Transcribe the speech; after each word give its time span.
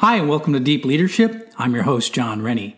Hi, 0.00 0.16
and 0.16 0.28
welcome 0.28 0.52
to 0.52 0.60
Deep 0.60 0.84
Leadership. 0.84 1.50
I'm 1.56 1.72
your 1.72 1.84
host, 1.84 2.12
Jon 2.12 2.42
Rennie. 2.42 2.76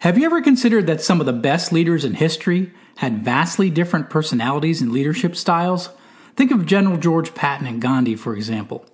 Have 0.00 0.18
you 0.18 0.24
ever 0.26 0.42
considered 0.42 0.88
that 0.88 1.00
some 1.00 1.20
of 1.20 1.26
the 1.26 1.32
best 1.32 1.70
leaders 1.70 2.04
in 2.04 2.14
history 2.14 2.72
had 2.96 3.24
vastly 3.24 3.70
different 3.70 4.10
personalities 4.10 4.82
and 4.82 4.90
leadership 4.90 5.36
styles? 5.36 5.90
Think 6.34 6.50
of 6.50 6.66
General 6.66 6.96
George 6.96 7.36
Patton 7.36 7.68
and 7.68 7.80
Gandhi, 7.80 8.16
for 8.16 8.34
example. 8.34 8.84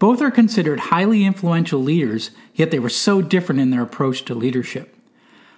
Both 0.00 0.20
are 0.20 0.32
considered 0.32 0.80
highly 0.80 1.24
influential 1.24 1.80
leaders, 1.80 2.32
yet 2.56 2.72
they 2.72 2.80
were 2.80 2.88
so 2.88 3.22
different 3.22 3.60
in 3.60 3.70
their 3.70 3.82
approach 3.82 4.24
to 4.24 4.34
leadership. 4.34 4.92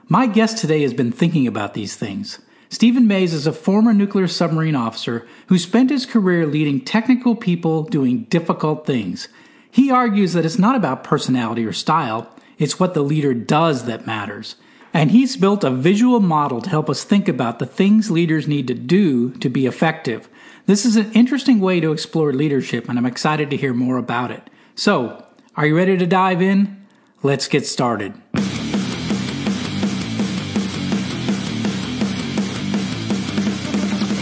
My 0.09 0.27
guest 0.27 0.59
today 0.59 0.83
has 0.83 0.93
been 0.93 1.13
thinking 1.13 1.47
about 1.47 1.73
these 1.73 1.97
things. 1.97 2.41
Steven 2.69 3.07
Mays 3.07 3.33
is 3.33 3.47
a 3.47 3.55
former 3.55 3.95
nuclear 3.95 4.29
submarine 4.29 4.77
officer 4.77 5.27
who 5.47 5.57
spent 5.57 5.89
his 5.89 6.05
career 6.05 6.47
leading 6.47 6.83
technical 6.83 7.35
people 7.35 7.85
doing 7.85 8.25
difficult 8.25 8.85
things 8.85 9.29
he 9.73 9.91
argues 9.91 10.35
that 10.35 10.45
it's 10.45 10.59
not 10.59 10.77
about 10.77 11.03
personality 11.03 11.65
or 11.65 11.73
style, 11.73 12.29
it's 12.59 12.79
what 12.79 12.93
the 12.93 13.03
leader 13.03 13.33
does 13.33 13.87
that 13.87 14.07
matters. 14.07 14.57
And 14.93 15.11
he's 15.11 15.39
built 15.39 15.65
a 15.65 15.71
visual 15.71 16.21
model 16.21 16.61
to 16.61 16.69
help 16.69 16.91
us 16.91 17.05
think 17.05 17.27
about 17.27 17.59
the 17.59 17.65
things 17.65 18.11
leaders 18.11 18.47
need 18.47 18.67
to 18.69 18.75
do 18.75 19.31
to 19.37 19.49
be 19.49 19.65
effective. 19.65 20.29
This 20.67 20.85
is 20.85 20.97
an 20.97 21.11
interesting 21.15 21.59
way 21.59 21.81
to 21.81 21.91
explore 21.91 22.35
leadership, 22.35 22.87
and 22.87 22.99
I'm 22.99 23.07
excited 23.07 23.49
to 23.49 23.57
hear 23.57 23.73
more 23.73 23.97
about 23.97 24.31
it. 24.31 24.51
So, 24.75 25.25
are 25.57 25.67
you 25.67 25.75
ready 25.75 25.97
to 25.97 26.07
dive 26.07 26.43
in? 26.43 26.85
Let's 27.23 27.49
get 27.49 27.65
started. 27.65 28.13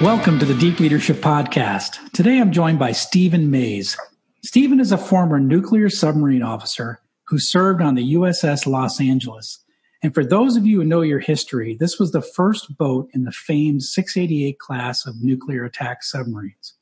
Welcome 0.00 0.38
to 0.38 0.46
the 0.46 0.54
Deep 0.54 0.80
Leadership 0.80 1.18
Podcast. 1.18 2.10
Today 2.12 2.40
I'm 2.40 2.52
joined 2.52 2.78
by 2.78 2.92
Steven 2.92 3.50
Mays. 3.50 3.98
Steven 4.42 4.80
is 4.80 4.92
a 4.92 4.96
former 4.96 5.38
nuclear 5.38 5.90
submarine 5.90 6.42
officer 6.42 7.02
who 7.24 7.38
served 7.38 7.82
on 7.82 7.96
the 7.96 8.14
USS 8.14 8.66
Los 8.66 8.98
Angeles. 8.98 9.62
And 10.02 10.14
for 10.14 10.24
those 10.24 10.56
of 10.56 10.64
you 10.64 10.78
who 10.78 10.86
know 10.86 11.02
your 11.02 11.18
history, 11.18 11.76
this 11.78 11.98
was 11.98 12.12
the 12.12 12.22
first 12.22 12.78
boat 12.78 13.10
in 13.12 13.24
the 13.24 13.30
famed 13.30 13.82
688 13.82 14.58
class 14.58 15.04
of 15.04 15.22
nuclear 15.22 15.66
attack 15.66 16.02
submarines. 16.02 16.72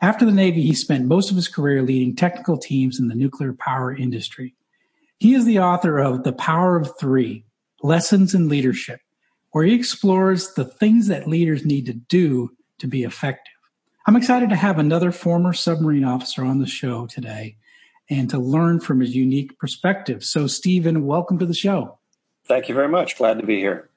After 0.00 0.24
the 0.24 0.30
Navy, 0.30 0.62
he 0.62 0.74
spent 0.74 1.06
most 1.06 1.28
of 1.28 1.36
his 1.36 1.48
career 1.48 1.82
leading 1.82 2.14
technical 2.14 2.56
teams 2.56 3.00
in 3.00 3.08
the 3.08 3.16
nuclear 3.16 3.52
power 3.52 3.92
industry. 3.92 4.54
He 5.18 5.34
is 5.34 5.44
the 5.44 5.58
author 5.58 5.98
of 5.98 6.22
The 6.22 6.34
Power 6.34 6.76
of 6.76 6.96
Three 7.00 7.44
Lessons 7.82 8.32
in 8.32 8.48
Leadership, 8.48 9.00
where 9.50 9.64
he 9.64 9.74
explores 9.74 10.54
the 10.54 10.66
things 10.66 11.08
that 11.08 11.26
leaders 11.26 11.66
need 11.66 11.86
to 11.86 11.94
do 11.94 12.52
to 12.80 12.86
be 12.86 13.04
effective. 13.04 13.54
I'm 14.06 14.16
excited 14.16 14.50
to 14.50 14.56
have 14.56 14.78
another 14.78 15.12
former 15.12 15.52
submarine 15.52 16.04
officer 16.04 16.44
on 16.44 16.58
the 16.58 16.66
show 16.66 17.06
today 17.06 17.56
and 18.08 18.28
to 18.30 18.38
learn 18.38 18.80
from 18.80 19.00
his 19.00 19.14
unique 19.14 19.58
perspective. 19.58 20.24
So, 20.24 20.46
Steven, 20.46 21.06
welcome 21.06 21.38
to 21.38 21.46
the 21.46 21.54
show. 21.54 21.98
Thank 22.46 22.68
you 22.68 22.74
very 22.74 22.88
much. 22.88 23.16
Glad 23.16 23.38
to 23.38 23.46
be 23.46 23.58
here. 23.58 23.90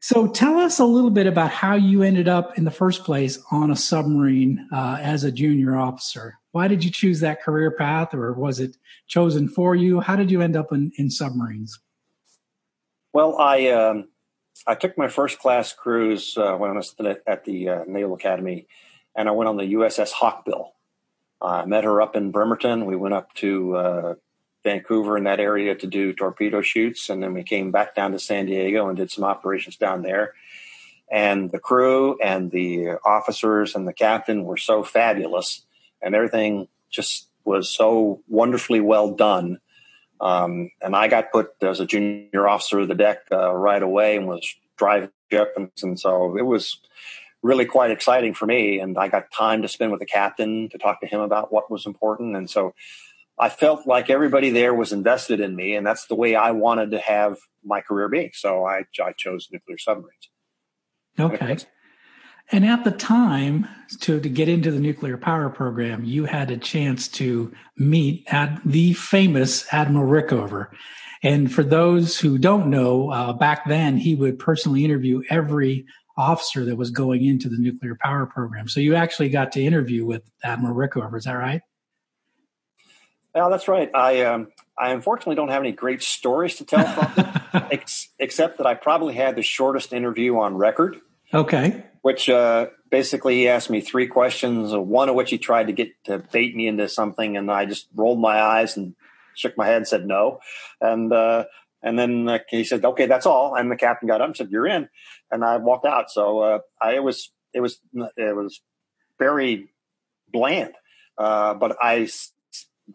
So, 0.00 0.26
tell 0.26 0.58
us 0.58 0.80
a 0.80 0.84
little 0.84 1.10
bit 1.10 1.26
about 1.26 1.50
how 1.50 1.74
you 1.74 2.02
ended 2.02 2.26
up 2.26 2.58
in 2.58 2.64
the 2.64 2.70
first 2.70 3.04
place 3.04 3.38
on 3.52 3.70
a 3.70 3.76
submarine 3.76 4.66
uh, 4.72 4.98
as 5.00 5.24
a 5.24 5.30
junior 5.30 5.76
officer. 5.76 6.38
Why 6.52 6.66
did 6.66 6.82
you 6.82 6.90
choose 6.90 7.20
that 7.20 7.42
career 7.42 7.70
path, 7.70 8.14
or 8.14 8.32
was 8.32 8.58
it 8.58 8.76
chosen 9.06 9.48
for 9.48 9.76
you? 9.76 10.00
How 10.00 10.16
did 10.16 10.30
you 10.30 10.42
end 10.42 10.56
up 10.56 10.72
in, 10.72 10.90
in 10.96 11.10
submarines? 11.10 11.78
Well, 13.12 13.38
I 13.38 13.68
um, 13.68 14.08
I 14.66 14.74
took 14.74 14.98
my 14.98 15.08
first 15.08 15.38
class 15.38 15.72
cruise 15.72 16.36
uh, 16.36 16.54
when 16.56 16.70
I 16.70 16.74
was 16.74 16.94
at 17.26 17.44
the 17.44 17.68
uh, 17.68 17.84
Naval 17.86 18.14
Academy, 18.14 18.66
and 19.14 19.28
I 19.28 19.32
went 19.32 19.48
on 19.48 19.56
the 19.56 19.72
USS 19.74 20.12
Hawkbill. 20.12 20.72
I 21.40 21.64
met 21.64 21.84
her 21.84 22.02
up 22.02 22.16
in 22.16 22.30
Bremerton. 22.30 22.84
We 22.84 22.96
went 22.96 23.14
up 23.14 23.32
to 23.36 23.76
uh, 23.76 24.14
Vancouver 24.62 25.16
in 25.16 25.24
that 25.24 25.40
area 25.40 25.74
to 25.74 25.86
do 25.86 26.12
torpedo 26.12 26.60
shoots, 26.60 27.08
and 27.08 27.22
then 27.22 27.32
we 27.32 27.42
came 27.42 27.70
back 27.70 27.94
down 27.94 28.12
to 28.12 28.18
San 28.18 28.46
Diego 28.46 28.88
and 28.88 28.96
did 28.96 29.10
some 29.10 29.24
operations 29.24 29.76
down 29.76 30.02
there. 30.02 30.34
And 31.10 31.50
the 31.50 31.58
crew 31.58 32.18
and 32.22 32.50
the 32.50 32.98
officers 33.04 33.74
and 33.74 33.88
the 33.88 33.92
captain 33.92 34.44
were 34.44 34.58
so 34.58 34.84
fabulous, 34.84 35.64
and 36.02 36.14
everything 36.14 36.68
just 36.90 37.28
was 37.44 37.74
so 37.74 38.20
wonderfully 38.28 38.80
well 38.80 39.10
done 39.10 39.58
um, 40.20 40.70
and 40.82 40.94
I 40.94 41.08
got 41.08 41.32
put 41.32 41.52
as 41.62 41.80
a 41.80 41.86
junior 41.86 42.46
officer 42.46 42.80
of 42.80 42.88
the 42.88 42.94
deck 42.94 43.20
uh, 43.32 43.52
right 43.54 43.82
away 43.82 44.16
and 44.16 44.26
was 44.26 44.54
driving 44.76 45.10
ship. 45.30 45.54
And, 45.56 45.70
and, 45.82 45.98
so 45.98 46.36
it 46.36 46.42
was 46.42 46.80
really 47.42 47.64
quite 47.64 47.90
exciting 47.90 48.34
for 48.34 48.46
me. 48.46 48.80
And 48.80 48.98
I 48.98 49.08
got 49.08 49.32
time 49.32 49.62
to 49.62 49.68
spend 49.68 49.92
with 49.92 50.00
the 50.00 50.06
captain 50.06 50.68
to 50.70 50.78
talk 50.78 51.00
to 51.00 51.06
him 51.06 51.20
about 51.20 51.52
what 51.52 51.70
was 51.70 51.86
important. 51.86 52.36
And 52.36 52.50
so 52.50 52.74
I 53.38 53.48
felt 53.48 53.86
like 53.86 54.10
everybody 54.10 54.50
there 54.50 54.74
was 54.74 54.92
invested 54.92 55.40
in 55.40 55.56
me. 55.56 55.74
And 55.74 55.86
that's 55.86 56.06
the 56.06 56.14
way 56.14 56.34
I 56.34 56.50
wanted 56.50 56.90
to 56.90 56.98
have 56.98 57.38
my 57.64 57.80
career 57.80 58.08
be. 58.08 58.30
So 58.34 58.66
I, 58.66 58.84
I 59.02 59.12
chose 59.16 59.48
nuclear 59.50 59.78
submarines. 59.78 60.28
Okay. 61.18 61.56
And 62.52 62.66
at 62.66 62.84
the 62.84 62.90
time, 62.90 63.68
to, 64.00 64.20
to 64.20 64.28
get 64.28 64.48
into 64.48 64.70
the 64.70 64.80
nuclear 64.80 65.16
power 65.16 65.50
program, 65.50 66.04
you 66.04 66.24
had 66.24 66.50
a 66.50 66.56
chance 66.56 67.08
to 67.08 67.52
meet 67.76 68.24
at 68.28 68.60
the 68.64 68.92
famous 68.94 69.66
Admiral 69.72 70.08
Rickover. 70.08 70.68
And 71.22 71.52
for 71.52 71.62
those 71.62 72.18
who 72.18 72.38
don't 72.38 72.68
know, 72.70 73.10
uh, 73.10 73.32
back 73.32 73.68
then 73.68 73.96
he 73.96 74.14
would 74.14 74.38
personally 74.38 74.84
interview 74.84 75.22
every 75.28 75.86
officer 76.16 76.64
that 76.64 76.76
was 76.76 76.90
going 76.90 77.24
into 77.24 77.48
the 77.48 77.58
nuclear 77.58 77.96
power 78.00 78.26
program. 78.26 78.68
So 78.68 78.80
you 78.80 78.94
actually 78.94 79.28
got 79.28 79.52
to 79.52 79.62
interview 79.62 80.04
with 80.04 80.22
Admiral 80.42 80.74
Rickover. 80.74 81.16
Is 81.16 81.24
that 81.24 81.34
right? 81.34 81.62
Yeah, 83.34 83.48
that's 83.48 83.68
right. 83.68 83.88
I 83.94 84.22
um, 84.22 84.48
I 84.76 84.90
unfortunately 84.90 85.36
don't 85.36 85.50
have 85.50 85.62
any 85.62 85.70
great 85.70 86.02
stories 86.02 86.56
to 86.56 86.64
tell 86.64 86.84
from 86.84 87.68
ex- 87.70 88.08
except 88.18 88.58
that 88.58 88.66
I 88.66 88.74
probably 88.74 89.14
had 89.14 89.36
the 89.36 89.42
shortest 89.42 89.92
interview 89.92 90.36
on 90.38 90.56
record. 90.56 90.96
Okay 91.32 91.84
which 92.02 92.28
uh, 92.28 92.68
basically 92.90 93.36
he 93.36 93.48
asked 93.48 93.70
me 93.70 93.80
three 93.80 94.06
questions, 94.06 94.74
one 94.74 95.08
of 95.08 95.14
which 95.14 95.30
he 95.30 95.38
tried 95.38 95.66
to 95.66 95.72
get 95.72 95.92
to 96.04 96.18
bait 96.18 96.54
me 96.56 96.66
into 96.66 96.88
something, 96.88 97.36
and 97.36 97.50
I 97.50 97.66
just 97.66 97.88
rolled 97.94 98.20
my 98.20 98.40
eyes 98.40 98.76
and 98.76 98.94
shook 99.34 99.56
my 99.56 99.66
head 99.66 99.76
and 99.78 99.88
said 99.88 100.06
no, 100.06 100.40
and 100.80 101.12
uh, 101.12 101.44
and 101.82 101.98
then 101.98 102.28
uh, 102.28 102.38
he 102.48 102.64
said, 102.64 102.84
"Okay, 102.84 103.06
that's 103.06 103.26
all." 103.26 103.54
And 103.54 103.70
the 103.70 103.76
captain 103.76 104.08
got 104.08 104.20
up 104.20 104.28
and 104.28 104.36
said, 104.36 104.50
"You're 104.50 104.66
in," 104.66 104.88
and 105.30 105.44
I 105.44 105.58
walked 105.58 105.86
out. 105.86 106.10
So 106.10 106.40
uh, 106.40 106.58
I 106.80 106.94
it 106.94 107.02
was 107.02 107.32
it 107.52 107.60
was 107.60 107.80
it 108.16 108.36
was 108.36 108.60
very 109.18 109.68
bland, 110.32 110.74
uh, 111.18 111.54
but 111.54 111.76
I 111.80 112.08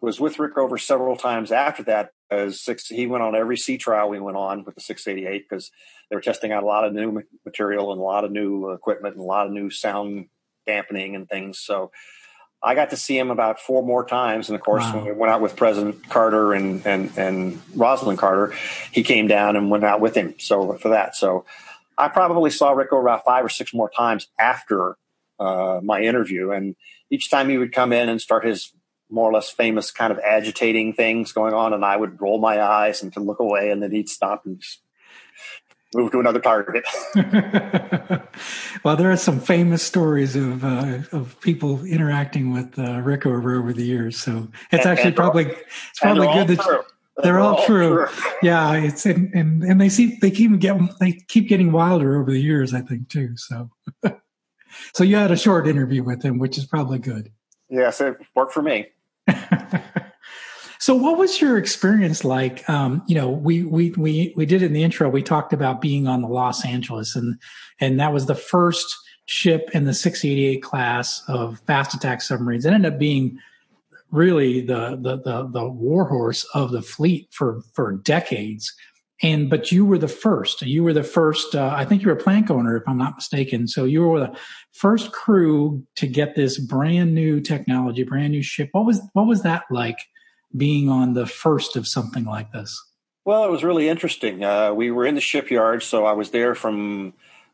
was 0.00 0.20
with 0.20 0.38
Rick 0.38 0.54
Rickover 0.54 0.80
several 0.80 1.16
times 1.16 1.52
after 1.52 1.82
that 1.84 2.10
as 2.30 2.60
six, 2.60 2.88
he 2.88 3.06
went 3.06 3.22
on 3.22 3.34
every 3.34 3.56
sea 3.56 3.78
trial 3.78 4.08
we 4.08 4.20
went 4.20 4.36
on 4.36 4.64
with 4.64 4.74
the 4.74 4.80
688 4.80 5.48
because 5.48 5.70
they 6.08 6.16
were 6.16 6.22
testing 6.22 6.52
out 6.52 6.62
a 6.62 6.66
lot 6.66 6.84
of 6.84 6.92
new 6.92 7.22
material 7.44 7.92
and 7.92 8.00
a 8.00 8.04
lot 8.04 8.24
of 8.24 8.30
new 8.30 8.70
equipment 8.70 9.14
and 9.14 9.22
a 9.22 9.26
lot 9.26 9.46
of 9.46 9.52
new 9.52 9.70
sound 9.70 10.26
dampening 10.66 11.14
and 11.14 11.28
things. 11.28 11.58
So 11.58 11.92
I 12.62 12.74
got 12.74 12.90
to 12.90 12.96
see 12.96 13.16
him 13.16 13.30
about 13.30 13.60
four 13.60 13.82
more 13.82 14.04
times. 14.04 14.48
And 14.48 14.56
of 14.56 14.62
course, 14.62 14.82
wow. 14.84 14.96
when 14.96 15.04
we 15.04 15.12
went 15.12 15.32
out 15.32 15.40
with 15.40 15.56
President 15.56 16.08
Carter 16.08 16.52
and, 16.52 16.84
and, 16.86 17.16
and 17.16 17.54
Rosalynn 17.76 18.18
Carter, 18.18 18.54
he 18.90 19.02
came 19.02 19.28
down 19.28 19.56
and 19.56 19.70
went 19.70 19.84
out 19.84 20.00
with 20.00 20.16
him. 20.16 20.34
So 20.38 20.74
for 20.74 20.88
that, 20.88 21.14
so 21.14 21.44
I 21.98 22.08
probably 22.08 22.50
saw 22.50 22.72
Rico 22.72 23.00
about 23.00 23.24
five 23.24 23.44
or 23.44 23.48
six 23.48 23.72
more 23.72 23.90
times 23.90 24.28
after 24.38 24.96
uh, 25.38 25.80
my 25.82 26.00
interview. 26.00 26.50
And 26.50 26.76
each 27.10 27.30
time 27.30 27.48
he 27.48 27.58
would 27.58 27.72
come 27.72 27.92
in 27.92 28.08
and 28.08 28.20
start 28.20 28.44
his 28.44 28.72
more 29.10 29.30
or 29.30 29.32
less 29.32 29.50
famous 29.50 29.90
kind 29.90 30.12
of 30.12 30.18
agitating 30.18 30.94
things 30.94 31.32
going 31.32 31.54
on, 31.54 31.72
and 31.72 31.84
I 31.84 31.96
would 31.96 32.20
roll 32.20 32.38
my 32.38 32.60
eyes 32.60 33.02
and 33.02 33.12
to 33.14 33.20
look 33.20 33.40
away, 33.40 33.70
and 33.70 33.82
then 33.82 33.92
he'd 33.92 34.08
stop 34.08 34.44
and 34.46 34.62
move 35.94 36.12
to 36.12 36.20
another 36.20 36.40
target. 36.40 36.84
well, 38.84 38.96
there 38.96 39.10
are 39.10 39.16
some 39.16 39.40
famous 39.40 39.82
stories 39.82 40.36
of 40.36 40.64
uh, 40.64 40.98
of 41.12 41.40
people 41.40 41.84
interacting 41.84 42.52
with 42.52 42.78
uh, 42.78 43.00
Rickover 43.02 43.58
over 43.58 43.72
the 43.72 43.84
years, 43.84 44.18
so 44.18 44.48
it's 44.72 44.84
and, 44.84 44.92
actually 44.92 45.08
and 45.08 45.16
probably 45.16 45.44
it's 45.44 46.00
probably 46.00 46.26
good 46.28 46.48
that. 46.48 46.60
True. 46.60 46.82
They're, 47.16 47.32
they're 47.32 47.40
all, 47.40 47.56
all 47.56 47.64
true. 47.64 48.06
true. 48.06 48.32
yeah, 48.42 48.74
it's 48.74 49.06
and, 49.06 49.32
and 49.34 49.62
and 49.62 49.80
they 49.80 49.88
see 49.88 50.18
they 50.20 50.30
keep 50.30 50.58
get 50.58 50.78
they 51.00 51.12
keep 51.12 51.48
getting 51.48 51.72
wilder 51.72 52.20
over 52.20 52.30
the 52.30 52.40
years. 52.40 52.74
I 52.74 52.82
think 52.82 53.08
too. 53.08 53.36
So, 53.36 53.70
so 54.94 55.02
you 55.02 55.16
had 55.16 55.30
a 55.30 55.36
short 55.36 55.66
interview 55.66 56.02
with 56.02 56.22
him, 56.22 56.38
which 56.38 56.58
is 56.58 56.66
probably 56.66 56.98
good. 56.98 57.32
Yes, 57.70 58.00
it 58.00 58.16
worked 58.34 58.52
for 58.52 58.62
me. 58.62 58.88
So, 60.78 60.94
what 60.94 61.18
was 61.18 61.40
your 61.40 61.58
experience 61.58 62.24
like? 62.24 62.68
Um, 62.68 63.02
you 63.06 63.14
know, 63.14 63.28
we 63.28 63.64
we 63.64 63.90
we 63.92 64.32
we 64.36 64.46
did 64.46 64.62
in 64.62 64.72
the 64.72 64.84
intro. 64.84 65.08
We 65.08 65.22
talked 65.22 65.52
about 65.52 65.80
being 65.80 66.06
on 66.06 66.22
the 66.22 66.28
Los 66.28 66.64
Angeles, 66.64 67.16
and 67.16 67.40
and 67.80 67.98
that 67.98 68.12
was 68.12 68.26
the 68.26 68.34
first 68.34 68.94
ship 69.24 69.68
in 69.74 69.84
the 69.84 69.94
688 69.94 70.62
class 70.62 71.24
of 71.28 71.60
fast 71.66 71.94
attack 71.94 72.22
submarines. 72.22 72.64
It 72.64 72.72
ended 72.72 72.92
up 72.92 73.00
being 73.00 73.38
really 74.10 74.60
the 74.60 74.96
the 75.00 75.16
the, 75.16 75.48
the 75.48 75.68
warhorse 75.68 76.44
of 76.54 76.70
the 76.70 76.82
fleet 76.82 77.28
for 77.32 77.62
for 77.72 77.92
decades. 77.92 78.72
And 79.22 79.48
but 79.48 79.72
you 79.72 79.86
were 79.86 79.98
the 79.98 80.08
first. 80.08 80.62
You 80.62 80.84
were 80.84 80.92
the 80.92 81.02
first. 81.02 81.54
Uh, 81.54 81.72
I 81.74 81.84
think 81.84 82.02
you 82.02 82.08
were 82.08 82.14
a 82.14 82.22
plank 82.22 82.50
owner, 82.50 82.76
if 82.76 82.82
I'm 82.86 82.98
not 82.98 83.16
mistaken. 83.16 83.66
So 83.66 83.84
you 83.84 84.02
were 84.02 84.20
the 84.20 84.38
first 84.72 85.12
crew 85.12 85.86
to 85.96 86.06
get 86.06 86.34
this 86.34 86.58
brand 86.58 87.14
new 87.14 87.40
technology, 87.40 88.02
brand 88.02 88.32
new 88.32 88.42
ship. 88.42 88.68
What 88.72 88.84
was 88.84 89.00
what 89.14 89.26
was 89.26 89.42
that 89.42 89.64
like? 89.70 89.98
Being 90.56 90.88
on 90.88 91.14
the 91.14 91.26
first 91.26 91.76
of 91.76 91.88
something 91.88 92.24
like 92.24 92.52
this. 92.52 92.78
Well, 93.24 93.44
it 93.44 93.50
was 93.50 93.64
really 93.64 93.88
interesting. 93.88 94.44
Uh, 94.44 94.72
we 94.72 94.90
were 94.90 95.04
in 95.04 95.16
the 95.16 95.20
shipyard, 95.20 95.82
so 95.82 96.06
I 96.06 96.12
was 96.12 96.30
there 96.30 96.54
from 96.54 97.12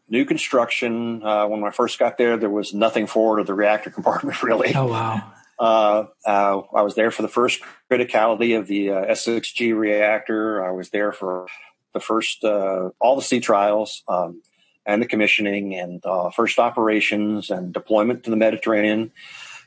new 0.08 0.24
construction. 0.24 1.22
Uh, 1.22 1.46
when 1.46 1.64
I 1.64 1.70
first 1.70 1.98
got 1.98 2.18
there, 2.18 2.36
there 2.36 2.50
was 2.50 2.74
nothing 2.74 3.06
forward 3.06 3.40
of 3.40 3.46
the 3.46 3.54
reactor 3.54 3.90
compartment, 3.98 4.42
really. 4.42 4.74
Oh, 4.74 4.86
wow. 4.86 5.32
Uh, 5.62 6.06
uh, 6.26 6.60
I 6.74 6.82
was 6.82 6.96
there 6.96 7.12
for 7.12 7.22
the 7.22 7.28
first 7.28 7.60
criticality 7.88 8.58
of 8.58 8.66
the 8.66 8.90
uh, 8.90 9.04
S6G 9.12 9.78
reactor. 9.78 10.64
I 10.64 10.72
was 10.72 10.90
there 10.90 11.12
for 11.12 11.46
the 11.94 12.00
first, 12.00 12.42
uh, 12.42 12.90
all 12.98 13.14
the 13.14 13.22
sea 13.22 13.38
trials 13.38 14.02
um, 14.08 14.42
and 14.84 15.00
the 15.00 15.06
commissioning 15.06 15.76
and 15.76 16.04
uh, 16.04 16.30
first 16.30 16.58
operations 16.58 17.48
and 17.48 17.72
deployment 17.72 18.24
to 18.24 18.30
the 18.30 18.36
Mediterranean. 18.36 19.12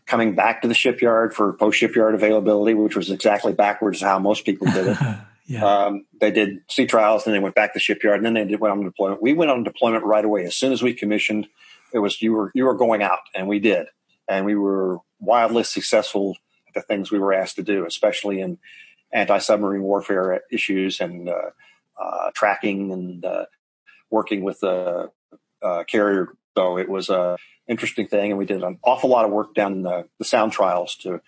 Coming 0.06 0.36
back 0.36 0.64
to 0.64 0.68
the 0.68 0.74
shipyard 0.74 1.34
for 1.34 1.54
post 1.54 1.80
shipyard 1.80 2.14
availability, 2.14 2.74
which 2.74 2.98
was 2.98 3.10
exactly 3.10 3.54
backwards 3.54 4.02
how 4.02 4.20
most 4.20 4.44
people 4.44 4.68
did 4.68 4.88
it. 4.88 4.98
Yeah. 5.48 5.64
Um, 5.64 6.08
they 6.20 6.32
did 6.32 6.62
sea 6.72 6.88
trials, 6.88 7.28
and 7.28 7.36
they 7.36 7.38
went 7.38 7.54
back 7.54 7.74
to 7.74 7.78
the 7.78 7.80
shipyard, 7.80 8.18
and 8.18 8.26
then 8.26 8.34
they 8.34 8.46
did 8.46 8.60
went 8.60 8.72
on 8.72 8.84
deployment. 8.84 9.22
We 9.22 9.34
went 9.34 9.52
on 9.52 9.64
deployment 9.64 10.04
right 10.04 10.26
away 10.26 10.44
as 10.46 10.56
soon 10.56 10.74
as 10.74 10.82
we 10.82 10.96
commissioned. 10.96 11.46
It 11.94 12.00
was 12.00 12.20
you 12.20 12.34
were 12.34 12.52
you 12.56 12.66
were 12.66 12.74
going 12.74 13.04
out, 13.04 13.20
and 13.36 13.48
we 13.48 13.60
did, 13.60 13.86
and 14.28 14.44
we 14.44 14.56
were 14.56 15.02
wildly 15.20 15.64
successful 15.64 16.38
at 16.68 16.74
the 16.74 16.82
things 16.82 17.12
we 17.12 17.20
were 17.20 17.34
asked 17.34 17.56
to 17.56 17.64
do, 17.64 17.86
especially 17.86 18.42
in 18.42 18.58
anti 19.12 19.38
submarine 19.38 19.84
warfare 19.84 20.42
issues 20.52 21.00
and 21.00 21.30
uh, 21.30 21.52
uh, 22.00 22.32
tracking 22.34 22.92
and 22.92 23.26
uh, 23.26 23.46
working 24.10 24.44
with 24.44 24.60
the 24.60 25.12
uh, 25.62 25.84
carrier. 25.86 26.30
So 26.58 26.78
it 26.78 26.90
was 26.90 27.10
a 27.10 27.38
interesting 27.68 28.08
thing, 28.08 28.32
and 28.32 28.38
we 28.38 28.46
did 28.46 28.64
an 28.64 28.80
awful 28.84 29.10
lot 29.10 29.26
of 29.26 29.32
work 29.32 29.56
down 29.56 29.74
in 29.74 29.82
the, 29.84 30.08
the 30.20 30.26
sound 30.26 30.52
trials 30.52 30.96
to 30.98 31.22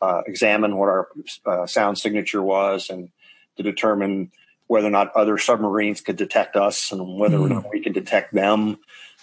uh, 0.00 0.22
examine 0.26 0.76
what 0.76 0.88
our 0.88 1.08
uh, 1.46 1.66
sound 1.66 1.98
signature 1.98 2.42
was 2.42 2.90
and 2.90 3.10
to 3.56 3.62
determine 3.62 4.30
whether 4.66 4.88
or 4.88 4.90
not 4.90 5.14
other 5.14 5.38
submarines 5.38 6.00
could 6.00 6.16
detect 6.16 6.56
us 6.56 6.90
and 6.92 7.18
whether 7.18 7.38
mm. 7.38 7.44
or 7.44 7.48
hmm. 7.48 7.54
not 7.54 7.70
we 7.70 7.82
could 7.82 7.94
detect 7.94 8.34
them. 8.34 8.78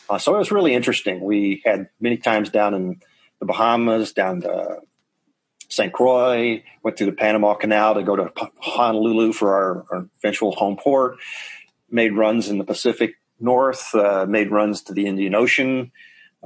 Uh, 0.09 0.17
so 0.17 0.33
it 0.35 0.37
was 0.37 0.51
really 0.51 0.73
interesting. 0.73 1.21
We 1.21 1.61
had 1.65 1.89
many 1.99 2.17
times 2.17 2.49
down 2.49 2.73
in 2.73 3.01
the 3.43 3.47
Bahamas, 3.47 4.13
down 4.13 4.41
to 4.41 4.79
St. 5.67 5.91
Croix, 5.91 6.63
went 6.81 6.97
through 6.97 7.07
the 7.07 7.17
Panama 7.17 7.55
Canal 7.55 7.95
to 7.95 8.03
go 8.03 8.15
to 8.15 8.31
Honolulu 8.59 9.33
for 9.33 9.53
our, 9.53 9.85
our 9.91 10.09
eventual 10.19 10.53
home 10.53 10.77
port, 10.77 11.17
made 11.89 12.13
runs 12.13 12.47
in 12.47 12.57
the 12.57 12.63
Pacific 12.63 13.15
North, 13.41 13.93
uh, 13.93 14.25
made 14.27 14.49
runs 14.49 14.83
to 14.83 14.93
the 14.93 15.07
Indian 15.07 15.35
Ocean. 15.35 15.91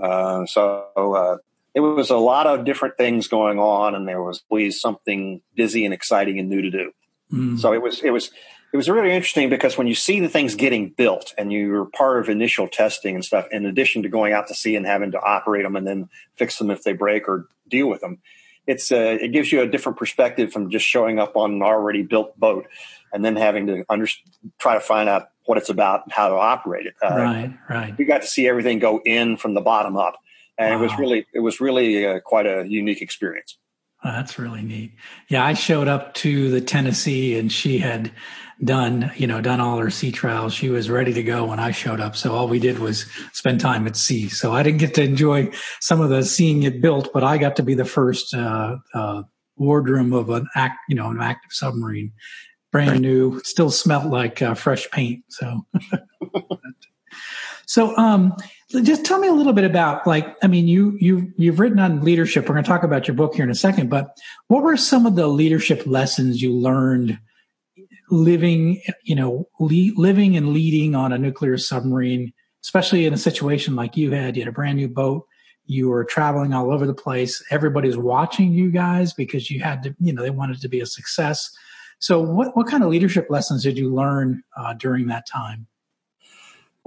Uh, 0.01 0.47
so 0.47 0.89
uh, 0.95 1.37
it 1.75 1.81
was 1.81 2.09
a 2.09 2.17
lot 2.17 2.47
of 2.47 2.65
different 2.65 2.97
things 2.97 3.27
going 3.27 3.59
on, 3.59 3.93
and 3.93 4.07
there 4.07 4.23
was 4.23 4.41
always 4.49 4.81
something 4.81 5.41
busy 5.55 5.85
and 5.85 5.93
exciting 5.93 6.39
and 6.39 6.49
new 6.49 6.63
to 6.63 6.71
do. 6.71 6.91
Mm. 7.31 7.59
So 7.59 7.73
it 7.73 7.81
was 7.81 8.01
it 8.01 8.11
was 8.11 8.31
it 8.77 8.85
was 8.85 8.89
really 8.89 9.11
interesting 9.11 9.49
because 9.49 9.75
when 9.75 9.87
you 9.87 9.95
see 9.95 10.19
the 10.19 10.29
things 10.29 10.53
getting 10.53 10.89
built 10.89 11.33
and 11.35 11.51
you're 11.51 11.85
part 11.85 12.19
of 12.19 12.29
initial 12.29 12.67
testing 12.67 13.15
and 13.15 13.25
stuff, 13.25 13.47
in 13.51 13.65
addition 13.65 14.03
to 14.03 14.09
going 14.09 14.33
out 14.33 14.45
to 14.49 14.53
sea 14.53 14.75
and 14.75 14.85
having 14.85 15.09
to 15.13 15.19
operate 15.19 15.63
them 15.63 15.75
and 15.75 15.87
then 15.87 16.09
fix 16.35 16.59
them 16.59 16.69
if 16.69 16.83
they 16.83 16.93
break 16.93 17.27
or 17.27 17.47
deal 17.67 17.89
with 17.89 18.01
them, 18.01 18.19
it's 18.67 18.91
uh, 18.91 19.17
it 19.19 19.29
gives 19.29 19.51
you 19.51 19.61
a 19.61 19.67
different 19.67 19.97
perspective 19.97 20.53
from 20.53 20.69
just 20.69 20.85
showing 20.85 21.17
up 21.17 21.35
on 21.35 21.53
an 21.53 21.63
already 21.63 22.03
built 22.03 22.39
boat 22.39 22.67
and 23.11 23.25
then 23.25 23.35
having 23.35 23.65
to 23.65 23.83
under, 23.89 24.07
try 24.59 24.75
to 24.75 24.79
find 24.79 25.09
out 25.09 25.29
what 25.45 25.57
it's 25.57 25.69
about 25.69 26.03
and 26.03 26.13
how 26.13 26.29
to 26.29 26.35
operate 26.35 26.85
it. 26.85 26.93
Uh, 27.01 27.15
right, 27.15 27.57
right. 27.67 27.97
We 27.97 28.05
got 28.05 28.21
to 28.21 28.27
see 28.27 28.47
everything 28.47 28.77
go 28.77 29.01
in 29.03 29.37
from 29.37 29.55
the 29.55 29.61
bottom 29.61 29.97
up, 29.97 30.17
and 30.55 30.75
wow. 30.75 30.79
it 30.79 30.83
was 30.83 30.99
really 30.99 31.25
it 31.33 31.39
was 31.39 31.59
really 31.59 32.05
uh, 32.05 32.19
quite 32.19 32.45
a 32.45 32.63
unique 32.67 33.01
experience. 33.01 33.57
Oh, 34.03 34.11
that's 34.11 34.37
really 34.37 34.61
neat. 34.61 34.93
Yeah, 35.27 35.43
I 35.43 35.53
showed 35.53 35.87
up 35.87 36.13
to 36.15 36.51
the 36.51 36.61
Tennessee 36.61 37.37
and 37.37 37.51
she 37.51 37.79
had 37.79 38.11
done, 38.63 39.11
you 39.15 39.27
know, 39.27 39.41
done 39.41 39.59
all 39.59 39.77
her 39.77 39.89
sea 39.89 40.11
trials. 40.11 40.53
She 40.53 40.69
was 40.69 40.89
ready 40.89 41.13
to 41.13 41.23
go 41.23 41.45
when 41.45 41.59
I 41.59 41.71
showed 41.71 41.99
up. 41.99 42.15
So 42.15 42.33
all 42.33 42.47
we 42.47 42.59
did 42.59 42.79
was 42.79 43.05
spend 43.33 43.59
time 43.59 43.85
at 43.87 43.95
sea. 43.95 44.29
So 44.29 44.51
I 44.51 44.63
didn't 44.63 44.79
get 44.79 44.95
to 44.95 45.03
enjoy 45.03 45.51
some 45.79 46.01
of 46.01 46.09
the 46.09 46.23
seeing 46.23 46.63
it 46.63 46.81
built, 46.81 47.09
but 47.13 47.23
I 47.23 47.37
got 47.37 47.55
to 47.57 47.63
be 47.63 47.75
the 47.75 47.85
first 47.85 48.33
uh, 48.33 48.77
uh, 48.93 49.23
wardroom 49.57 50.13
of 50.13 50.29
an 50.29 50.47
act, 50.55 50.79
you 50.89 50.95
know, 50.95 51.09
an 51.09 51.21
active 51.21 51.51
submarine, 51.51 52.11
brand 52.71 53.01
new, 53.01 53.39
still 53.43 53.69
smelled 53.69 54.11
like 54.11 54.41
uh, 54.41 54.55
fresh 54.55 54.89
paint. 54.89 55.23
So, 55.29 55.65
so 57.67 57.95
um, 57.97 58.35
just 58.83 59.05
tell 59.05 59.19
me 59.19 59.27
a 59.27 59.33
little 59.33 59.53
bit 59.53 59.63
about 59.63 60.05
like 60.05 60.35
i 60.43 60.47
mean 60.47 60.67
you 60.67 60.97
you 60.99 61.31
you've 61.37 61.57
written 61.57 61.79
on 61.79 62.03
leadership 62.03 62.43
we're 62.43 62.53
going 62.53 62.63
to 62.63 62.67
talk 62.67 62.83
about 62.83 63.07
your 63.07 63.15
book 63.15 63.33
here 63.33 63.45
in 63.45 63.49
a 63.49 63.55
second 63.55 63.89
but 63.89 64.17
what 64.49 64.61
were 64.61 64.75
some 64.75 65.05
of 65.05 65.15
the 65.15 65.27
leadership 65.27 65.83
lessons 65.85 66.41
you 66.41 66.53
learned 66.53 67.17
living 68.09 68.81
you 69.03 69.15
know 69.15 69.47
le- 69.59 69.93
living 69.95 70.37
and 70.37 70.49
leading 70.49 70.95
on 70.95 71.11
a 71.11 71.17
nuclear 71.17 71.57
submarine 71.57 72.31
especially 72.63 73.05
in 73.05 73.13
a 73.13 73.17
situation 73.17 73.75
like 73.75 73.97
you 73.97 74.11
had 74.11 74.35
you 74.35 74.41
had 74.41 74.49
a 74.49 74.53
brand 74.53 74.77
new 74.77 74.87
boat 74.87 75.25
you 75.65 75.89
were 75.89 76.05
traveling 76.05 76.53
all 76.53 76.71
over 76.71 76.85
the 76.85 76.93
place 76.93 77.43
everybody's 77.51 77.97
watching 77.97 78.53
you 78.53 78.71
guys 78.71 79.13
because 79.13 79.51
you 79.51 79.61
had 79.61 79.83
to 79.83 79.95
you 79.99 80.13
know 80.13 80.21
they 80.21 80.29
wanted 80.29 80.59
to 80.59 80.69
be 80.69 80.79
a 80.79 80.85
success 80.85 81.51
so 81.99 82.21
what 82.21 82.55
what 82.55 82.67
kind 82.67 82.83
of 82.83 82.89
leadership 82.89 83.27
lessons 83.29 83.63
did 83.63 83.77
you 83.77 83.93
learn 83.93 84.43
uh, 84.55 84.73
during 84.73 85.07
that 85.07 85.27
time 85.27 85.67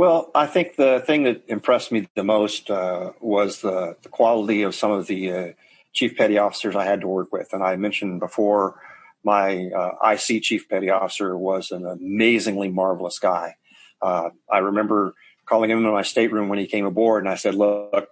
well, 0.01 0.31
I 0.35 0.47
think 0.47 0.77
the 0.77 1.03
thing 1.05 1.25
that 1.25 1.43
impressed 1.47 1.93
me 1.93 2.09
the 2.15 2.25
most 2.25 2.71
uh, 2.71 3.13
was 3.21 3.61
the, 3.61 3.99
the, 4.01 4.09
quality 4.09 4.63
of 4.63 4.75
some 4.75 4.91
of 4.91 5.09
the 5.09 5.31
uh, 5.31 5.53
chief 5.93 6.17
petty 6.17 6.39
officers 6.39 6.75
I 6.75 6.87
had 6.87 7.03
to 7.03 7.07
work 7.07 7.31
with. 7.35 7.53
And 7.53 7.63
I 7.63 7.77
mentioned 7.77 8.19
before, 8.19 8.81
my 9.25 9.69
uh, 9.69 10.13
IC 10.13 10.43
chief 10.43 10.69
petty 10.69 10.91
officer 10.91 11.37
was 11.37 11.71
an 11.71 11.87
amazingly 11.87 12.69
marvelous 12.69 13.19
guy. 13.19 13.57
Uh, 14.01 14.31
I 14.51 14.59
remember 14.59 15.15
calling 15.45 15.71
him 15.71 15.85
in 15.85 15.93
my 15.93 16.03
stateroom 16.03 16.49
when 16.49 16.59
he 16.59 16.67
came 16.67 16.87
aboard, 16.87 17.23
and 17.23 17.33
I 17.33 17.37
said, 17.37 17.55
"Look, 17.55 18.09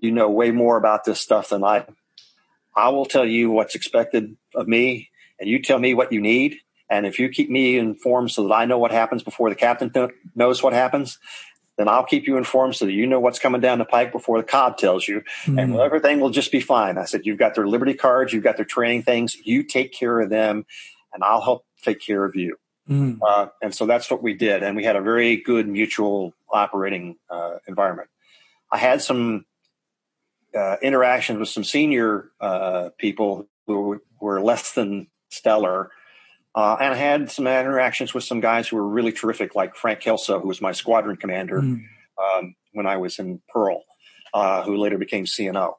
you 0.00 0.10
know 0.10 0.30
way 0.30 0.50
more 0.50 0.76
about 0.76 1.04
this 1.04 1.20
stuff 1.20 1.50
than 1.50 1.64
I. 1.64 1.86
I 2.74 2.88
will 2.88 3.04
tell 3.04 3.26
you 3.26 3.50
what's 3.50 3.74
expected 3.74 4.36
of 4.54 4.66
me, 4.66 5.10
and 5.38 5.48
you 5.48 5.60
tell 5.60 5.78
me 5.78 5.94
what 5.94 6.12
you 6.12 6.20
need." 6.20 6.58
And 6.88 7.06
if 7.06 7.18
you 7.18 7.30
keep 7.30 7.48
me 7.48 7.78
informed 7.78 8.30
so 8.30 8.46
that 8.46 8.54
I 8.54 8.66
know 8.66 8.76
what 8.78 8.90
happens 8.90 9.22
before 9.22 9.48
the 9.48 9.56
captain 9.56 9.90
knows 10.34 10.62
what 10.62 10.74
happens, 10.74 11.18
then 11.82 11.88
I'll 11.88 12.04
keep 12.04 12.28
you 12.28 12.36
informed 12.36 12.76
so 12.76 12.86
that 12.86 12.92
you 12.92 13.06
know 13.06 13.18
what's 13.18 13.40
coming 13.40 13.60
down 13.60 13.78
the 13.78 13.84
pike 13.84 14.12
before 14.12 14.38
the 14.38 14.44
cob 14.44 14.78
tells 14.78 15.08
you, 15.08 15.22
mm. 15.44 15.60
and 15.60 15.74
everything 15.74 16.20
will 16.20 16.30
just 16.30 16.52
be 16.52 16.60
fine. 16.60 16.96
I 16.96 17.04
said, 17.04 17.26
You've 17.26 17.38
got 17.38 17.56
their 17.56 17.66
Liberty 17.66 17.94
cards, 17.94 18.32
you've 18.32 18.44
got 18.44 18.56
their 18.56 18.64
training 18.64 19.02
things, 19.02 19.36
you 19.44 19.64
take 19.64 19.92
care 19.92 20.20
of 20.20 20.30
them, 20.30 20.64
and 21.12 21.24
I'll 21.24 21.40
help 21.40 21.66
take 21.82 22.00
care 22.00 22.24
of 22.24 22.36
you. 22.36 22.56
Mm. 22.88 23.18
Uh, 23.20 23.48
and 23.60 23.74
so 23.74 23.86
that's 23.86 24.10
what 24.10 24.22
we 24.22 24.34
did. 24.34 24.62
And 24.62 24.76
we 24.76 24.84
had 24.84 24.94
a 24.94 25.00
very 25.00 25.36
good 25.36 25.66
mutual 25.66 26.34
operating 26.52 27.16
uh, 27.28 27.56
environment. 27.66 28.08
I 28.70 28.78
had 28.78 29.02
some 29.02 29.44
uh, 30.56 30.76
interactions 30.82 31.38
with 31.38 31.48
some 31.48 31.64
senior 31.64 32.30
uh, 32.40 32.90
people 32.96 33.48
who 33.66 34.00
were 34.20 34.40
less 34.40 34.72
than 34.72 35.08
stellar 35.30 35.90
uh, 36.54 36.76
and 36.80 36.92
I 36.92 36.96
had 36.96 37.30
some 37.30 37.46
interactions 37.46 38.12
with 38.12 38.24
some 38.24 38.40
guys 38.40 38.68
who 38.68 38.76
were 38.76 38.86
really 38.86 39.12
terrific, 39.12 39.54
like 39.54 39.74
Frank 39.74 40.00
Kelso, 40.00 40.38
who 40.38 40.48
was 40.48 40.60
my 40.60 40.72
squadron 40.72 41.16
commander 41.16 41.60
mm. 41.60 41.82
um, 42.22 42.54
when 42.72 42.86
I 42.86 42.98
was 42.98 43.18
in 43.18 43.40
Pearl, 43.48 43.84
uh, 44.34 44.62
who 44.62 44.76
later 44.76 44.98
became 44.98 45.24
CNO. 45.24 45.74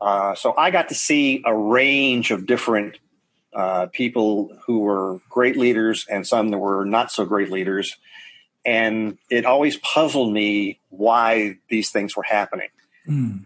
Uh, 0.00 0.34
so 0.34 0.54
I 0.56 0.70
got 0.70 0.90
to 0.90 0.94
see 0.94 1.42
a 1.46 1.56
range 1.56 2.30
of 2.30 2.46
different 2.46 2.98
uh, 3.54 3.86
people 3.86 4.54
who 4.66 4.80
were 4.80 5.20
great 5.30 5.56
leaders 5.56 6.06
and 6.10 6.26
some 6.26 6.50
that 6.50 6.58
were 6.58 6.84
not 6.84 7.10
so 7.10 7.24
great 7.24 7.50
leaders. 7.50 7.96
And 8.66 9.16
it 9.30 9.46
always 9.46 9.78
puzzled 9.78 10.30
me 10.30 10.78
why 10.90 11.56
these 11.70 11.90
things 11.90 12.14
were 12.14 12.22
happening. 12.22 12.68
Mm. 13.08 13.44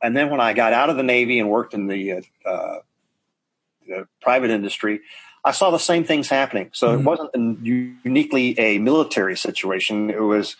and 0.00 0.16
then 0.16 0.30
when 0.30 0.40
I 0.40 0.52
got 0.52 0.72
out 0.72 0.88
of 0.88 0.96
the 0.96 1.02
Navy 1.02 1.40
and 1.40 1.50
worked 1.50 1.74
in 1.74 1.88
the, 1.88 2.24
uh, 2.46 2.76
the 3.88 4.06
private 4.20 4.50
industry, 4.50 5.00
I 5.44 5.50
saw 5.52 5.70
the 5.70 5.78
same 5.78 6.04
things 6.04 6.28
happening. 6.28 6.70
So 6.72 6.88
mm-hmm. 6.88 7.00
it 7.00 7.04
wasn't 7.04 7.66
uniquely 8.04 8.58
a 8.58 8.78
military 8.78 9.36
situation. 9.36 10.10
It 10.10 10.22
was 10.22 10.56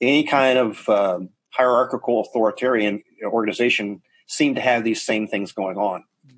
any 0.00 0.24
kind 0.24 0.58
of 0.58 0.88
uh, 0.88 1.20
hierarchical 1.50 2.20
authoritarian 2.20 3.02
organization 3.24 4.02
seemed 4.26 4.56
to 4.56 4.62
have 4.62 4.84
these 4.84 5.02
same 5.02 5.26
things 5.26 5.52
going 5.52 5.76
on. 5.76 6.04
Mm-hmm. 6.26 6.36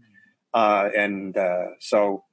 Uh, 0.54 0.88
and 0.96 1.36
uh, 1.36 1.66
so 1.80 2.24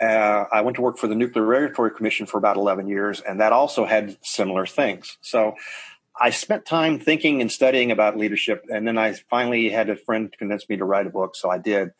uh, 0.00 0.44
I 0.52 0.62
went 0.62 0.76
to 0.76 0.82
work 0.82 0.98
for 0.98 1.06
the 1.06 1.14
Nuclear 1.14 1.44
Regulatory 1.44 1.90
Commission 1.90 2.26
for 2.26 2.38
about 2.38 2.56
11 2.56 2.88
years, 2.88 3.20
and 3.20 3.40
that 3.40 3.52
also 3.52 3.84
had 3.84 4.16
similar 4.22 4.66
things. 4.66 5.18
So 5.20 5.54
I 6.20 6.30
spent 6.30 6.64
time 6.64 6.98
thinking 6.98 7.40
and 7.40 7.50
studying 7.50 7.90
about 7.90 8.16
leadership, 8.16 8.64
and 8.72 8.86
then 8.86 8.98
I 8.98 9.12
finally 9.30 9.70
had 9.70 9.90
a 9.90 9.96
friend 9.96 10.34
convince 10.36 10.68
me 10.68 10.76
to 10.76 10.84
write 10.84 11.06
a 11.06 11.10
book, 11.10 11.36
so 11.36 11.50
I 11.50 11.58
did. 11.58 11.90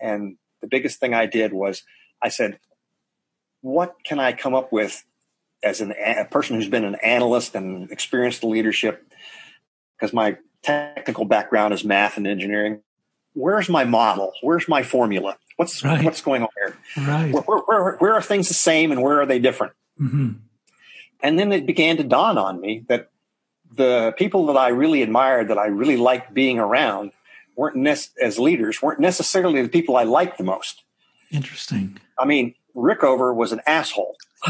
And 0.00 0.36
the 0.62 0.68
biggest 0.68 0.98
thing 0.98 1.12
I 1.12 1.26
did 1.26 1.52
was 1.52 1.82
I 2.22 2.30
said, 2.30 2.58
what 3.60 3.96
can 4.04 4.18
I 4.18 4.32
come 4.32 4.54
up 4.54 4.72
with 4.72 5.04
as 5.62 5.80
an, 5.80 5.92
a 5.92 6.24
person 6.24 6.56
who's 6.56 6.68
been 6.68 6.84
an 6.84 6.96
analyst 7.02 7.54
and 7.54 7.90
experienced 7.90 8.42
leadership? 8.42 9.06
Because 9.96 10.14
my 10.14 10.38
technical 10.62 11.24
background 11.24 11.74
is 11.74 11.84
math 11.84 12.16
and 12.16 12.26
engineering. 12.26 12.80
Where's 13.34 13.68
my 13.68 13.84
model? 13.84 14.32
Where's 14.40 14.68
my 14.68 14.82
formula? 14.82 15.36
What's 15.56 15.84
right. 15.84 16.04
what's 16.04 16.22
going 16.22 16.42
on 16.42 16.48
here? 16.56 16.76
Right. 17.06 17.32
Where, 17.32 17.58
where, 17.58 17.96
where, 17.96 18.14
are 18.14 18.22
things 18.22 18.48
the 18.48 18.54
same 18.54 18.90
and 18.90 19.02
where 19.02 19.20
are 19.20 19.26
they 19.26 19.38
different? 19.38 19.74
Mm-hmm. 20.00 20.30
And 21.22 21.38
then 21.38 21.52
it 21.52 21.66
began 21.66 21.96
to 21.98 22.04
dawn 22.04 22.36
on 22.38 22.60
me 22.60 22.84
that 22.88 23.10
the 23.74 24.14
people 24.16 24.46
that 24.46 24.56
I 24.56 24.68
really 24.68 25.02
admired, 25.02 25.48
that 25.48 25.58
I 25.58 25.66
really 25.66 25.96
liked 25.96 26.34
being 26.34 26.58
around, 26.58 27.12
weren't 27.56 27.76
ne- 27.76 27.96
as 28.20 28.38
leaders 28.38 28.82
weren't 28.82 29.00
necessarily 29.00 29.62
the 29.62 29.68
people 29.68 29.96
I 29.96 30.04
liked 30.04 30.38
the 30.38 30.44
most. 30.44 30.82
Interesting. 31.30 31.98
I 32.18 32.24
mean, 32.24 32.54
Rickover 32.76 33.34
was 33.34 33.52
an 33.52 33.60
asshole. 33.66 34.16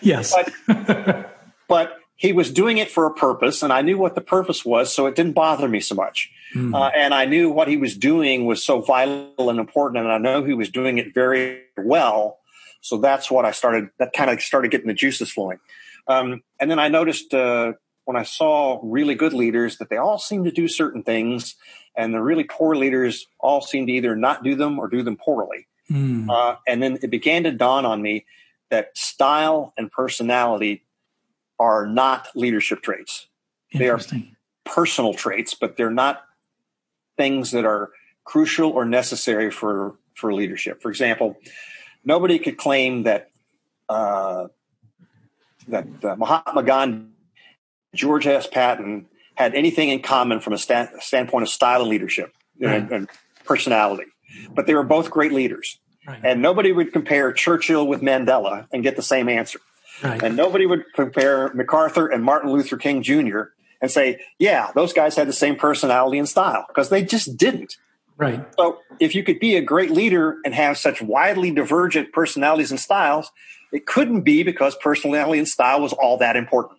yes. 0.00 0.34
but, 0.66 1.38
but, 1.68 1.98
he 2.22 2.32
was 2.32 2.52
doing 2.52 2.78
it 2.78 2.88
for 2.88 3.06
a 3.06 3.12
purpose, 3.12 3.64
and 3.64 3.72
I 3.72 3.82
knew 3.82 3.98
what 3.98 4.14
the 4.14 4.20
purpose 4.20 4.64
was, 4.64 4.94
so 4.94 5.06
it 5.06 5.16
didn't 5.16 5.32
bother 5.32 5.66
me 5.66 5.80
so 5.80 5.96
much. 5.96 6.30
Mm. 6.54 6.72
Uh, 6.72 6.92
and 6.94 7.12
I 7.12 7.24
knew 7.24 7.50
what 7.50 7.66
he 7.66 7.76
was 7.76 7.96
doing 7.96 8.46
was 8.46 8.64
so 8.64 8.80
vital 8.80 9.50
and 9.50 9.58
important, 9.58 10.04
and 10.04 10.12
I 10.12 10.18
know 10.18 10.44
he 10.44 10.54
was 10.54 10.68
doing 10.68 10.98
it 10.98 11.12
very 11.14 11.62
well. 11.76 12.38
So 12.80 12.98
that's 12.98 13.28
what 13.28 13.44
I 13.44 13.50
started. 13.50 13.88
That 13.98 14.12
kind 14.12 14.30
of 14.30 14.40
started 14.40 14.70
getting 14.70 14.86
the 14.86 14.94
juices 14.94 15.32
flowing. 15.32 15.58
Um, 16.06 16.42
and 16.60 16.70
then 16.70 16.78
I 16.78 16.86
noticed 16.86 17.34
uh, 17.34 17.72
when 18.04 18.16
I 18.16 18.22
saw 18.22 18.80
really 18.82 19.14
good 19.14 19.32
leaders 19.32 19.78
that 19.78 19.88
they 19.88 19.96
all 19.96 20.18
seem 20.18 20.44
to 20.44 20.50
do 20.50 20.68
certain 20.68 21.02
things, 21.02 21.54
and 21.96 22.12
the 22.12 22.20
really 22.20 22.44
poor 22.44 22.74
leaders 22.74 23.26
all 23.38 23.60
seem 23.60 23.86
to 23.86 23.92
either 23.92 24.16
not 24.16 24.42
do 24.42 24.54
them 24.54 24.78
or 24.78 24.88
do 24.88 25.02
them 25.02 25.16
poorly. 25.16 25.66
Mm. 25.90 26.30
Uh, 26.30 26.56
and 26.66 26.82
then 26.82 26.98
it 27.02 27.10
began 27.10 27.44
to 27.44 27.52
dawn 27.52 27.84
on 27.84 28.00
me 28.02 28.24
that 28.70 28.96
style 28.96 29.74
and 29.76 29.92
personality 29.92 30.84
are 31.58 31.86
not 31.86 32.28
leadership 32.34 32.82
traits. 32.82 33.28
They 33.74 33.88
are 33.88 34.00
personal 34.64 35.14
traits, 35.14 35.54
but 35.54 35.76
they're 35.76 35.90
not 35.90 36.24
things 37.16 37.52
that 37.52 37.64
are 37.64 37.90
crucial 38.24 38.70
or 38.70 38.84
necessary 38.84 39.50
for 39.50 39.94
for 40.14 40.32
leadership. 40.32 40.82
For 40.82 40.90
example, 40.90 41.36
nobody 42.04 42.38
could 42.38 42.58
claim 42.58 43.04
that 43.04 43.30
uh, 43.88 44.48
that 45.68 45.86
uh, 46.04 46.16
Mahatma 46.16 46.62
Gandhi, 46.62 47.11
George 47.94 48.26
S. 48.26 48.46
Patton 48.46 49.06
had 49.34 49.54
anything 49.54 49.88
in 49.88 50.02
common 50.02 50.40
from 50.40 50.52
a 50.52 50.58
sta- 50.58 50.88
standpoint 51.00 51.42
of 51.42 51.48
style 51.48 51.80
and 51.80 51.90
leadership 51.90 52.32
right. 52.60 52.82
and, 52.82 52.92
and, 52.92 53.08
personality. 53.44 54.04
But 54.54 54.66
they 54.66 54.74
were 54.74 54.84
both 54.84 55.10
great 55.10 55.32
leaders. 55.32 55.80
Right. 56.06 56.20
And 56.22 56.40
nobody 56.40 56.70
would 56.70 56.92
compare 56.92 57.32
Churchill 57.32 57.86
with 57.86 58.00
Mandela 58.00 58.68
and 58.72 58.84
get 58.84 58.94
the 58.94 59.02
same 59.02 59.28
answer. 59.28 59.58
Right. 60.02 60.22
And 60.22 60.36
nobody 60.36 60.64
would 60.64 60.84
compare 60.94 61.52
MacArthur 61.54 62.06
and 62.06 62.22
Martin 62.22 62.50
Luther 62.50 62.76
King 62.76 63.02
Jr. 63.02 63.42
and 63.80 63.90
say, 63.90 64.20
yeah, 64.38 64.70
those 64.74 64.92
guys 64.92 65.16
had 65.16 65.28
the 65.28 65.32
same 65.32 65.56
personality 65.56 66.18
and 66.18 66.28
style 66.28 66.64
because 66.68 66.88
they 66.88 67.02
just 67.02 67.36
didn't. 67.36 67.76
Right. 68.16 68.44
So 68.56 68.78
if 69.00 69.14
you 69.14 69.24
could 69.24 69.40
be 69.40 69.56
a 69.56 69.62
great 69.62 69.90
leader 69.90 70.38
and 70.44 70.54
have 70.54 70.78
such 70.78 71.02
widely 71.02 71.50
divergent 71.50 72.12
personalities 72.12 72.70
and 72.70 72.78
styles, 72.78 73.30
it 73.72 73.86
couldn't 73.86 74.20
be 74.20 74.42
because 74.42 74.76
personality 74.76 75.38
and 75.38 75.48
style 75.48 75.80
was 75.80 75.92
all 75.92 76.18
that 76.18 76.36
important. 76.36 76.78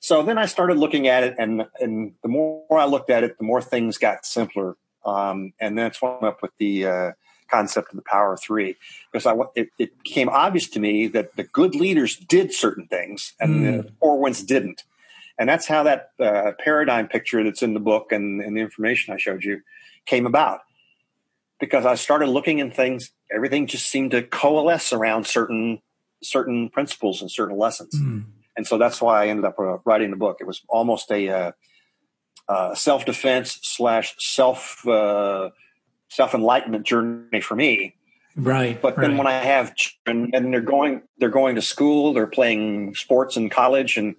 So 0.00 0.22
then 0.22 0.38
I 0.38 0.46
started 0.46 0.78
looking 0.78 1.08
at 1.08 1.24
it, 1.24 1.34
and 1.38 1.66
and 1.80 2.12
the 2.22 2.28
more 2.28 2.64
I 2.78 2.84
looked 2.84 3.10
at 3.10 3.24
it, 3.24 3.38
the 3.38 3.44
more 3.44 3.62
things 3.62 3.98
got 3.98 4.26
simpler. 4.26 4.76
Um, 5.04 5.52
and 5.60 5.78
that's 5.78 6.02
when 6.02 6.12
I 6.12 6.18
came 6.18 6.28
up 6.28 6.42
with 6.42 6.50
the 6.58 6.86
uh, 6.86 7.12
concept 7.48 7.90
of 7.90 7.96
the 7.96 8.02
power 8.02 8.34
of 8.34 8.40
three, 8.40 8.76
because 9.10 9.26
I 9.26 9.34
it, 9.54 9.70
it, 9.78 10.02
became 10.02 10.28
obvious 10.28 10.68
to 10.70 10.80
me 10.80 11.06
that 11.08 11.36
the 11.36 11.44
good 11.44 11.74
leaders 11.74 12.16
did 12.16 12.52
certain 12.52 12.86
things, 12.86 13.34
and 13.40 13.54
mm. 13.54 13.84
the 13.84 13.92
poor 13.92 14.18
ones 14.18 14.42
didn't. 14.42 14.84
And 15.38 15.48
that's 15.48 15.66
how 15.66 15.82
that 15.82 16.10
uh, 16.18 16.52
paradigm 16.58 17.08
picture 17.08 17.44
that's 17.44 17.62
in 17.62 17.74
the 17.74 17.80
book 17.80 18.10
and, 18.10 18.40
and 18.40 18.56
the 18.56 18.62
information 18.62 19.12
I 19.12 19.18
showed 19.18 19.44
you 19.44 19.60
came 20.06 20.26
about. 20.26 20.60
Because 21.60 21.84
I 21.84 21.94
started 21.94 22.28
looking 22.28 22.58
in 22.58 22.70
things, 22.70 23.10
everything 23.34 23.66
just 23.66 23.88
seemed 23.88 24.12
to 24.12 24.22
coalesce 24.22 24.92
around 24.92 25.26
certain 25.26 25.80
certain 26.22 26.70
principles 26.70 27.20
and 27.20 27.30
certain 27.30 27.56
lessons. 27.56 27.94
Mm 27.94 28.24
and 28.56 28.66
so 28.66 28.78
that's 28.78 29.00
why 29.00 29.24
I 29.24 29.28
ended 29.28 29.44
up 29.44 29.58
uh, 29.58 29.78
writing 29.84 30.10
the 30.10 30.16
book. 30.16 30.38
It 30.40 30.46
was 30.46 30.62
almost 30.68 31.10
a 31.10 31.28
uh, 31.28 31.52
uh, 32.48 32.74
self 32.74 33.04
defense 33.04 33.58
slash 33.62 34.14
self 34.18 34.86
uh, 34.86 35.50
self 36.08 36.34
enlightenment 36.34 36.86
journey 36.86 37.40
for 37.40 37.54
me. 37.54 37.94
Right. 38.36 38.80
But 38.80 38.96
then 38.96 39.12
right. 39.12 39.18
when 39.18 39.26
I 39.26 39.32
have 39.32 39.74
children 39.76 40.30
and 40.34 40.52
they're 40.52 40.60
going 40.60 41.02
they're 41.18 41.30
going 41.30 41.54
to 41.54 41.62
school, 41.62 42.12
they're 42.12 42.26
playing 42.26 42.94
sports 42.94 43.36
in 43.36 43.48
college 43.48 43.96
and 43.96 44.14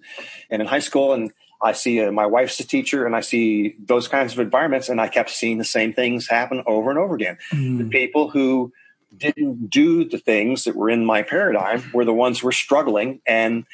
and 0.50 0.60
in 0.60 0.68
high 0.68 0.80
school, 0.80 1.12
and 1.12 1.32
I 1.62 1.72
see 1.72 2.00
uh, 2.00 2.12
my 2.12 2.26
wife's 2.26 2.58
a 2.60 2.66
teacher, 2.66 3.06
and 3.06 3.14
I 3.14 3.20
see 3.20 3.76
those 3.78 4.08
kinds 4.08 4.32
of 4.32 4.40
environments, 4.40 4.88
and 4.88 5.00
I 5.00 5.08
kept 5.08 5.30
seeing 5.30 5.58
the 5.58 5.64
same 5.64 5.92
things 5.92 6.28
happen 6.28 6.62
over 6.66 6.90
and 6.90 6.98
over 6.98 7.14
again. 7.14 7.38
Mm. 7.52 7.78
The 7.78 7.88
people 7.88 8.30
who 8.30 8.72
didn't 9.16 9.70
do 9.70 10.04
the 10.04 10.18
things 10.18 10.64
that 10.64 10.76
were 10.76 10.90
in 10.90 11.04
my 11.04 11.22
paradigm 11.22 11.82
were 11.92 12.04
the 12.04 12.12
ones 12.12 12.40
who 12.40 12.46
were 12.46 12.52
struggling 12.52 13.20
and 13.26 13.64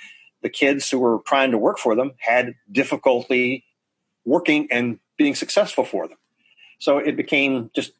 the 0.44 0.50
kids 0.50 0.90
who 0.90 0.98
were 0.98 1.20
trying 1.26 1.50
to 1.50 1.58
work 1.58 1.78
for 1.78 1.96
them 1.96 2.12
had 2.18 2.54
difficulty 2.70 3.64
working 4.26 4.68
and 4.70 5.00
being 5.16 5.34
successful 5.34 5.84
for 5.84 6.06
them. 6.06 6.18
So 6.78 6.98
it 6.98 7.16
became 7.16 7.70
just, 7.74 7.92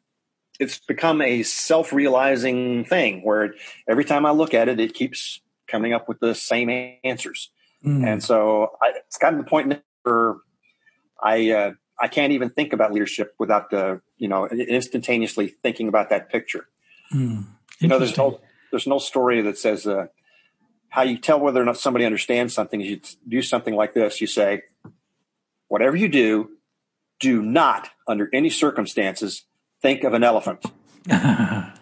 it's 0.59 0.77
become 0.77 1.21
a 1.21 1.41
self 1.41 1.91
realizing 1.91 2.85
thing 2.85 3.23
where 3.23 3.55
every 3.89 4.05
time 4.05 4.27
I 4.27 4.31
look 4.31 4.53
at 4.53 4.69
it, 4.69 4.79
it 4.79 4.93
keeps 4.93 5.41
coming 5.67 5.91
up 5.91 6.07
with 6.07 6.19
the 6.19 6.35
same 6.35 6.69
answers. 7.03 7.49
Mm. 7.83 8.05
And 8.05 8.23
so 8.23 8.73
I, 8.79 8.93
it's 9.07 9.17
gotten 9.17 9.39
to 9.39 9.43
the 9.43 9.49
point 9.49 9.81
where 10.03 10.35
I, 11.21 11.49
uh, 11.49 11.71
I 11.99 12.07
can't 12.07 12.31
even 12.31 12.51
think 12.51 12.73
about 12.73 12.93
leadership 12.93 13.33
without 13.39 13.71
the, 13.71 14.01
you 14.17 14.27
know, 14.27 14.47
instantaneously 14.47 15.47
thinking 15.63 15.87
about 15.87 16.11
that 16.11 16.29
picture. 16.29 16.67
Mm. 17.11 17.45
You 17.79 17.87
know, 17.87 17.97
there's 17.97 18.17
no, 18.17 18.39
there's 18.69 18.85
no 18.85 18.99
story 18.99 19.41
that 19.41 19.57
says, 19.57 19.87
uh, 19.87 20.07
how 20.95 21.01
you 21.01 21.17
tell 21.17 21.41
whether 21.41 21.61
or 21.61 21.65
not 21.65 21.77
somebody 21.77 22.05
understands 22.05 22.53
something 22.53 22.79
is 22.79 22.87
you 22.87 23.01
do 23.27 23.41
something 23.41 23.75
like 23.75 23.93
this. 23.93 24.21
You 24.21 24.27
say, 24.27 24.61
whatever 25.67 25.97
you 25.97 26.07
do, 26.07 26.51
do 27.19 27.41
not, 27.41 27.89
under 28.07 28.29
any 28.31 28.49
circumstances, 28.49 29.43
think 29.81 30.05
of 30.05 30.13
an 30.13 30.23
elephant. 30.23 30.63
and 31.09 31.73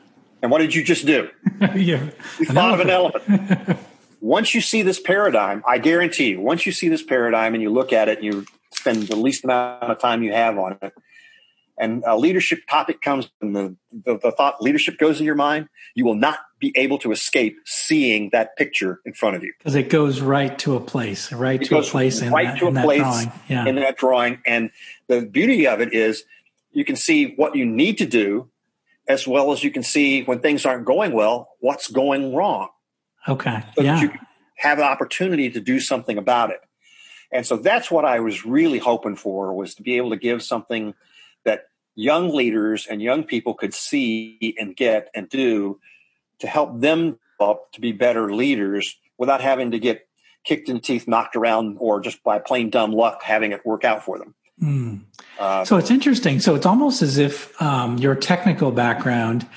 what 0.42 0.58
did 0.58 0.74
you 0.74 0.84
just 0.84 1.06
do? 1.06 1.30
yeah, 1.76 2.10
you 2.40 2.46
thought 2.48 2.74
of 2.74 2.80
an 2.80 2.90
elephant. 2.90 3.78
once 4.20 4.56
you 4.56 4.62
see 4.62 4.82
this 4.82 5.00
paradigm, 5.00 5.64
I 5.68 5.78
guarantee 5.78 6.30
you, 6.30 6.42
once 6.42 6.66
you 6.66 6.72
see 6.72 6.90
this 6.90 7.04
paradigm 7.04 7.54
and 7.54 7.62
you 7.62 7.70
look 7.70 7.94
at 7.94 8.10
it 8.10 8.18
and 8.18 8.26
you 8.26 8.48
spend 8.74 9.04
the 9.04 9.16
least 9.16 9.44
amount 9.44 9.84
of 9.84 10.00
time 10.00 10.24
you 10.24 10.34
have 10.34 10.58
on 10.58 10.80
it, 10.82 10.92
and 11.78 12.04
a 12.08 12.18
leadership 12.18 12.62
topic 12.68 13.00
comes 13.00 13.30
and 13.42 13.56
the, 13.56 13.76
the, 13.92 14.18
the, 14.18 14.32
thought 14.32 14.60
leadership 14.60 14.98
goes 14.98 15.20
in 15.20 15.26
your 15.28 15.36
mind, 15.36 15.70
you 15.94 16.04
will 16.04 16.16
not 16.16 16.40
be 16.64 16.72
able 16.76 16.98
to 17.00 17.12
escape 17.12 17.58
seeing 17.66 18.30
that 18.32 18.56
picture 18.56 19.02
in 19.06 19.14
front 19.14 19.36
of 19.36 19.44
you. 19.44 19.54
Because 19.58 19.76
it 19.76 19.90
goes 19.90 20.22
right 20.22 20.58
to 20.60 20.76
a 20.76 20.80
place, 20.80 21.32
right 21.32 21.62
it 21.62 21.68
to 21.68 21.78
a 21.78 21.84
place 21.84 22.22
in, 22.22 22.32
right 22.32 22.48
that, 22.48 22.60
to 22.60 22.66
a 22.66 22.70
in 22.70 22.76
place 22.76 23.02
that 23.02 23.24
drawing. 23.26 23.32
Yeah. 23.50 23.66
in 23.68 23.76
that 23.76 23.98
drawing. 23.98 24.40
And 24.46 24.72
the 25.08 25.26
beauty 25.26 25.68
of 25.68 25.82
it 25.82 25.94
is 25.94 26.24
you 26.72 26.86
can 26.86 26.96
see 26.96 27.34
what 27.36 27.56
you 27.56 27.66
need 27.66 27.98
to 27.98 28.06
do 28.06 28.50
as 29.08 29.28
well 29.28 29.52
as 29.52 29.64
you 29.64 29.72
can 29.72 29.84
see 29.84 30.24
when 30.24 30.40
things 30.40 30.66
aren't 30.66 30.86
going 30.86 31.12
well, 31.12 31.50
what's 31.60 31.90
going 31.90 32.34
wrong. 32.34 32.70
Okay. 33.28 33.64
So 33.76 33.84
yeah. 33.84 33.96
that 33.96 34.02
you 34.02 34.12
have 34.56 34.78
an 34.78 34.86
opportunity 34.86 35.50
to 35.50 35.60
do 35.60 35.80
something 35.80 36.18
about 36.18 36.52
it. 36.52 36.62
And 37.32 37.46
so 37.46 37.58
that's 37.58 37.92
what 37.92 38.06
I 38.06 38.20
was 38.22 38.46
really 38.46 38.80
hoping 38.80 39.16
for 39.16 39.54
was 39.54 39.76
to 39.76 39.84
be 39.84 39.98
able 39.98 40.12
to 40.12 40.18
give 40.18 40.42
something– 40.42 40.94
that 41.46 41.66
young 41.96 42.34
leaders 42.34 42.88
and 42.88 43.02
young 43.02 43.24
people 43.24 43.54
could 43.54 43.74
see 43.74 44.56
and 44.58 44.76
get 44.76 45.10
and 45.14 45.30
do 45.30 45.80
to 46.44 46.48
help 46.48 46.82
them 46.82 47.18
up 47.40 47.72
to 47.72 47.80
be 47.80 47.94
better 47.94 48.34
leaders 48.34 48.98
without 49.18 49.40
having 49.40 49.72
to 49.72 49.80
get 49.80 50.06
kicked 50.44 50.68
in 50.68 50.76
the 50.76 50.82
teeth, 50.82 51.08
knocked 51.08 51.38
around, 51.38 51.78
or 51.80 52.02
just 52.02 52.22
by 52.22 52.38
plain 52.38 52.70
dumb 52.70 52.92
luck 52.92 53.24
having 53.24 53.54
it 53.54 53.66
work 53.66 53.86
out 53.86 54.04
for 54.04 54.20
them. 54.20 54.36
Mm. 54.62 55.04
Uh, 55.40 55.64
so 55.64 55.78
it's 55.78 55.90
interesting. 55.90 56.42
So 56.42 56.54
it's 56.54 56.66
almost 56.66 57.02
as 57.02 57.18
if 57.18 57.60
um, 57.62 57.98
your 57.98 58.14
technical 58.14 58.72
background 58.72 59.48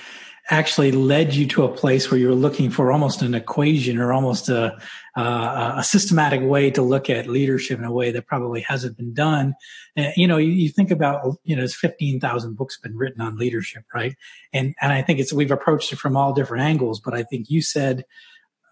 actually 0.49 0.93
led 0.93 1.35
you 1.35 1.47
to 1.47 1.65
a 1.65 1.69
place 1.69 2.11
where 2.11 2.21
you 2.21 2.29
were 2.29 2.35
looking 2.35 2.71
for 2.71 2.93
almost 2.93 3.21
an 3.23 3.35
equation 3.35 3.99
or 3.99 4.13
almost 4.13 4.49
a, 4.49 4.79
a 5.17 5.83
systematic 5.83 6.41
way 6.43 6.71
to 6.71 6.83
look 6.83 7.11
at 7.11 7.27
leadership 7.27 7.79
in 7.79 7.85
a 7.85 7.91
way 7.91 8.13
that 8.13 8.27
probably 8.27 8.61
hasn't 8.61 8.97
been 8.97 9.13
done. 9.13 9.55
Uh, 9.97 10.11
you 10.17 10.29
know, 10.29 10.37
you, 10.37 10.51
you, 10.51 10.69
think 10.69 10.91
about, 10.91 11.37
you 11.43 11.57
know, 11.57 11.63
there's 11.63 11.75
15,000 11.75 12.57
books 12.57 12.79
been 12.79 12.97
written 12.97 13.21
on 13.21 13.37
leadership, 13.37 13.85
right? 13.93 14.15
And, 14.53 14.75
and 14.81 14.93
I 14.93 15.03
think 15.03 15.19
it's, 15.19 15.33
we've 15.33 15.51
approached 15.51 15.93
it 15.93 15.99
from 15.99 16.17
all 16.17 16.33
different 16.33 16.63
angles, 16.63 17.01
but 17.01 17.15
I 17.15 17.25
think 17.25 17.51
you 17.51 17.61
said, 17.61 18.05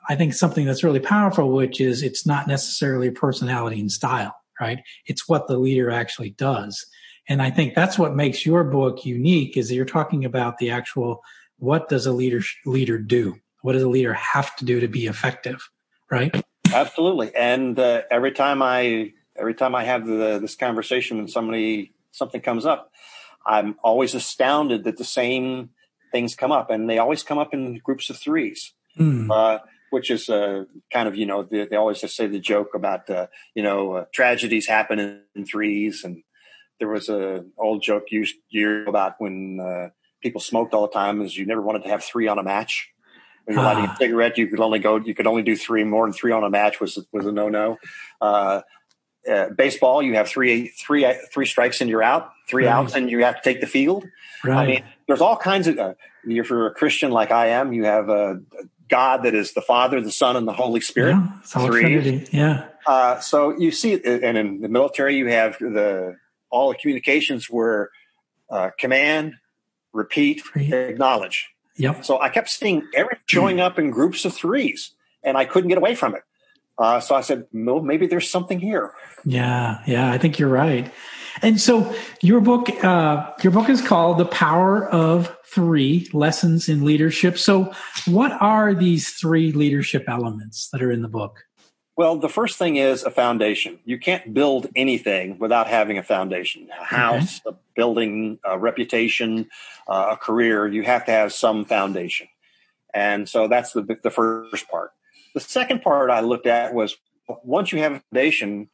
I 0.09 0.14
think 0.14 0.35
something 0.35 0.66
that's 0.66 0.85
really 0.85 1.00
powerful, 1.00 1.50
which 1.50 1.81
is 1.81 2.02
it's 2.02 2.26
not 2.26 2.47
necessarily 2.47 3.11
personality 3.11 3.81
and 3.81 3.90
style, 3.90 4.37
right? 4.61 4.81
It's 5.07 5.28
what 5.28 5.49
the 5.49 5.59
leader 5.59 5.90
actually 5.90 6.31
does. 6.31 6.87
And 7.28 7.40
I 7.40 7.50
think 7.50 7.75
that's 7.75 7.99
what 7.99 8.14
makes 8.14 8.45
your 8.45 8.64
book 8.64 9.04
unique 9.07 9.57
is 9.57 9.69
that 9.69 9.75
you're 9.75 9.87
talking 9.87 10.25
about 10.25 10.59
the 10.59 10.71
actual, 10.71 11.23
what 11.64 11.88
does 11.88 12.06
a 12.06 12.12
leader, 12.12 12.42
leader 12.66 12.99
do? 12.99 13.37
What 13.62 13.73
does 13.73 13.83
a 13.83 13.88
leader 13.88 14.12
have 14.12 14.54
to 14.56 14.64
do 14.64 14.80
to 14.80 14.88
be 14.88 15.06
effective? 15.06 15.71
Right. 16.11 16.44
Absolutely. 16.73 17.35
And 17.35 17.78
uh, 17.78 18.02
every 18.11 18.33
time 18.33 18.62
I, 18.62 19.12
every 19.37 19.54
time 19.54 19.75
I 19.75 19.85
have 19.85 20.06
the, 20.06 20.38
this 20.38 20.54
conversation 20.54 21.16
when 21.16 21.28
somebody, 21.28 21.92
something 22.12 22.40
comes 22.40 22.66
up, 22.66 22.92
I'm 23.47 23.76
always 23.83 24.14
astounded 24.14 24.85
that 24.85 24.99
the 24.99 25.04
same 25.04 25.71
things 26.12 26.35
come 26.35 26.52
up 26.52 26.71
and 26.71 26.88
they 26.88 26.99
always 26.99 27.23
come 27.23 27.38
up 27.38 27.54
in 27.54 27.78
groups 27.78 28.11
of 28.11 28.18
threes. 28.18 28.73
Mm. 28.99 29.30
Uh, 29.30 29.59
which 29.90 30.11
is 30.11 30.28
uh, 30.28 30.64
kind 30.92 31.06
of 31.09 31.14
you 31.14 31.25
know 31.25 31.44
they, 31.44 31.66
they, 31.66 31.76
always 31.76 32.00
just 32.00 32.16
say 32.16 32.26
the 32.26 32.40
joke 32.40 32.75
about 32.75 33.09
uh, 33.09 33.28
you 33.54 33.62
know 33.62 33.92
uh, 33.92 34.04
tragedies 34.12 34.66
happen 34.66 34.99
in, 34.99 35.21
in, 35.37 35.47
threes, 35.47 36.02
and 36.02 36.25
there 36.80 36.88
was 36.88 37.09
a 37.09 37.44
old 37.56 37.80
joke 37.80 38.11
used 38.11 38.35
year 38.50 38.85
about 38.87 39.14
when 39.18 39.61
uh, 39.61 39.90
people 40.25 40.40
smoked 40.40 40.75
all 40.75 40.83
the 40.83 40.93
time 40.93 41.23
is 41.23 41.37
you 41.37 41.47
never 41.47 41.62
wanted 41.62 41.85
to 41.85 41.90
have 41.90 42.02
three 42.02 42.26
on 42.26 42.38
a 42.38 42.43
match. 42.43 42.90
When 43.45 43.57
you're 43.57 43.64
lighting 43.64 43.85
a 43.85 43.88
ah. 43.88 43.97
cigarette, 43.97 44.38
you 44.38 44.49
could 44.49 44.59
only 44.59 44.78
go 44.78 44.97
you 44.97 45.14
could 45.14 45.26
only 45.26 45.43
do 45.43 45.54
three. 45.54 45.85
More 45.85 46.07
than 46.07 46.14
three 46.14 46.33
on 46.33 46.43
a 46.43 46.50
match 46.50 46.81
was 46.81 46.99
was 47.12 47.26
a 47.26 47.33
no 47.33 47.49
no. 47.49 47.78
Uh, 48.21 48.62
uh, 49.31 49.50
baseball, 49.50 50.02
you 50.02 50.14
have 50.14 50.28
three 50.28 50.69
three 50.69 51.07
three 51.33 51.47
strikes 51.47 51.81
and 51.83 51.90
you're 51.90 52.02
out, 52.02 52.33
three 52.49 52.64
right. 52.64 52.73
outs 52.73 52.95
and 52.95 53.11
you 53.11 53.23
have 53.23 53.37
to 53.37 53.43
take 53.43 53.61
the 53.61 53.66
field. 53.66 54.07
Right. 54.43 54.57
I 54.57 54.66
mean, 54.66 54.85
there's 55.07 55.21
all 55.21 55.37
kinds 55.37 55.69
of. 55.69 55.78
if 55.78 56.50
you're 56.50 56.66
a 56.66 56.75
Christian 56.75 57.11
like 57.11 57.31
I 57.31 57.49
am, 57.49 57.75
you 57.75 57.85
have 57.85 58.09
a 58.09 58.40
God 58.88 59.25
that 59.25 59.35
is 59.35 59.52
the 59.52 59.62
Father, 59.62 60.00
the 60.00 60.11
Son, 60.11 60.37
and 60.37 60.49
the 60.49 60.52
Holy 60.52 60.81
Spirit. 60.81 61.16
Yeah, 61.16 61.66
three. 61.66 62.26
Yeah. 62.31 62.69
Uh, 62.87 63.21
so 63.21 63.59
you 63.59 63.71
see, 63.71 63.95
and 63.95 64.38
in 64.38 64.61
the 64.61 64.69
military, 64.69 65.16
you 65.16 65.28
have 65.28 65.59
the 65.59 66.16
all 66.50 66.71
the 66.71 66.76
communications 66.76 67.50
were 67.50 67.90
uh, 68.50 68.71
command, 68.78 69.35
repeat, 69.94 70.42
acknowledge. 70.56 71.48
Yep. 71.76 72.04
So 72.04 72.20
I 72.20 72.28
kept 72.28 72.50
seeing 72.50 72.86
every 72.94 73.16
showing 73.26 73.60
up 73.60 73.78
in 73.78 73.90
groups 73.90 74.24
of 74.24 74.34
threes, 74.34 74.92
and 75.22 75.36
I 75.36 75.44
couldn't 75.44 75.68
get 75.68 75.78
away 75.78 75.94
from 75.94 76.14
it. 76.14 76.22
Uh, 76.76 77.00
so 77.00 77.14
I 77.14 77.20
said, 77.20 77.46
no, 77.52 77.80
maybe 77.80 78.06
there's 78.06 78.28
something 78.28 78.60
here. 78.60 78.92
Yeah, 79.24 79.78
yeah, 79.86 80.10
I 80.10 80.18
think 80.18 80.38
you're 80.38 80.48
right. 80.48 80.92
And 81.42 81.60
so 81.60 81.94
your 82.20 82.40
book, 82.40 82.68
uh, 82.84 83.32
your 83.42 83.52
book 83.52 83.68
is 83.68 83.82
called 83.82 84.18
"The 84.18 84.26
Power 84.26 84.88
of 84.88 85.36
Three: 85.46 86.08
Lessons 86.12 86.68
in 86.68 86.84
Leadership." 86.84 87.38
So, 87.38 87.72
what 88.06 88.32
are 88.40 88.72
these 88.72 89.10
three 89.10 89.50
leadership 89.50 90.04
elements 90.06 90.68
that 90.70 90.80
are 90.82 90.92
in 90.92 91.02
the 91.02 91.08
book? 91.08 91.44
Well, 91.96 92.16
the 92.16 92.28
first 92.28 92.58
thing 92.58 92.76
is 92.76 93.04
a 93.04 93.10
foundation. 93.10 93.78
You 93.84 93.98
can't 93.98 94.34
build 94.34 94.66
anything 94.74 95.38
without 95.38 95.68
having 95.68 95.96
a 95.96 96.02
foundation. 96.02 96.68
A 96.80 96.84
house, 96.84 97.40
okay. 97.46 97.56
a 97.56 97.58
building, 97.76 98.40
a 98.44 98.58
reputation, 98.58 99.48
uh, 99.86 100.08
a 100.12 100.16
career. 100.16 100.66
You 100.66 100.82
have 100.82 101.04
to 101.06 101.12
have 101.12 101.32
some 101.32 101.64
foundation, 101.64 102.26
and 102.92 103.28
so 103.28 103.46
that's 103.46 103.72
the 103.72 103.98
the 104.02 104.10
first 104.10 104.68
part. 104.68 104.90
The 105.34 105.40
second 105.40 105.82
part 105.82 106.10
I 106.10 106.20
looked 106.20 106.46
at 106.46 106.74
was 106.74 106.96
once 107.44 107.72
you 107.72 107.78
have 107.78 107.92
a 107.92 108.02
foundation, 108.10 108.68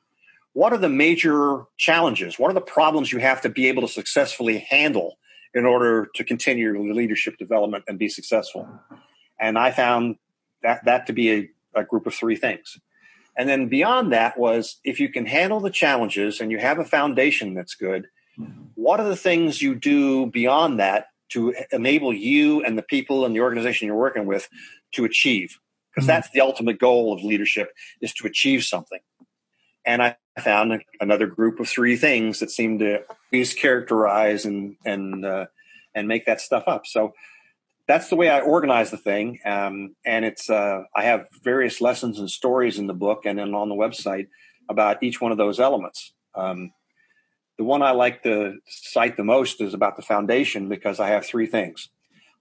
what 0.52 0.72
are 0.72 0.78
the 0.78 0.88
major 0.88 1.64
challenges? 1.76 2.38
What 2.38 2.50
are 2.50 2.54
the 2.54 2.60
problems 2.60 3.12
you 3.12 3.18
have 3.18 3.42
to 3.42 3.48
be 3.48 3.68
able 3.68 3.82
to 3.82 3.88
successfully 3.88 4.58
handle 4.58 5.18
in 5.54 5.66
order 5.66 6.08
to 6.14 6.24
continue 6.24 6.72
your 6.72 6.94
leadership 6.94 7.36
development 7.38 7.84
and 7.86 7.98
be 7.98 8.08
successful? 8.08 8.68
And 9.38 9.58
I 9.58 9.70
found 9.70 10.16
that, 10.62 10.84
that 10.84 11.06
to 11.06 11.12
be 11.12 11.32
a, 11.32 11.50
a 11.74 11.84
group 11.84 12.06
of 12.06 12.14
three 12.14 12.36
things. 12.36 12.78
And 13.40 13.48
then 13.48 13.68
beyond 13.68 14.12
that 14.12 14.38
was 14.38 14.78
if 14.84 15.00
you 15.00 15.08
can 15.08 15.24
handle 15.24 15.60
the 15.60 15.70
challenges 15.70 16.42
and 16.42 16.52
you 16.52 16.58
have 16.58 16.78
a 16.78 16.84
foundation 16.84 17.54
that's 17.54 17.74
good, 17.74 18.06
what 18.74 19.00
are 19.00 19.08
the 19.08 19.16
things 19.16 19.62
you 19.62 19.74
do 19.74 20.26
beyond 20.26 20.78
that 20.78 21.06
to 21.30 21.54
enable 21.72 22.12
you 22.12 22.62
and 22.62 22.76
the 22.76 22.82
people 22.82 23.24
and 23.24 23.34
the 23.34 23.40
organization 23.40 23.86
you're 23.86 23.96
working 23.96 24.26
with 24.26 24.46
to 24.92 25.06
achieve? 25.06 25.58
Because 25.88 26.02
mm-hmm. 26.02 26.08
that's 26.08 26.30
the 26.32 26.42
ultimate 26.42 26.78
goal 26.78 27.14
of 27.14 27.24
leadership 27.24 27.72
is 28.02 28.12
to 28.12 28.26
achieve 28.26 28.62
something. 28.62 29.00
And 29.86 30.02
I 30.02 30.16
found 30.38 30.84
another 31.00 31.26
group 31.26 31.60
of 31.60 31.66
three 31.66 31.96
things 31.96 32.40
that 32.40 32.50
seemed 32.50 32.80
to 32.80 33.04
always 33.32 33.54
characterize 33.54 34.44
and 34.44 34.76
and 34.84 35.24
uh, 35.24 35.46
and 35.94 36.06
make 36.06 36.26
that 36.26 36.42
stuff 36.42 36.64
up. 36.66 36.86
So 36.86 37.14
that's 37.90 38.08
the 38.08 38.16
way 38.16 38.28
I 38.28 38.40
organize 38.40 38.90
the 38.90 38.96
thing. 38.96 39.40
Um, 39.44 39.96
and 40.04 40.24
it's 40.24 40.48
uh, 40.48 40.84
I 40.94 41.04
have 41.04 41.26
various 41.42 41.80
lessons 41.80 42.18
and 42.18 42.30
stories 42.30 42.78
in 42.78 42.86
the 42.86 42.94
book 42.94 43.26
and 43.26 43.38
then 43.38 43.54
on 43.54 43.68
the 43.68 43.74
website 43.74 44.28
about 44.68 45.02
each 45.02 45.20
one 45.20 45.32
of 45.32 45.38
those 45.38 45.58
elements. 45.58 46.12
Um, 46.34 46.72
the 47.58 47.64
one 47.64 47.82
I 47.82 47.90
like 47.90 48.22
to 48.22 48.58
cite 48.66 49.16
the 49.16 49.24
most 49.24 49.60
is 49.60 49.74
about 49.74 49.96
the 49.96 50.02
foundation 50.02 50.68
because 50.68 51.00
I 51.00 51.08
have 51.08 51.26
three 51.26 51.46
things: 51.46 51.88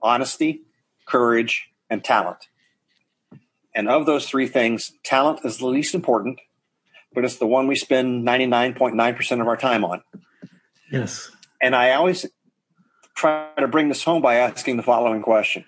honesty, 0.02 0.62
courage, 1.08 1.70
and 1.90 2.04
talent. 2.04 2.48
And 3.76 3.90
of 3.90 4.06
those 4.06 4.28
three 4.28 4.48
things, 4.48 4.94
talent 5.04 5.42
is 5.44 5.58
the 5.58 5.68
least 5.68 5.96
important 5.96 6.40
but 7.14 7.26
it's 7.26 7.38
the 7.38 7.48
one 7.48 7.68
we 7.68 7.76
spend 7.76 8.26
99.9% 8.28 9.42
of 9.42 9.48
our 9.48 9.58
time 9.58 9.84
on. 9.84 10.04
Yes. 10.92 11.32
And 11.62 11.76
I 11.76 11.92
always 11.94 12.26
try 13.20 13.50
to 13.60 13.68
bring 13.68 13.90
this 13.90 14.04
home 14.04 14.22
by 14.22 14.36
asking 14.36 14.78
the 14.78 14.84
following 14.84 15.22
question 15.22 15.66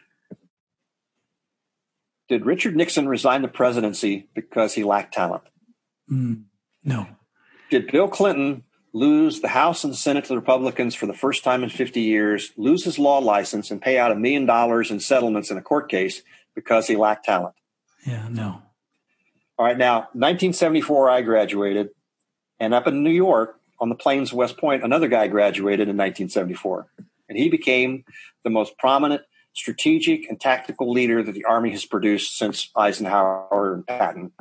Did 2.30 2.46
Richard 2.46 2.76
Nixon 2.76 3.08
resign 3.08 3.42
the 3.42 3.50
presidency 3.50 4.30
because 4.34 4.74
he 4.74 4.84
lacked 4.84 5.14
talent? 5.14 5.44
Mm, 6.10 6.44
no. 6.84 7.08
Did 7.70 7.92
Bill 7.92 8.08
Clinton 8.08 8.64
lose 8.94 9.42
the 9.42 9.50
House 9.50 9.84
and 9.84 9.96
Senate 9.96 10.26
to 10.26 10.30
the 10.30 10.38
Republicans 10.38 10.96
for 10.96 11.06
the 11.06 11.14
first 11.14 11.44
time 11.44 11.64
in 11.64 11.70
50 11.70 12.02
years, 12.02 12.52
lose 12.58 12.84
his 12.84 13.00
law 13.00 13.20
license, 13.20 13.72
and 13.72 13.82
pay 13.82 13.98
out 13.98 14.12
a 14.12 14.16
million 14.16 14.46
dollars 14.46 14.92
in 14.92 15.00
settlements 15.00 15.52
in 15.52 15.58
a 15.58 15.62
court 15.62 15.90
case 15.90 16.22
because 16.56 16.88
he 16.88 16.96
lacked 16.96 17.26
talent? 17.26 17.56
Yeah, 18.06 18.28
no. 18.30 18.62
All 19.58 19.66
right, 19.66 19.78
now 19.78 20.00
1974, 20.14 21.10
I 21.10 21.22
graduated, 21.22 21.90
and 22.60 22.74
up 22.74 22.88
in 22.88 23.04
New 23.04 23.12
York 23.12 23.60
on 23.80 23.90
the 23.90 23.96
plains 23.96 24.32
of 24.32 24.38
West 24.38 24.58
Point, 24.58 24.84
another 24.84 25.08
guy 25.08 25.28
graduated 25.28 25.88
in 25.88 25.98
1974, 25.98 26.88
and 27.32 27.40
he 27.40 27.48
became 27.48 28.04
the 28.44 28.50
most 28.50 28.78
prominent 28.78 29.22
strategic 29.54 30.28
and 30.30 30.38
tactical 30.40 30.92
leader 30.92 31.24
that 31.24 31.32
the 31.32 31.46
Army 31.46 31.72
has 31.72 31.86
produced 31.86 32.38
since 32.38 32.70
Eisenhower 32.76 33.74
and 33.74 33.88
Patton. 33.88 34.34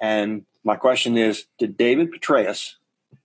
And 0.00 0.46
my 0.64 0.74
question 0.74 1.16
is 1.16 1.44
Did 1.60 1.76
David 1.76 2.10
Petraeus 2.10 2.74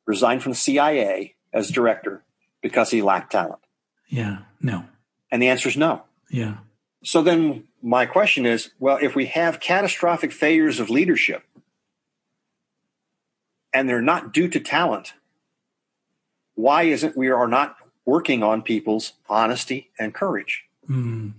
resign 0.05 0.39
from 0.39 0.51
the 0.51 0.57
CIA 0.57 1.33
as 1.51 1.71
director 1.71 2.23
because 2.61 2.91
he 2.91 3.01
lacked 3.01 3.31
talent? 3.31 3.61
Yeah, 4.09 4.37
no. 4.61 4.85
And 5.31 5.41
the 5.41 5.49
answer 5.49 5.67
is 5.67 5.75
no. 5.75 6.03
Yeah. 6.29 6.57
So 7.03 7.23
then 7.23 7.63
my 7.81 8.05
question 8.05 8.45
is 8.45 8.69
well, 8.77 8.99
if 9.01 9.15
we 9.15 9.25
have 9.25 9.59
catastrophic 9.59 10.31
failures 10.31 10.79
of 10.79 10.91
leadership 10.91 11.41
and 13.73 13.89
they're 13.89 14.03
not 14.03 14.31
due 14.31 14.47
to 14.49 14.59
talent, 14.59 15.13
why 16.53 16.83
isn't 16.83 17.17
we 17.17 17.29
are 17.29 17.47
not 17.47 17.77
working 18.05 18.43
on 18.43 18.61
people's 18.61 19.13
honesty 19.29 19.91
and 19.99 20.13
courage? 20.13 20.65
Mm, 20.89 21.33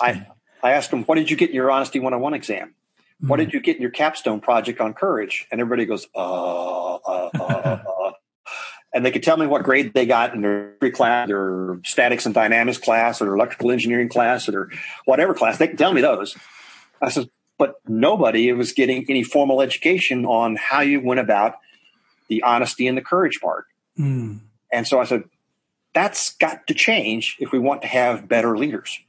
I, 0.00 0.26
I 0.62 0.72
asked 0.72 0.90
them, 0.90 1.04
what 1.04 1.16
did 1.16 1.30
you 1.30 1.36
get 1.36 1.50
in 1.50 1.54
your 1.54 1.70
honesty 1.70 1.98
101 1.98 2.34
exam? 2.34 2.74
Mm. 3.22 3.28
What 3.28 3.36
did 3.38 3.52
you 3.52 3.60
get 3.60 3.76
in 3.76 3.82
your 3.82 3.90
capstone 3.90 4.40
project 4.40 4.80
on 4.80 4.94
courage? 4.94 5.46
And 5.50 5.60
everybody 5.60 5.86
goes, 5.86 6.06
uh, 6.14 6.94
uh, 6.94 7.30
uh, 7.34 7.38
uh 7.38 8.12
and 8.92 9.04
they 9.04 9.10
could 9.10 9.22
tell 9.22 9.36
me 9.36 9.46
what 9.46 9.62
grade 9.62 9.94
they 9.94 10.06
got 10.06 10.34
in 10.34 10.42
their 10.42 10.72
pre 10.80 10.90
class, 10.90 11.28
their 11.28 11.78
statics 11.84 12.26
and 12.26 12.34
dynamics 12.34 12.78
class, 12.78 13.20
or 13.20 13.26
their 13.26 13.34
electrical 13.34 13.70
engineering 13.70 14.08
class, 14.08 14.48
or 14.48 14.52
their 14.52 14.68
whatever 15.04 15.34
class. 15.34 15.58
They 15.58 15.68
can 15.68 15.76
tell 15.76 15.92
me 15.92 16.00
those. 16.00 16.36
I 17.00 17.10
said, 17.10 17.30
but 17.58 17.76
nobody 17.86 18.52
was 18.52 18.72
getting 18.72 19.04
any 19.08 19.22
formal 19.22 19.60
education 19.60 20.24
on 20.24 20.56
how 20.56 20.80
you 20.80 21.00
went 21.00 21.20
about 21.20 21.56
the 22.28 22.42
honesty 22.42 22.86
and 22.86 22.96
the 22.96 23.02
courage 23.02 23.40
part. 23.40 23.66
Mm. 23.98 24.40
And 24.72 24.86
so 24.86 25.00
I 25.00 25.04
said, 25.04 25.24
that's 25.94 26.34
got 26.34 26.66
to 26.66 26.74
change 26.74 27.36
if 27.38 27.52
we 27.52 27.58
want 27.58 27.82
to 27.82 27.88
have 27.88 28.28
better 28.28 28.56
leaders. 28.56 29.00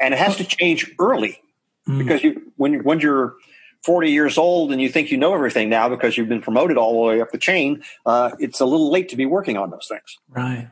And 0.00 0.14
it 0.14 0.18
has 0.18 0.36
to 0.36 0.44
change 0.44 0.94
early 0.98 1.40
mm. 1.88 1.98
because 1.98 2.22
you, 2.22 2.52
when, 2.56 2.84
when 2.84 3.00
you're 3.00 3.34
40 3.84 4.10
years 4.10 4.38
old 4.38 4.72
and 4.72 4.80
you 4.80 4.88
think 4.88 5.10
you 5.10 5.16
know 5.16 5.34
everything 5.34 5.68
now 5.68 5.88
because 5.88 6.16
you've 6.16 6.28
been 6.28 6.42
promoted 6.42 6.76
all 6.76 6.92
the 6.92 7.08
way 7.08 7.20
up 7.20 7.30
the 7.30 7.38
chain, 7.38 7.82
uh, 8.06 8.30
it's 8.38 8.60
a 8.60 8.64
little 8.64 8.90
late 8.90 9.08
to 9.10 9.16
be 9.16 9.26
working 9.26 9.56
on 9.56 9.70
those 9.70 9.86
things. 9.88 10.18
Right. 10.28 10.70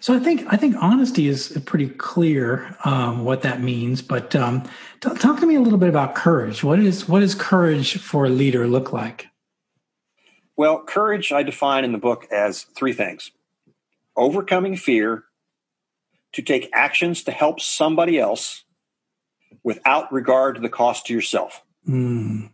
So 0.00 0.14
I 0.14 0.18
think 0.18 0.44
I 0.52 0.56
think 0.56 0.76
honesty 0.80 1.28
is 1.28 1.58
pretty 1.64 1.88
clear 1.88 2.76
um, 2.84 3.24
what 3.24 3.42
that 3.42 3.60
means. 3.60 4.02
But 4.02 4.36
um, 4.36 4.62
t- 5.00 5.14
talk 5.14 5.40
to 5.40 5.46
me 5.46 5.54
a 5.54 5.60
little 5.60 5.78
bit 5.78 5.88
about 5.88 6.14
courage. 6.14 6.62
What 6.62 6.78
is 6.78 7.08
what 7.08 7.20
does 7.20 7.34
courage 7.34 7.98
for 7.98 8.26
a 8.26 8.28
leader 8.28 8.66
look 8.66 8.92
like? 8.92 9.26
Well, 10.56 10.82
courage 10.82 11.32
I 11.32 11.42
define 11.42 11.84
in 11.84 11.92
the 11.92 11.98
book 11.98 12.26
as 12.30 12.64
three 12.76 12.92
things: 12.92 13.30
overcoming 14.16 14.76
fear, 14.76 15.24
to 16.32 16.42
take 16.42 16.68
actions 16.72 17.24
to 17.24 17.30
help 17.30 17.60
somebody 17.60 18.18
else 18.18 18.64
without 19.62 20.12
regard 20.12 20.56
to 20.56 20.60
the 20.60 20.68
cost 20.68 21.06
to 21.06 21.14
yourself. 21.14 21.62
Mm, 21.88 22.50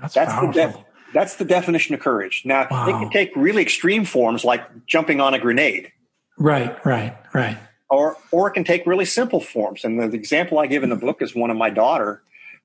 that's 0.00 0.14
that's 0.14 0.32
powerful. 0.32 0.52
the 0.52 0.78
that's 1.14 1.36
the 1.36 1.44
definition 1.44 1.94
of 1.94 2.00
courage. 2.00 2.42
Now 2.44 2.66
Wow. 2.70 2.88
it 2.88 2.92
can 2.92 3.10
take 3.10 3.30
really 3.36 3.62
extreme 3.62 4.04
forms 4.04 4.44
like 4.44 4.86
jumping 4.86 5.20
on 5.20 5.34
a 5.34 5.38
grenade. 5.38 5.92
right, 6.38 6.84
right, 6.84 7.16
right. 7.32 7.56
or 7.90 8.16
or 8.32 8.48
it 8.48 8.52
can 8.52 8.64
take 8.64 8.86
really 8.86 9.04
simple 9.04 9.40
forms. 9.40 9.84
And 9.84 10.00
the, 10.00 10.08
the 10.08 10.16
example 10.16 10.58
I 10.58 10.66
give 10.66 10.82
in 10.82 10.90
the 10.90 10.96
book 10.96 11.22
is 11.22 11.34
one 11.34 11.50
of 11.50 11.56
my 11.56 11.70
daughter 11.70 12.22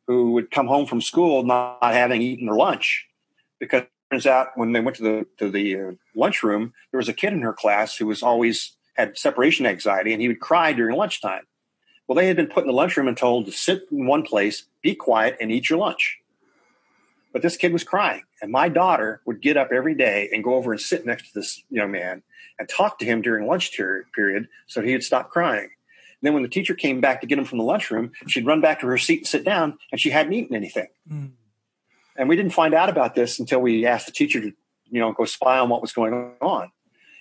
who 0.07 0.31
would 0.31 0.51
come 0.51 0.67
home 0.67 0.85
from 0.85 1.01
school 1.01 1.43
not 1.43 1.79
having 1.81 2.21
eaten 2.21 2.47
her 2.47 2.55
lunch 2.55 3.05
because 3.59 3.83
turns 4.11 4.25
out 4.25 4.49
when 4.55 4.71
they 4.71 4.79
went 4.79 4.97
to 4.97 5.03
the 5.03 5.25
to 5.37 5.49
the 5.49 5.79
uh, 5.79 5.91
lunchroom, 6.15 6.73
there 6.91 6.97
was 6.97 7.09
a 7.09 7.13
kid 7.13 7.33
in 7.33 7.41
her 7.41 7.53
class 7.53 7.95
who 7.95 8.07
was 8.07 8.23
always 8.23 8.73
had 8.95 9.17
separation 9.17 9.65
anxiety, 9.65 10.13
and 10.13 10.21
he 10.21 10.27
would 10.27 10.39
cry 10.39 10.73
during 10.73 10.95
lunchtime. 10.95 11.43
Well, 12.07 12.15
they 12.15 12.27
had 12.27 12.37
been 12.37 12.47
put 12.47 12.63
in 12.63 12.67
the 12.67 12.73
lunchroom 12.73 13.07
and 13.07 13.17
told 13.17 13.45
to 13.45 13.51
sit 13.51 13.83
in 13.91 14.07
one 14.07 14.23
place, 14.23 14.63
be 14.81 14.95
quiet, 14.95 15.37
and 15.41 15.51
eat 15.51 15.69
your 15.69 15.77
lunch. 15.77 16.19
But 17.33 17.41
this 17.41 17.57
kid 17.57 17.73
was 17.73 17.83
crying, 17.83 18.23
and 18.41 18.51
my 18.51 18.69
daughter 18.69 19.21
would 19.25 19.41
get 19.41 19.57
up 19.57 19.71
every 19.71 19.93
day 19.93 20.29
and 20.33 20.43
go 20.43 20.55
over 20.55 20.71
and 20.71 20.79
sit 20.79 21.05
next 21.05 21.27
to 21.27 21.39
this 21.39 21.61
young 21.69 21.91
man 21.91 22.23
and 22.57 22.67
talk 22.67 22.97
to 22.99 23.05
him 23.05 23.21
during 23.21 23.45
lunch 23.45 23.75
ter- 23.75 24.05
period 24.15 24.47
so 24.67 24.81
he 24.81 24.93
would 24.93 25.03
stop 25.03 25.29
crying. 25.29 25.65
And 25.65 26.25
then 26.25 26.33
when 26.33 26.43
the 26.43 26.49
teacher 26.49 26.73
came 26.73 27.01
back 27.01 27.21
to 27.21 27.27
get 27.27 27.37
him 27.37 27.45
from 27.45 27.59
the 27.59 27.63
lunchroom, 27.63 28.11
she'd 28.27 28.47
run 28.47 28.61
back 28.61 28.79
to 28.79 28.87
her 28.87 28.97
seat 28.97 29.19
and 29.19 29.27
sit 29.27 29.43
down, 29.43 29.77
and 29.91 30.01
she 30.01 30.09
hadn't 30.09 30.33
eaten 30.33 30.55
anything. 30.55 30.87
Mm. 31.11 31.31
And 32.17 32.27
we 32.27 32.35
didn't 32.35 32.53
find 32.53 32.73
out 32.73 32.89
about 32.89 33.15
this 33.15 33.39
until 33.39 33.59
we 33.59 33.85
asked 33.85 34.07
the 34.07 34.11
teacher 34.11 34.41
to, 34.41 34.51
you 34.89 34.99
know, 34.99 35.11
go 35.13 35.25
spy 35.25 35.59
on 35.59 35.69
what 35.69 35.81
was 35.81 35.93
going 35.93 36.13
on. 36.41 36.71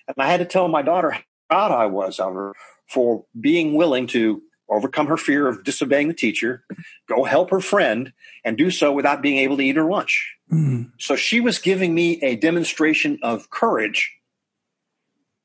And 0.09 0.15
I 0.19 0.27
had 0.27 0.39
to 0.39 0.47
tell 0.47 0.69
my 0.69 0.83
daughter 0.83 1.11
how 1.11 1.21
proud 1.51 1.73
I 1.73 1.87
was 1.87 2.19
of 2.19 2.35
her 2.35 2.53
for 2.89 3.25
being 3.39 3.75
willing 3.75 4.07
to 4.09 4.43
overcome 4.69 5.07
her 5.07 5.17
fear 5.17 5.47
of 5.47 5.63
disobeying 5.63 6.09
the 6.09 6.15
teacher, 6.15 6.65
go 7.09 7.25
help 7.25 7.51
her 7.51 7.61
friend, 7.61 8.13
and 8.45 8.57
do 8.57 8.71
so 8.71 8.93
without 8.93 9.23
being 9.23 9.39
able 9.39 9.57
to 9.57 9.63
eat 9.63 9.77
her 9.77 9.85
lunch. 9.85 10.35
Mm. 10.51 10.91
So 10.99 11.15
she 11.15 11.41
was 11.41 11.59
giving 11.59 11.95
me 11.95 12.21
a 12.23 12.37
demonstration 12.37 13.19
of 13.23 13.51
courage. 13.51 14.13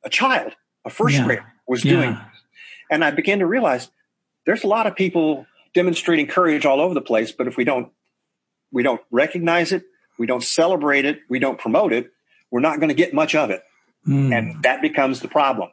A 0.03 0.09
child, 0.09 0.53
a 0.85 0.89
first 0.89 1.15
Yeah. 1.15 1.25
grader, 1.25 1.53
was 1.67 1.81
doing. 1.83 2.17
And 2.89 3.03
I 3.03 3.11
began 3.11 3.39
to 3.39 3.45
realize 3.45 3.91
there's 4.45 4.63
a 4.63 4.67
lot 4.67 4.87
of 4.87 4.95
people 4.95 5.45
demonstrating 5.73 6.27
courage 6.27 6.65
all 6.65 6.81
over 6.81 6.93
the 6.93 7.01
place, 7.01 7.31
but 7.31 7.47
if 7.47 7.57
we 7.57 7.63
don't 7.63 7.91
we 8.71 8.83
don't 8.83 9.01
recognize 9.11 9.71
it, 9.71 9.83
we 10.17 10.25
don't 10.25 10.43
celebrate 10.43 11.05
it, 11.05 11.19
we 11.29 11.39
don't 11.39 11.59
promote 11.59 11.93
it, 11.93 12.11
we're 12.49 12.59
not 12.59 12.79
going 12.79 12.89
to 12.89 12.95
get 12.95 13.13
much 13.13 13.35
of 13.35 13.49
it. 13.49 13.63
Mm. 14.07 14.37
And 14.37 14.63
that 14.63 14.81
becomes 14.81 15.19
the 15.19 15.27
problem. 15.27 15.69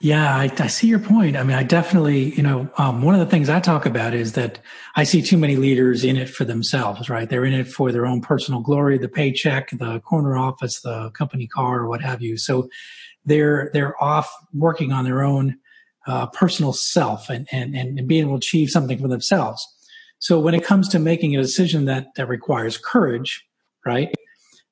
Yeah, 0.00 0.34
I, 0.34 0.50
I 0.58 0.66
see 0.66 0.88
your 0.88 0.98
point. 0.98 1.36
I 1.36 1.44
mean, 1.44 1.56
I 1.56 1.62
definitely, 1.62 2.34
you 2.34 2.42
know, 2.42 2.68
um, 2.76 3.02
one 3.02 3.14
of 3.14 3.20
the 3.20 3.26
things 3.26 3.48
I 3.48 3.60
talk 3.60 3.86
about 3.86 4.14
is 4.14 4.32
that 4.32 4.58
I 4.96 5.04
see 5.04 5.22
too 5.22 5.38
many 5.38 5.54
leaders 5.54 6.02
in 6.02 6.16
it 6.16 6.28
for 6.28 6.44
themselves, 6.44 7.08
right? 7.08 7.28
They're 7.30 7.44
in 7.44 7.52
it 7.52 7.68
for 7.68 7.92
their 7.92 8.04
own 8.04 8.20
personal 8.20 8.62
glory, 8.62 8.98
the 8.98 9.08
paycheck, 9.08 9.70
the 9.70 10.00
corner 10.00 10.36
office, 10.36 10.80
the 10.80 11.10
company 11.10 11.46
car, 11.46 11.78
or 11.78 11.88
what 11.88 12.02
have 12.02 12.20
you. 12.20 12.36
So 12.36 12.68
they're 13.24 13.70
they're 13.72 14.02
off 14.02 14.28
working 14.52 14.90
on 14.90 15.04
their 15.04 15.22
own 15.22 15.58
uh, 16.04 16.26
personal 16.26 16.72
self 16.72 17.30
and, 17.30 17.46
and 17.52 17.76
and 17.76 18.08
being 18.08 18.22
able 18.22 18.32
to 18.32 18.38
achieve 18.38 18.70
something 18.70 18.98
for 18.98 19.06
themselves. 19.06 19.64
So 20.22 20.38
when 20.38 20.54
it 20.54 20.62
comes 20.62 20.88
to 20.90 21.00
making 21.00 21.34
a 21.34 21.42
decision 21.42 21.86
that 21.86 22.14
that 22.14 22.28
requires 22.28 22.78
courage, 22.78 23.44
right? 23.84 24.14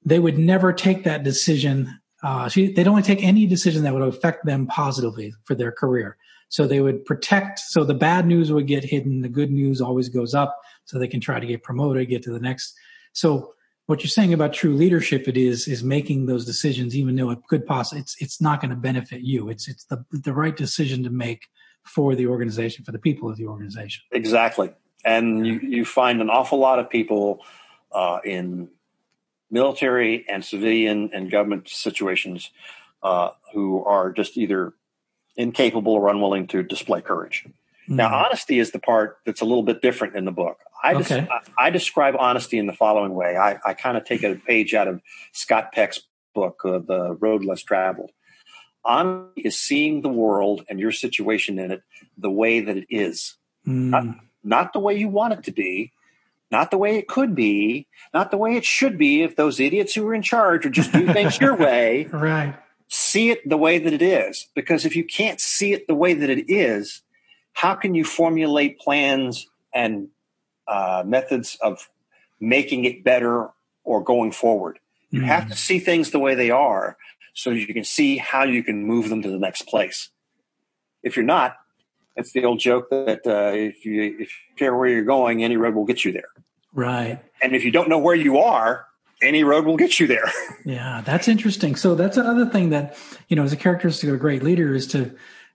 They 0.05 0.21
would 0.21 0.39
never 0.39 0.73
take 0.73 1.03
that 1.03 1.25
decision 1.25 2.01
uh, 2.23 2.49
they'd 2.55 2.87
only 2.87 3.03
take 3.03 3.25
any 3.25 3.47
decision 3.47 3.83
that 3.83 3.95
would 3.95 4.03
affect 4.03 4.45
them 4.45 4.67
positively 4.67 5.33
for 5.47 5.55
their 5.57 5.73
career. 5.73 6.17
So 6.51 6.67
they 6.67 6.81
would 6.81 7.05
protect. 7.05 7.59
So 7.59 7.83
the 7.83 7.95
bad 7.95 8.27
news 8.27 8.53
would 8.53 8.67
get 8.67 8.85
hidden. 8.85 9.23
The 9.23 9.29
good 9.29 9.51
news 9.51 9.81
always 9.81 10.09
goes 10.09 10.35
up, 10.35 10.57
so 10.85 10.99
they 10.99 11.09
can 11.09 11.21
try 11.21 11.41
to 11.41 11.47
get 11.47 11.65
promoted, 11.65 12.09
get 12.09 12.23
to 12.25 12.33
the 12.33 12.39
next. 12.39 12.79
So 13.13 13.55
what 13.87 14.05
you're 14.05 14.11
saying 14.11 14.35
about 14.35 14.53
true 14.53 14.75
leadership, 14.75 15.27
it 15.27 15.37
is 15.37 15.67
is 15.67 15.83
making 15.83 16.27
those 16.27 16.45
decisions, 16.45 16.95
even 16.95 17.17
though 17.17 17.31
it 17.31 17.39
could 17.49 17.67
possibly 17.67 18.03
it's 18.03 18.17
it's 18.21 18.41
not 18.41 18.61
going 18.61 18.71
to 18.71 18.77
benefit 18.77 19.23
you. 19.23 19.49
It's 19.49 19.67
it's 19.67 19.85
the 19.87 20.05
the 20.13 20.35
right 20.35 20.57
decision 20.57 21.03
to 21.05 21.11
make 21.11 21.49
for 21.85 22.15
the 22.15 22.27
organization, 22.27 22.85
for 22.85 22.93
the 22.93 22.99
people 22.99 23.29
of 23.29 23.37
the 23.37 23.47
organization. 23.47 24.05
Exactly. 24.13 24.71
And 25.05 25.47
you, 25.47 25.55
you 25.63 25.85
find 25.85 26.21
an 26.21 26.29
awful 26.31 26.59
lot 26.59 26.79
of 26.79 26.91
people 26.91 27.43
uh, 27.93 28.19
in 28.25 28.69
military 29.51 30.25
and 30.29 30.45
civilian 30.45 31.11
and 31.13 31.31
government 31.31 31.69
situations 31.69 32.51
uh, 33.03 33.31
who 33.53 33.83
are 33.85 34.13
just 34.13 34.37
either 34.37 34.75
incapable 35.37 35.95
or 35.95 36.09
unwilling 36.09 36.47
to 36.49 36.63
display 36.63 37.01
courage. 37.01 37.47
Now, 37.89 38.09
Mm. 38.11 38.27
honesty 38.27 38.59
is 38.61 38.71
the 38.71 38.79
part 38.79 39.19
that's 39.27 39.41
a 39.41 39.45
little 39.45 39.65
bit 39.65 39.83
different 39.83 40.15
in 40.15 40.25
the 40.25 40.31
book. 40.33 40.59
I, 40.83 40.93
des- 40.95 41.01
Okay. 41.01 41.29
I, 41.59 41.67
I 41.67 41.71
describe 41.71 42.15
honesty 42.17 42.57
in 42.59 42.67
the 42.67 42.73
following 42.73 43.15
way. 43.15 43.37
I, 43.37 43.59
I 43.65 43.75
kind 43.75 43.97
of 43.97 44.05
take 44.05 44.23
a 44.23 44.37
page 44.37 44.75
out 44.75 44.87
of 44.87 45.01
Scott 45.33 45.73
Peck's 45.73 46.01
book, 46.35 46.61
uh, 46.65 46.79
The 46.79 47.17
Road 47.19 47.45
Less 47.45 47.63
Traveled. 47.65 48.11
Honesty 48.85 49.43
is 49.43 49.59
seeing 49.59 50.03
the 50.03 50.09
world 50.09 50.65
and 50.69 50.79
your 50.79 50.93
situation 50.93 51.59
in 51.59 51.71
it 51.73 51.83
the 52.17 52.31
way 52.31 52.61
that 52.61 52.77
it 52.77 52.87
is 52.91 53.37
Mm. 53.67 53.91
not 53.91 54.05
the 54.73 54.81
way 54.81 54.97
you 54.97 55.09
want 55.09 55.35
it 55.35 55.45
to 55.45 55.53
be, 55.53 55.93
not 56.51 56.71
the 56.71 56.79
way 56.79 56.97
it 56.97 57.09
could 57.09 57.35
be, 57.35 57.87
not 58.13 58.31
the 58.31 58.37
way 58.37 58.57
it 58.57 58.65
should 58.65 58.99
be 58.99 59.23
if 59.23 59.37
those 59.37 59.61
idiots 59.61 59.95
who 59.95 60.07
are 60.09 60.15
in 60.15 60.23
charge 60.23 60.65
would 60.65 60.73
just 60.73 60.93
do 60.93 61.13
things 61.13 61.41
your 61.41 61.55
way. 61.69 62.05
right. 62.07 62.57
See 62.89 63.31
it 63.31 63.49
the 63.49 63.57
way 63.57 63.79
that 63.79 63.93
it 63.93 64.03
is. 64.03 64.49
Because 64.55 64.85
if 64.85 64.97
you 64.97 65.05
can't 65.05 65.41
see 65.41 65.73
it 65.73 65.87
the 65.87 65.95
way 65.95 66.13
that 66.15 66.29
it 66.29 66.51
is, 66.51 67.03
how 67.53 67.75
can 67.75 67.95
you 67.95 68.05
formulate 68.05 68.81
plans 68.81 69.47
and 69.73 70.09
uh, 70.67 71.05
methods 71.07 71.57
of 71.63 71.89
making 72.41 72.85
it 72.85 73.05
better 73.05 73.51
or 73.85 74.03
going 74.03 74.33
forward? 74.33 74.81
You 75.11 75.23
have 75.23 75.49
to 75.49 75.57
see 75.57 75.81
things 75.81 76.11
the 76.11 76.21
way 76.21 76.37
they 76.37 76.51
are 76.51 76.97
so 77.35 77.51
you 77.51 77.67
can 77.67 77.85
see 77.85 78.17
how 78.17 78.45
you 78.45 78.63
can 78.63 78.85
move 78.85 79.09
them 79.09 79.23
to 79.23 79.31
the 79.31 79.39
next 79.39 79.63
place. 79.63 80.11
If 81.03 81.17
you're 81.17 81.25
not, 81.25 81.57
it's 82.17 82.33
the 82.33 82.45
old 82.45 82.59
joke 82.59 82.91
that 82.91 83.21
uh, 83.27 83.53
if 83.55 83.85
you 83.85 84.03
if 84.03 84.21
you 84.21 84.57
care 84.57 84.75
where 84.77 84.89
you're 84.89 85.05
going, 85.05 85.43
any 85.45 85.57
road 85.57 85.75
will 85.75 85.85
get 85.85 86.05
you 86.05 86.13
there. 86.13 86.29
Right. 86.73 87.21
And 87.43 87.55
if 87.55 87.65
you 87.65 87.71
don't 87.71 87.89
know 87.89 87.99
where 87.99 88.15
you 88.15 88.39
are, 88.39 88.87
any 89.23 89.45
road 89.45 89.65
will 89.65 89.77
get 89.77 90.01
you 90.01 90.07
there. 90.07 90.31
Yeah, 90.67 91.01
that's 91.01 91.27
interesting. 91.27 91.75
So 91.75 91.95
that's 91.95 92.19
another 92.19 92.45
thing 92.45 92.69
that, 92.69 92.95
you 93.29 93.35
know, 93.35 93.45
as 93.45 93.53
a 93.53 93.57
characteristic 93.57 94.11
of 94.11 94.15
a 94.15 94.19
great 94.19 94.43
leader 94.43 94.75
is 94.75 94.87
to 94.89 95.11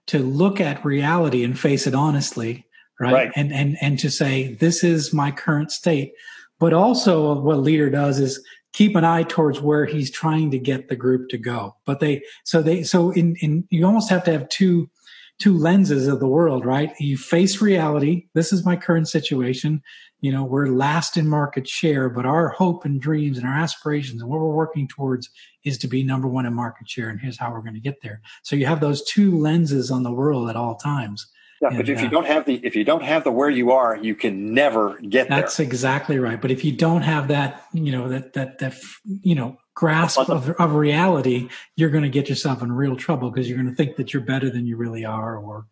to 0.08 0.18
look 0.18 0.60
at 0.60 0.84
reality 0.84 1.44
and 1.44 1.58
face 1.58 1.86
it 1.86 1.94
honestly, 1.94 2.66
right? 3.00 3.12
Right. 3.12 3.32
And 3.36 3.52
and 3.52 3.76
and 3.80 3.98
to 4.00 4.10
say 4.10 4.54
this 4.54 4.82
is 4.82 5.12
my 5.12 5.30
current 5.30 5.70
state. 5.70 6.12
But 6.58 6.72
also 6.72 7.40
what 7.40 7.56
a 7.56 7.60
leader 7.60 7.88
does 7.88 8.18
is 8.18 8.44
keep 8.72 8.96
an 8.96 9.04
eye 9.04 9.22
towards 9.22 9.60
where 9.60 9.86
he's 9.86 10.10
trying 10.10 10.50
to 10.50 10.58
get 10.58 10.88
the 10.88 10.96
group 10.96 11.28
to 11.28 11.38
go. 11.38 11.76
But 11.84 12.00
they 12.00 12.22
so 12.44 12.62
they 12.62 12.82
so 12.82 13.12
in 13.12 13.36
in 13.36 13.66
you 13.70 13.86
almost 13.86 14.10
have 14.10 14.24
to 14.24 14.32
have 14.32 14.48
two 14.48 14.90
two 15.38 15.56
lenses 15.56 16.06
of 16.08 16.20
the 16.20 16.28
world, 16.28 16.64
right? 16.64 16.92
You 16.98 17.16
face 17.16 17.60
reality. 17.60 18.26
This 18.34 18.52
is 18.52 18.64
my 18.64 18.76
current 18.76 19.08
situation. 19.08 19.82
You 20.20 20.32
know, 20.32 20.44
we're 20.44 20.68
last 20.68 21.16
in 21.16 21.28
market 21.28 21.68
share, 21.68 22.08
but 22.08 22.24
our 22.24 22.48
hope 22.48 22.84
and 22.84 23.00
dreams 23.00 23.36
and 23.36 23.46
our 23.46 23.54
aspirations 23.54 24.22
and 24.22 24.30
what 24.30 24.40
we're 24.40 24.54
working 24.54 24.88
towards 24.88 25.28
is 25.64 25.76
to 25.78 25.88
be 25.88 26.02
number 26.02 26.26
one 26.26 26.46
in 26.46 26.54
market 26.54 26.88
share. 26.88 27.10
And 27.10 27.20
here's 27.20 27.38
how 27.38 27.52
we're 27.52 27.60
going 27.60 27.74
to 27.74 27.80
get 27.80 28.00
there. 28.02 28.22
So 28.42 28.56
you 28.56 28.66
have 28.66 28.80
those 28.80 29.04
two 29.04 29.38
lenses 29.38 29.90
on 29.90 30.04
the 30.04 30.12
world 30.12 30.48
at 30.48 30.56
all 30.56 30.76
times. 30.76 31.26
Yeah, 31.60 31.68
And, 31.68 31.76
but 31.78 31.88
if 31.88 32.00
you 32.00 32.06
uh, 32.08 32.10
don't 32.10 32.26
have 32.26 32.44
the 32.44 32.60
if 32.64 32.76
you 32.76 32.84
don't 32.84 33.02
have 33.02 33.24
the 33.24 33.30
where 33.30 33.48
you 33.50 33.72
are, 33.72 33.96
you 33.96 34.14
can 34.14 34.52
never 34.52 34.98
get 35.00 35.28
there. 35.28 35.40
That's 35.40 35.58
exactly 35.58 36.18
right. 36.18 36.40
But 36.40 36.50
if 36.50 36.64
you 36.64 36.72
don't 36.72 37.02
have 37.02 37.28
that, 37.28 37.64
you 37.72 37.92
know, 37.92 38.08
that, 38.08 38.34
that, 38.34 38.58
that, 38.58 38.74
you 39.04 39.34
know, 39.34 39.56
grasp 39.76 40.18
of, 40.28 40.50
of 40.50 40.74
reality, 40.74 41.48
you're 41.76 41.90
going 41.90 42.02
to 42.02 42.08
get 42.10 42.28
yourself 42.28 42.62
in 42.62 42.72
real 42.72 42.96
trouble 42.96 43.30
because 43.30 43.48
you're 43.48 43.58
going 43.58 43.70
to 43.70 43.76
think 43.76 43.96
that 43.96 44.12
you're 44.12 44.22
better 44.22 44.50
than 44.50 44.66
you 44.66 44.76
really 44.76 45.04
are 45.04 45.36
or 45.36 45.66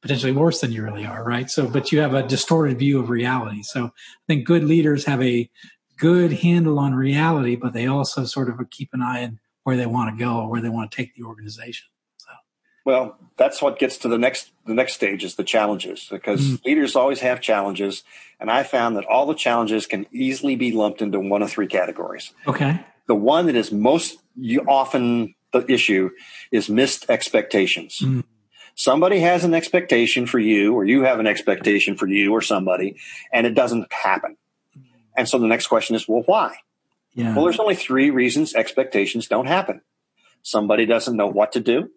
potentially 0.00 0.32
worse 0.32 0.60
than 0.60 0.72
you 0.72 0.82
really 0.82 1.04
are. 1.04 1.22
Right. 1.22 1.50
So, 1.50 1.68
but 1.68 1.92
you 1.92 1.98
have 1.98 2.14
a 2.14 2.22
distorted 2.22 2.78
view 2.78 3.00
of 3.00 3.10
reality. 3.10 3.62
So 3.62 3.86
I 3.86 3.90
think 4.28 4.46
good 4.46 4.64
leaders 4.64 5.04
have 5.04 5.20
a 5.22 5.50
good 5.98 6.32
handle 6.32 6.78
on 6.78 6.94
reality, 6.94 7.56
but 7.56 7.74
they 7.74 7.86
also 7.86 8.24
sort 8.24 8.48
of 8.48 8.58
keep 8.70 8.90
an 8.94 9.02
eye 9.02 9.24
on 9.24 9.40
where 9.64 9.76
they 9.76 9.84
want 9.84 10.16
to 10.16 10.24
go 10.24 10.38
or 10.38 10.48
where 10.48 10.62
they 10.62 10.70
want 10.70 10.90
to 10.90 10.96
take 10.96 11.14
the 11.16 11.24
organization. 11.24 11.88
Well, 12.86 13.18
that's 13.36 13.60
what 13.60 13.78
gets 13.78 13.98
to 13.98 14.08
the 14.08 14.16
next 14.16 14.52
the 14.66 14.74
next 14.74 14.94
stage 14.94 15.22
is 15.22 15.34
the 15.34 15.44
challenges 15.44 16.08
because 16.10 16.40
Mm. 16.40 16.64
leaders 16.64 16.96
always 16.96 17.20
have 17.20 17.40
challenges, 17.40 18.02
and 18.38 18.50
I 18.50 18.62
found 18.62 18.96
that 18.96 19.04
all 19.04 19.26
the 19.26 19.34
challenges 19.34 19.86
can 19.86 20.06
easily 20.12 20.56
be 20.56 20.72
lumped 20.72 21.02
into 21.02 21.20
one 21.20 21.42
of 21.42 21.50
three 21.50 21.66
categories. 21.66 22.32
Okay. 22.46 22.80
The 23.10 23.16
one 23.16 23.46
that 23.46 23.56
is 23.56 23.72
most 23.72 24.18
often 24.68 25.34
the 25.52 25.68
issue 25.68 26.10
is 26.52 26.68
missed 26.68 27.10
expectations. 27.10 27.98
Mm. 27.98 28.22
Somebody 28.76 29.18
has 29.18 29.42
an 29.42 29.52
expectation 29.52 30.26
for 30.26 30.38
you, 30.38 30.74
or 30.74 30.84
you 30.84 31.02
have 31.02 31.18
an 31.18 31.26
expectation 31.26 31.96
for 31.96 32.06
you 32.06 32.30
or 32.30 32.40
somebody, 32.40 32.98
and 33.32 33.48
it 33.48 33.54
doesn't 33.56 33.92
happen. 33.92 34.36
And 35.16 35.28
so 35.28 35.40
the 35.40 35.48
next 35.48 35.66
question 35.66 35.96
is, 35.96 36.06
well, 36.06 36.22
why? 36.24 36.58
Yeah. 37.12 37.34
Well, 37.34 37.46
there's 37.46 37.58
only 37.58 37.74
three 37.74 38.10
reasons 38.10 38.54
expectations 38.54 39.26
don't 39.26 39.48
happen. 39.48 39.80
Somebody 40.42 40.86
doesn't 40.86 41.16
know 41.16 41.26
what 41.26 41.50
to 41.54 41.60
do. 41.60 41.90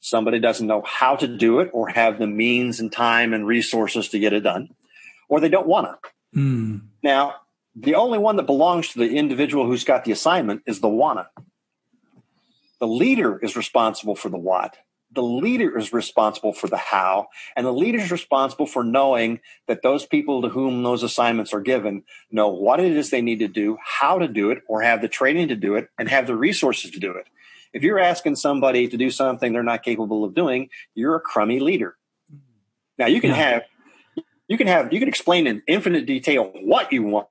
Somebody 0.00 0.40
doesn't 0.40 0.66
know 0.66 0.80
how 0.80 1.16
to 1.16 1.28
do 1.28 1.60
it 1.60 1.68
or 1.74 1.90
have 1.90 2.18
the 2.18 2.26
means 2.26 2.80
and 2.80 2.90
time 2.90 3.34
and 3.34 3.46
resources 3.46 4.08
to 4.08 4.18
get 4.18 4.32
it 4.32 4.40
done, 4.40 4.70
or 5.28 5.38
they 5.38 5.50
don't 5.50 5.68
want 5.68 5.86
to. 5.86 6.10
Mm. 6.34 6.80
Now, 7.02 7.41
the 7.74 7.94
only 7.94 8.18
one 8.18 8.36
that 8.36 8.46
belongs 8.46 8.88
to 8.88 8.98
the 8.98 9.16
individual 9.16 9.66
who's 9.66 9.84
got 9.84 10.04
the 10.04 10.12
assignment 10.12 10.62
is 10.66 10.80
the 10.80 10.88
wanna. 10.88 11.28
The 12.80 12.86
leader 12.86 13.38
is 13.38 13.56
responsible 13.56 14.16
for 14.16 14.28
the 14.28 14.38
what. 14.38 14.76
The 15.14 15.22
leader 15.22 15.78
is 15.78 15.92
responsible 15.92 16.54
for 16.54 16.68
the 16.68 16.78
how, 16.78 17.28
and 17.54 17.66
the 17.66 17.72
leader 17.72 17.98
is 17.98 18.10
responsible 18.10 18.66
for 18.66 18.82
knowing 18.82 19.40
that 19.68 19.82
those 19.82 20.06
people 20.06 20.40
to 20.40 20.48
whom 20.48 20.82
those 20.82 21.02
assignments 21.02 21.52
are 21.52 21.60
given 21.60 22.04
know 22.30 22.48
what 22.48 22.80
it 22.80 22.92
is 22.96 23.10
they 23.10 23.20
need 23.20 23.40
to 23.40 23.48
do, 23.48 23.76
how 23.84 24.18
to 24.18 24.26
do 24.26 24.50
it, 24.50 24.62
or 24.66 24.80
have 24.80 25.02
the 25.02 25.08
training 25.08 25.48
to 25.48 25.54
do 25.54 25.74
it, 25.74 25.88
and 25.98 26.08
have 26.08 26.26
the 26.26 26.34
resources 26.34 26.90
to 26.92 26.98
do 26.98 27.12
it. 27.12 27.26
If 27.74 27.82
you're 27.82 27.98
asking 27.98 28.36
somebody 28.36 28.88
to 28.88 28.96
do 28.96 29.10
something 29.10 29.52
they're 29.52 29.62
not 29.62 29.82
capable 29.82 30.24
of 30.24 30.34
doing, 30.34 30.70
you're 30.94 31.16
a 31.16 31.20
crummy 31.20 31.60
leader. 31.60 31.96
Now 32.98 33.06
you 33.06 33.20
can 33.20 33.30
have 33.30 33.64
you 34.48 34.58
can 34.58 34.66
have 34.66 34.92
you 34.92 34.98
can 34.98 35.08
explain 35.08 35.46
in 35.46 35.62
infinite 35.66 36.06
detail 36.06 36.52
what 36.62 36.92
you 36.92 37.02
want, 37.02 37.28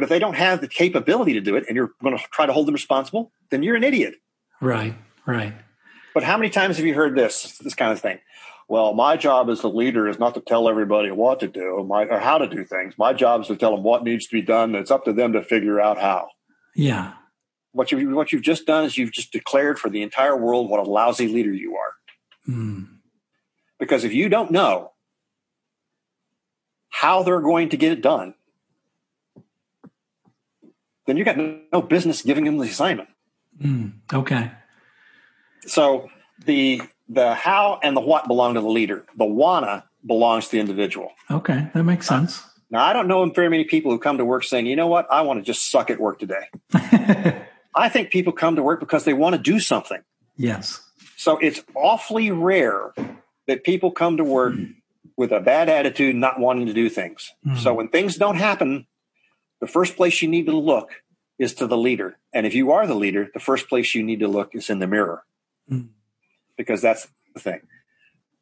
but 0.00 0.04
if 0.04 0.08
they 0.08 0.18
don't 0.18 0.36
have 0.36 0.62
the 0.62 0.66
capability 0.66 1.34
to 1.34 1.42
do 1.42 1.56
it 1.56 1.66
and 1.68 1.76
you're 1.76 1.90
going 2.02 2.16
to 2.16 2.24
try 2.30 2.46
to 2.46 2.54
hold 2.54 2.66
them 2.66 2.72
responsible, 2.72 3.32
then 3.50 3.62
you're 3.62 3.76
an 3.76 3.84
idiot. 3.84 4.14
Right, 4.58 4.94
right. 5.26 5.52
But 6.14 6.22
how 6.22 6.38
many 6.38 6.48
times 6.48 6.78
have 6.78 6.86
you 6.86 6.94
heard 6.94 7.14
this 7.14 7.58
this 7.58 7.74
kind 7.74 7.92
of 7.92 8.00
thing? 8.00 8.18
Well, 8.66 8.94
my 8.94 9.18
job 9.18 9.50
as 9.50 9.60
the 9.60 9.68
leader 9.68 10.08
is 10.08 10.18
not 10.18 10.32
to 10.36 10.40
tell 10.40 10.70
everybody 10.70 11.10
what 11.10 11.40
to 11.40 11.48
do 11.48 11.84
my, 11.86 12.06
or 12.06 12.18
how 12.18 12.38
to 12.38 12.48
do 12.48 12.64
things. 12.64 12.94
My 12.96 13.12
job 13.12 13.42
is 13.42 13.48
to 13.48 13.56
tell 13.56 13.72
them 13.72 13.82
what 13.82 14.02
needs 14.02 14.26
to 14.26 14.32
be 14.32 14.40
done. 14.40 14.74
It's 14.74 14.90
up 14.90 15.04
to 15.04 15.12
them 15.12 15.34
to 15.34 15.42
figure 15.42 15.78
out 15.78 16.00
how. 16.00 16.28
Yeah. 16.74 17.12
What 17.72 17.92
you 17.92 18.14
what 18.14 18.32
you've 18.32 18.40
just 18.40 18.66
done 18.66 18.86
is 18.86 18.96
you've 18.96 19.12
just 19.12 19.32
declared 19.32 19.78
for 19.78 19.90
the 19.90 20.00
entire 20.00 20.34
world 20.34 20.70
what 20.70 20.80
a 20.80 20.90
lousy 20.90 21.28
leader 21.28 21.52
you 21.52 21.76
are. 21.76 21.92
Mm. 22.48 22.88
Because 23.78 24.04
if 24.04 24.14
you 24.14 24.30
don't 24.30 24.50
know 24.50 24.92
how 26.88 27.22
they're 27.22 27.42
going 27.42 27.68
to 27.68 27.76
get 27.76 27.92
it 27.92 28.00
done, 28.00 28.32
then 31.10 31.16
you 31.16 31.24
got 31.24 31.36
no 31.36 31.82
business 31.82 32.22
giving 32.22 32.46
him 32.46 32.56
the 32.58 32.64
assignment. 32.64 33.08
Mm. 33.60 33.94
Okay. 34.12 34.52
So 35.66 36.08
the 36.44 36.82
the 37.08 37.34
how 37.34 37.80
and 37.82 37.96
the 37.96 38.00
what 38.00 38.28
belong 38.28 38.54
to 38.54 38.60
the 38.60 38.68
leader. 38.68 39.04
The 39.16 39.24
wanna 39.24 39.84
belongs 40.06 40.46
to 40.46 40.52
the 40.52 40.60
individual. 40.60 41.10
Okay, 41.30 41.68
that 41.74 41.82
makes 41.82 42.06
sense. 42.06 42.42
Now 42.70 42.84
I 42.84 42.92
don't 42.92 43.08
know 43.08 43.28
very 43.30 43.50
many 43.50 43.64
people 43.64 43.90
who 43.90 43.98
come 43.98 44.18
to 44.18 44.24
work 44.24 44.44
saying, 44.44 44.66
you 44.66 44.76
know 44.76 44.86
what, 44.86 45.06
I 45.10 45.22
want 45.22 45.40
to 45.40 45.44
just 45.44 45.70
suck 45.70 45.90
at 45.90 45.98
work 45.98 46.20
today. 46.20 46.48
I 47.74 47.88
think 47.88 48.10
people 48.10 48.32
come 48.32 48.56
to 48.56 48.62
work 48.62 48.80
because 48.80 49.04
they 49.04 49.12
want 49.12 49.34
to 49.34 49.42
do 49.42 49.58
something. 49.58 50.00
Yes. 50.36 50.80
So 51.16 51.36
it's 51.38 51.62
awfully 51.74 52.30
rare 52.30 52.94
that 53.46 53.64
people 53.64 53.90
come 53.90 54.16
to 54.16 54.24
work 54.24 54.54
mm. 54.54 54.74
with 55.16 55.32
a 55.32 55.40
bad 55.40 55.68
attitude, 55.68 56.14
not 56.14 56.38
wanting 56.38 56.66
to 56.66 56.72
do 56.72 56.88
things. 56.88 57.32
Mm. 57.44 57.58
So 57.58 57.74
when 57.74 57.88
things 57.88 58.16
don't 58.16 58.36
happen, 58.36 58.86
the 59.60 59.66
first 59.66 59.96
place 59.96 60.22
you 60.22 60.28
need 60.28 60.46
to 60.46 60.56
look 60.56 60.90
is 61.38 61.54
to 61.54 61.66
the 61.66 61.76
leader. 61.76 62.18
And 62.32 62.46
if 62.46 62.54
you 62.54 62.72
are 62.72 62.86
the 62.86 62.94
leader, 62.94 63.28
the 63.32 63.40
first 63.40 63.68
place 63.68 63.94
you 63.94 64.02
need 64.02 64.20
to 64.20 64.28
look 64.28 64.54
is 64.54 64.70
in 64.70 64.78
the 64.78 64.86
mirror 64.86 65.24
mm. 65.70 65.88
because 66.56 66.82
that's 66.82 67.08
the 67.34 67.40
thing. 67.40 67.60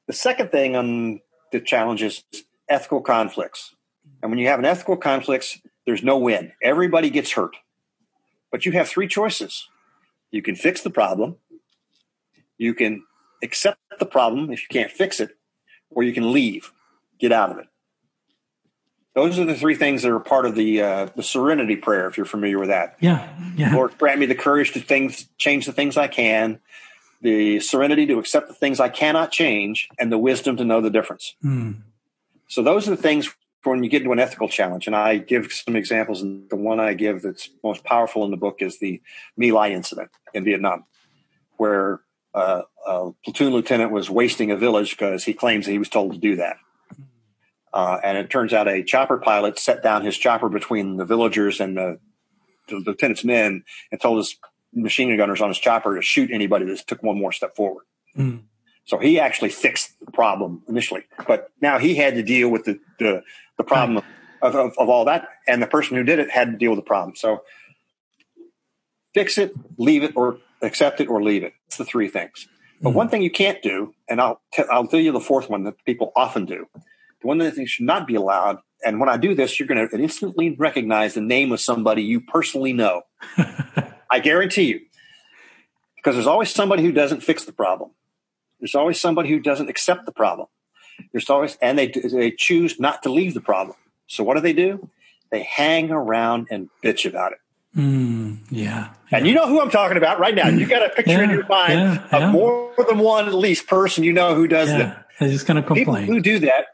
The 0.07 0.13
second 0.13 0.51
thing 0.51 0.75
on 0.75 1.21
the 1.53 1.61
challenge 1.61 2.03
is 2.03 2.25
ethical 2.69 3.01
conflicts. 3.01 3.75
And 4.23 4.31
when 4.31 4.39
you 4.39 4.49
have 4.49 4.59
an 4.59 4.65
ethical 4.65 4.97
conflicts, 4.97 5.61
there's 5.87 6.03
no 6.03 6.19
win. 6.19 6.53
Everybody 6.63 7.11
gets 7.11 7.33
hurt. 7.33 7.57
But 8.51 8.67
you 8.67 8.73
have 8.73 8.89
three 8.89 9.07
choices. 9.07 9.69
You 10.31 10.43
can 10.43 10.57
fix 10.57 10.83
the 10.83 10.91
problem, 10.91 11.37
you 12.59 12.75
can 12.75 13.05
accept 13.43 13.79
the 13.99 14.07
problem 14.07 14.51
if 14.51 14.63
you 14.63 14.69
can't 14.71 14.91
fix 14.91 15.21
it, 15.21 15.31
or 15.91 16.03
you 16.03 16.13
can 16.13 16.33
leave, 16.33 16.73
get 17.19 17.33
out 17.33 17.51
of 17.51 17.59
it. 17.59 17.67
Those 19.15 19.39
are 19.39 19.45
the 19.45 19.55
three 19.55 19.75
things 19.75 20.03
that 20.03 20.13
are 20.13 20.21
part 20.21 20.47
of 20.47 20.55
the 20.55 20.83
uh, 20.83 21.07
the 21.17 21.23
Serenity 21.23 21.77
Prayer. 21.77 22.07
If 22.07 22.17
you're 22.17 22.27
familiar 22.27 22.59
with 22.59 22.69
that, 22.69 22.97
yeah, 23.01 23.29
yeah. 23.57 23.75
Lord, 23.75 23.97
grant 23.99 24.21
me 24.21 24.27
the 24.27 24.35
courage 24.35 24.73
to 24.73 24.81
things 24.81 25.29
change 25.39 25.67
the 25.67 25.73
things 25.73 25.97
I 25.97 26.09
can, 26.09 26.61
the 27.21 27.61
serenity 27.61 28.07
to 28.07 28.19
accept 28.19 28.49
the 28.49 28.55
things 28.55 28.81
I 28.81 28.89
cannot 28.89 29.33
change, 29.33 29.89
and 29.99 30.13
the 30.13 30.19
wisdom 30.19 30.57
to 30.59 30.65
know 30.65 30.81
the 30.81 30.91
difference. 30.91 31.35
Mm. 31.45 31.83
So 32.47 32.63
those 32.63 32.87
are 32.87 32.93
the 32.93 33.03
things 33.03 33.35
when 33.65 33.83
you 33.83 33.91
get 33.91 34.03
into 34.03 34.13
an 34.13 34.19
ethical 34.19 34.49
challenge, 34.49 34.87
and 34.87 34.95
I 34.95 35.17
give 35.19 35.53
some 35.53 35.77
examples, 35.77 36.23
and 36.23 36.49
the 36.49 36.57
one 36.57 36.81
I 36.81 36.95
give 36.95 37.23
that's 37.23 37.51
most 37.63 37.85
powerful 37.85 38.25
in 38.25 38.31
the 38.31 38.37
book 38.37 38.59
is 38.61 38.79
the 38.79 39.03
My 39.37 39.51
Lai 39.51 39.71
incident 39.71 40.11
in 40.33 40.45
Vietnam, 40.45 40.85
where 41.57 42.01
uh, 42.35 42.63
a 42.87 43.11
platoon 43.25 43.53
lieutenant 43.53 43.91
was 43.91 44.09
wasting 44.09 44.51
a 44.51 44.57
village 44.57 44.91
because 44.91 45.25
he 45.25 45.35
claims 45.35 45.67
that 45.67 45.73
he 45.73 45.79
was 45.79 45.89
told 45.89 46.13
to 46.13 46.19
do 46.19 46.37
that. 46.37 46.57
Uh, 47.73 47.99
and 48.03 48.17
it 48.17 48.31
turns 48.31 48.53
out 48.53 48.69
a 48.69 48.83
chopper 48.83 49.19
pilot 49.19 49.59
set 49.59 49.83
down 49.83 50.05
his 50.05 50.17
chopper 50.17 50.49
between 50.49 50.97
the 50.97 51.05
villagers 51.05 51.61
and 51.61 51.77
the, 51.77 51.99
the 52.69 52.77
lieutenant's 52.77 53.25
men 53.25 53.63
and 53.91 54.01
told 54.01 54.19
his 54.19 54.37
machine 54.75 55.15
gunners 55.17 55.41
on 55.41 55.49
his 55.49 55.59
chopper 55.59 55.97
to 55.97 56.03
shoot 56.03 56.31
anybody 56.33 56.65
that 56.65 56.87
took 56.87 57.03
one 57.03 57.19
more 57.19 57.33
step 57.33 57.57
forward. 57.57 57.85
Mm. 58.17 58.43
So 58.85 58.99
he 58.99 59.21
actually 59.21 59.51
fixed 59.51 59.99
the 60.01 60.11
problem 60.11 60.63
initially, 60.69 61.05
but 61.27 61.51
now 61.61 61.79
he 61.79 61.95
had 61.95 62.15
to 62.15 62.23
deal 62.23 62.49
with 62.49 62.65
the, 62.65 62.81
the 62.99 63.23
the 63.59 63.65
problem 63.65 63.99
of, 64.41 64.55
of, 64.55 64.73
of, 64.79 64.89
all 64.89 65.05
that. 65.05 65.29
And 65.47 65.61
the 65.61 65.67
person 65.67 65.97
who 65.97 66.05
did 66.05 66.19
it 66.19 66.31
had 66.31 66.53
to 66.53 66.57
deal 66.57 66.71
with 66.71 66.79
the 66.79 66.85
problem. 66.87 67.17
So 67.17 67.43
fix 69.13 69.37
it, 69.37 69.53
leave 69.77 70.05
it, 70.05 70.13
or 70.17 70.39
accept 70.63 71.01
it 71.01 71.09
or 71.09 71.23
leave 71.23 71.43
it. 71.43 71.53
It's 71.67 71.77
the 71.77 71.85
three 71.85 72.09
things. 72.09 72.49
But 72.81 72.91
mm-hmm. 72.91 72.97
one 72.97 73.09
thing 73.09 73.23
you 73.23 73.31
can't 73.31 73.61
do, 73.63 73.95
and 74.09 74.21
I'll, 74.21 74.41
t- 74.55 74.65
I'll 74.71 74.87
tell 74.87 75.01
you 75.01 75.13
the 75.13 75.21
fourth 75.21 75.51
one 75.51 75.65
that 75.65 75.85
people 75.85 76.13
often 76.15 76.47
do. 76.47 76.67
The 77.21 77.27
one 77.27 77.39
that 77.39 77.55
should 77.69 77.87
not 77.87 78.07
be 78.07 78.15
allowed. 78.15 78.59
And 78.85 79.01
when 79.01 79.09
I 79.09 79.17
do 79.17 79.35
this, 79.35 79.59
you're 79.59 79.67
going 79.67 79.89
to 79.89 79.99
instantly 79.99 80.55
recognize 80.57 81.15
the 81.15 81.21
name 81.21 81.53
of 81.53 81.61
somebody 81.61 82.03
you 82.03 82.21
personally 82.21 82.73
know. 82.73 83.03
I 84.11 84.21
guarantee 84.21 84.65
you. 84.65 84.81
Because 85.97 86.15
there's 86.15 86.29
always 86.29 86.51
somebody 86.51 86.83
who 86.85 86.93
doesn't 86.93 87.23
fix 87.23 87.45
the 87.45 87.53
problem. 87.53 87.91
There's 88.61 88.75
always 88.75 89.01
somebody 89.01 89.29
who 89.31 89.41
doesn't 89.41 89.69
accept 89.69 90.07
the 90.07 90.13
problem. 90.13 90.49
There's 91.13 91.29
always, 91.29 91.57
and 91.61 91.79
they 91.79 91.89
they 91.89 92.33
choose 92.33 92.81
not 92.81 93.03
to 93.05 93.09
leave 93.09 93.35
the 93.35 93.41
problem. 93.41 93.77
So 94.07 94.25
what 94.25 94.35
do 94.35 94.41
they 94.41 94.53
do? 94.53 94.89
They 95.31 95.43
hang 95.43 95.91
around 95.91 96.49
and 96.51 96.71
bitch 96.83 97.09
about 97.09 97.33
it. 97.33 97.39
Mm, 97.77 98.39
yeah, 98.51 98.95
And 99.13 99.27
you 99.27 99.35
know 99.35 99.47
who 99.47 99.61
I'm 99.61 99.71
talking 99.71 99.99
about 99.99 100.19
right 100.19 100.35
now. 100.35 100.49
You 100.49 100.67
got 100.67 100.85
a 100.85 100.89
picture 100.89 101.13
yeah, 101.13 101.23
in 101.23 101.31
your 101.31 101.47
mind 101.47 101.79
yeah, 101.79 102.05
of 102.07 102.21
yeah. 102.21 102.31
more 102.33 102.73
than 102.89 102.99
one 102.99 103.29
at 103.29 103.35
least 103.35 103.67
person 103.67 104.05
you 104.05 104.13
know 104.13 104.35
who 104.35 104.49
does 104.49 104.69
that. 104.71 105.07
They're 105.21 105.29
just 105.29 105.47
going 105.47 105.63
to 105.63 105.63
complain. 105.63 106.07
People 106.07 106.15
who 106.15 106.21
do 106.21 106.39
that, 106.41 106.67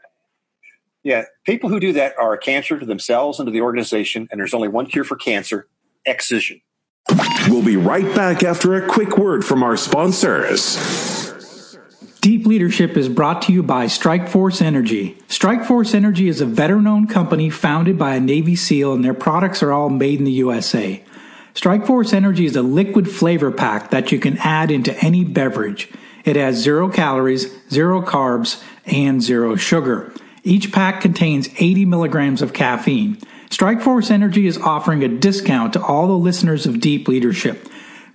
yeah, 1.05 1.25
people 1.45 1.69
who 1.69 1.79
do 1.79 1.93
that 1.93 2.15
are 2.19 2.33
a 2.33 2.37
cancer 2.37 2.79
to 2.79 2.85
themselves 2.85 3.39
and 3.39 3.45
to 3.45 3.51
the 3.51 3.61
organization. 3.61 4.27
And 4.31 4.39
there's 4.39 4.55
only 4.55 4.67
one 4.67 4.87
cure 4.87 5.03
for 5.03 5.15
cancer: 5.15 5.67
excision. 6.03 6.61
We'll 7.47 7.63
be 7.63 7.77
right 7.77 8.13
back 8.15 8.43
after 8.43 8.73
a 8.73 8.87
quick 8.87 9.17
word 9.17 9.45
from 9.45 9.61
our 9.61 9.77
sponsors. 9.77 11.77
Deep 12.21 12.47
Leadership 12.47 12.97
is 12.97 13.07
brought 13.07 13.43
to 13.43 13.53
you 13.53 13.61
by 13.61 13.85
Strikeforce 13.85 14.59
Energy. 14.59 15.15
Strikeforce 15.27 15.93
Energy 15.93 16.27
is 16.27 16.41
a 16.41 16.45
veteran 16.47 16.87
owned 16.87 17.11
company 17.11 17.51
founded 17.51 17.99
by 17.99 18.15
a 18.15 18.19
Navy 18.19 18.55
SEAL, 18.55 18.95
and 18.95 19.05
their 19.05 19.13
products 19.13 19.61
are 19.61 19.71
all 19.71 19.91
made 19.91 20.17
in 20.17 20.25
the 20.25 20.31
USA. 20.31 21.03
Strikeforce 21.53 22.13
Energy 22.13 22.47
is 22.47 22.55
a 22.55 22.63
liquid 22.63 23.11
flavor 23.11 23.51
pack 23.51 23.91
that 23.91 24.11
you 24.11 24.17
can 24.17 24.39
add 24.39 24.71
into 24.71 24.97
any 25.05 25.23
beverage. 25.23 25.87
It 26.23 26.35
has 26.35 26.55
zero 26.55 26.89
calories, 26.89 27.55
zero 27.69 28.01
carbs, 28.01 28.63
and 28.87 29.21
zero 29.21 29.55
sugar. 29.55 30.11
Each 30.45 30.71
pack 30.71 31.01
contains 31.01 31.49
80 31.57 31.85
milligrams 31.85 32.43
of 32.43 32.53
caffeine. 32.53 33.17
Strikeforce 33.49 34.11
Energy 34.11 34.45
is 34.45 34.59
offering 34.59 35.03
a 35.03 35.07
discount 35.07 35.73
to 35.73 35.83
all 35.83 36.05
the 36.05 36.13
listeners 36.13 36.67
of 36.67 36.79
Deep 36.79 37.07
Leadership. 37.07 37.67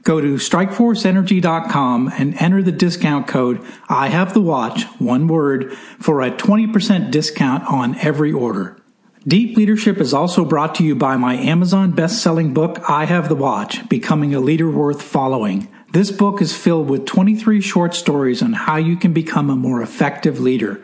Go 0.04 0.20
to 0.20 0.34
strikeforceenergy.com 0.34 2.12
and 2.16 2.40
enter 2.40 2.62
the 2.62 2.70
discount 2.70 3.26
code 3.26 3.60
I 3.88 4.08
have 4.08 4.32
the 4.32 4.40
watch, 4.40 4.84
one 5.00 5.26
word, 5.26 5.76
for 5.98 6.22
a 6.22 6.30
20% 6.30 7.10
discount 7.10 7.64
on 7.64 7.98
every 7.98 8.32
order. 8.32 8.80
Deep 9.26 9.56
Leadership 9.56 9.98
is 9.98 10.14
also 10.14 10.44
brought 10.44 10.76
to 10.76 10.84
you 10.84 10.94
by 10.94 11.16
my 11.16 11.34
Amazon 11.34 11.90
best-selling 11.90 12.54
book 12.54 12.78
I 12.88 13.06
Have 13.06 13.28
the 13.28 13.34
Watch: 13.34 13.88
Becoming 13.88 14.36
a 14.36 14.40
Leader 14.40 14.70
Worth 14.70 15.02
Following. 15.02 15.68
This 15.92 16.12
book 16.12 16.40
is 16.40 16.56
filled 16.56 16.88
with 16.88 17.06
23 17.06 17.60
short 17.60 17.94
stories 17.94 18.40
on 18.40 18.52
how 18.52 18.76
you 18.76 18.96
can 18.96 19.12
become 19.12 19.50
a 19.50 19.56
more 19.56 19.82
effective 19.82 20.38
leader. 20.38 20.80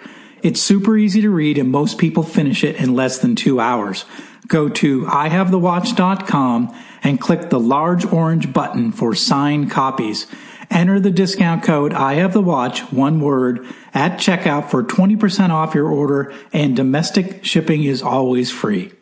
It's 0.47 0.63
super 0.63 0.97
easy 0.97 1.23
to 1.23 1.31
read 1.31 1.59
and 1.59 1.73
most 1.73 1.99
people 1.99 2.23
finish 2.23 2.63
it 2.63 2.77
in 2.77 2.95
less 2.95 3.19
than 3.19 3.35
2 3.35 3.59
hours. 3.59 4.05
Go 4.47 4.69
to 4.69 5.03
ihavethewatch.com 5.07 6.83
and 7.03 7.21
click 7.21 7.51
the 7.51 7.59
large 7.59 8.07
orange 8.07 8.53
button 8.53 8.93
for 8.93 9.13
signed 9.13 9.73
copies. 9.73 10.29
Enter 10.71 11.01
the 11.01 11.11
discount 11.11 11.65
code 11.65 11.93
I 11.93 12.15
have 12.15 12.33
the 12.33 12.41
watch, 12.41 12.93
one 12.93 13.21
word, 13.21 13.67
at 13.93 14.21
checkout 14.21 14.71
for 14.71 14.85
20% 14.85 15.51
off 15.51 15.75
your 15.75 15.89
order 15.89 16.33
and 16.53 16.77
domestic 16.77 17.45
shipping 17.45 17.83
is 17.83 18.01
always 18.01 18.49
free. 18.49 18.93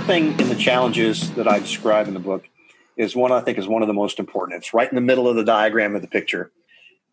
Third 0.00 0.06
thing 0.06 0.40
in 0.40 0.48
the 0.48 0.54
challenges 0.54 1.30
that 1.32 1.46
I 1.46 1.58
describe 1.58 2.08
in 2.08 2.14
the 2.14 2.20
book 2.20 2.48
is 2.96 3.14
one 3.14 3.32
I 3.32 3.40
think 3.40 3.58
is 3.58 3.68
one 3.68 3.82
of 3.82 3.88
the 3.88 3.94
most 3.94 4.18
important. 4.18 4.58
It's 4.58 4.72
right 4.72 4.88
in 4.88 4.94
the 4.94 5.00
middle 5.00 5.28
of 5.28 5.36
the 5.36 5.44
diagram 5.44 5.94
of 5.94 6.00
the 6.02 6.08
picture. 6.08 6.50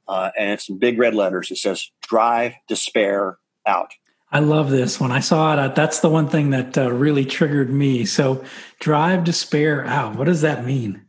Uh, 0.07 0.31
and 0.37 0.51
it's 0.51 0.69
in 0.69 0.77
big 0.77 0.97
red 0.97 1.13
letters. 1.13 1.51
It 1.51 1.57
says, 1.57 1.91
drive 2.01 2.53
despair 2.67 3.39
out. 3.65 3.91
I 4.31 4.39
love 4.39 4.69
this. 4.69 4.99
When 4.99 5.11
I 5.11 5.19
saw 5.19 5.65
it, 5.65 5.75
that's 5.75 5.99
the 5.99 6.09
one 6.09 6.29
thing 6.29 6.51
that 6.51 6.77
uh, 6.77 6.91
really 6.91 7.25
triggered 7.25 7.69
me. 7.69 8.05
So, 8.05 8.43
drive 8.79 9.23
despair 9.23 9.85
out. 9.85 10.15
What 10.15 10.25
does 10.25 10.41
that 10.41 10.65
mean? 10.65 11.05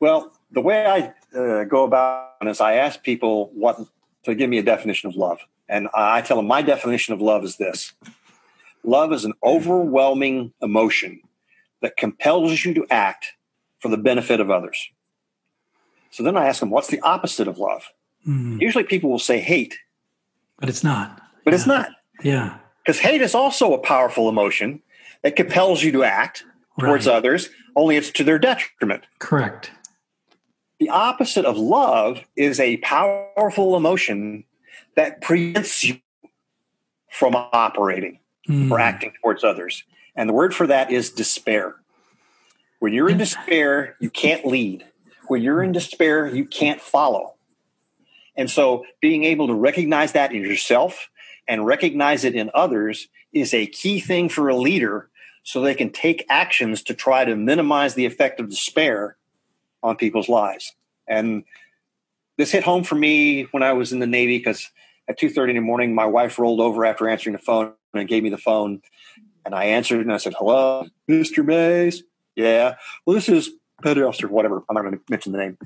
Well, 0.00 0.32
the 0.50 0.60
way 0.60 0.86
I 0.86 1.38
uh, 1.38 1.64
go 1.64 1.84
about 1.84 2.36
it 2.40 2.48
is 2.48 2.60
I 2.60 2.74
ask 2.74 3.02
people 3.02 3.50
what 3.54 3.80
to 4.24 4.34
give 4.34 4.48
me 4.48 4.58
a 4.58 4.62
definition 4.62 5.08
of 5.08 5.16
love. 5.16 5.40
And 5.68 5.88
I 5.94 6.20
tell 6.22 6.36
them 6.36 6.46
my 6.46 6.62
definition 6.62 7.14
of 7.14 7.20
love 7.20 7.44
is 7.44 7.56
this 7.56 7.92
love 8.86 9.12
is 9.12 9.24
an 9.24 9.34
overwhelming 9.42 10.52
emotion 10.60 11.20
that 11.82 11.96
compels 11.96 12.64
you 12.64 12.74
to 12.74 12.86
act 12.90 13.32
for 13.78 13.88
the 13.88 13.96
benefit 13.96 14.40
of 14.40 14.50
others. 14.50 14.88
So 16.10 16.22
then 16.22 16.36
I 16.36 16.46
ask 16.46 16.60
them, 16.60 16.70
what's 16.70 16.88
the 16.88 17.00
opposite 17.00 17.48
of 17.48 17.58
love? 17.58 17.84
Mm. 18.26 18.60
Usually 18.60 18.84
people 18.84 19.10
will 19.10 19.18
say 19.18 19.40
hate. 19.40 19.78
But 20.58 20.68
it's 20.68 20.84
not. 20.84 21.20
But 21.44 21.50
yeah. 21.50 21.54
it's 21.56 21.66
not. 21.66 21.90
Yeah. 22.22 22.58
Because 22.82 23.00
hate 23.00 23.20
is 23.20 23.34
also 23.34 23.74
a 23.74 23.78
powerful 23.78 24.28
emotion 24.28 24.80
that 25.22 25.36
compels 25.36 25.82
you 25.82 25.92
to 25.92 26.04
act 26.04 26.44
towards 26.78 27.06
right. 27.06 27.14
others, 27.14 27.50
only 27.76 27.96
it's 27.96 28.10
to 28.12 28.24
their 28.24 28.38
detriment. 28.38 29.04
Correct. 29.18 29.70
The 30.80 30.88
opposite 30.88 31.44
of 31.44 31.56
love 31.56 32.20
is 32.36 32.60
a 32.60 32.76
powerful 32.78 33.76
emotion 33.76 34.44
that 34.96 35.20
prevents 35.20 35.84
you 35.84 35.98
from 37.10 37.34
operating 37.34 38.18
mm. 38.48 38.70
or 38.70 38.80
acting 38.80 39.12
towards 39.22 39.44
others. 39.44 39.84
And 40.16 40.28
the 40.28 40.34
word 40.34 40.54
for 40.54 40.66
that 40.66 40.90
is 40.90 41.10
despair. 41.10 41.76
When 42.78 42.92
you're 42.92 43.08
in 43.08 43.18
despair, 43.18 43.96
you 44.00 44.10
can't 44.10 44.44
lead 44.44 44.84
when 45.28 45.42
you're 45.42 45.62
in 45.62 45.72
despair, 45.72 46.26
you 46.26 46.44
can't 46.44 46.80
follow. 46.80 47.34
And 48.36 48.50
so 48.50 48.84
being 49.00 49.24
able 49.24 49.46
to 49.46 49.54
recognize 49.54 50.12
that 50.12 50.32
in 50.32 50.42
yourself 50.42 51.08
and 51.46 51.66
recognize 51.66 52.24
it 52.24 52.34
in 52.34 52.50
others 52.54 53.08
is 53.32 53.54
a 53.54 53.66
key 53.66 54.00
thing 54.00 54.28
for 54.28 54.48
a 54.48 54.56
leader 54.56 55.08
so 55.42 55.60
they 55.60 55.74
can 55.74 55.90
take 55.90 56.24
actions 56.28 56.82
to 56.84 56.94
try 56.94 57.24
to 57.24 57.36
minimize 57.36 57.94
the 57.94 58.06
effect 58.06 58.40
of 58.40 58.48
despair 58.48 59.16
on 59.82 59.96
people's 59.96 60.28
lives. 60.28 60.72
And 61.06 61.44
this 62.38 62.50
hit 62.50 62.64
home 62.64 62.82
for 62.82 62.94
me 62.94 63.42
when 63.52 63.62
I 63.62 63.72
was 63.74 63.92
in 63.92 63.98
the 63.98 64.06
Navy 64.06 64.38
because 64.38 64.70
at 65.08 65.18
2.30 65.18 65.50
in 65.50 65.56
the 65.56 65.62
morning, 65.62 65.94
my 65.94 66.06
wife 66.06 66.38
rolled 66.38 66.60
over 66.60 66.84
after 66.84 67.08
answering 67.08 67.34
the 67.34 67.42
phone 67.42 67.74
and 67.92 68.08
gave 68.08 68.22
me 68.22 68.30
the 68.30 68.38
phone. 68.38 68.80
And 69.44 69.54
I 69.54 69.64
answered 69.64 70.00
and 70.00 70.12
I 70.12 70.16
said, 70.16 70.34
hello, 70.38 70.86
Mr. 71.08 71.44
Mays. 71.44 72.02
Yeah. 72.34 72.76
Well, 73.04 73.14
this 73.14 73.28
is 73.28 73.50
petty 73.82 74.02
officer, 74.02 74.28
whatever. 74.28 74.62
I'm 74.68 74.74
not 74.74 74.82
going 74.82 74.94
to 74.94 75.00
mention 75.08 75.32
the 75.32 75.38
name. 75.38 75.58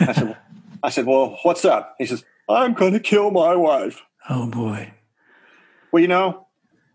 I 0.00 0.12
said, 0.12 0.36
I 0.82 0.90
said, 0.90 1.06
well, 1.06 1.38
what's 1.42 1.64
up? 1.64 1.94
He 1.98 2.06
says, 2.06 2.24
I'm 2.48 2.74
going 2.74 2.92
to 2.92 3.00
kill 3.00 3.30
my 3.30 3.54
wife. 3.54 4.02
Oh 4.28 4.46
boy. 4.46 4.92
Well, 5.92 6.00
you 6.00 6.08
know, 6.08 6.46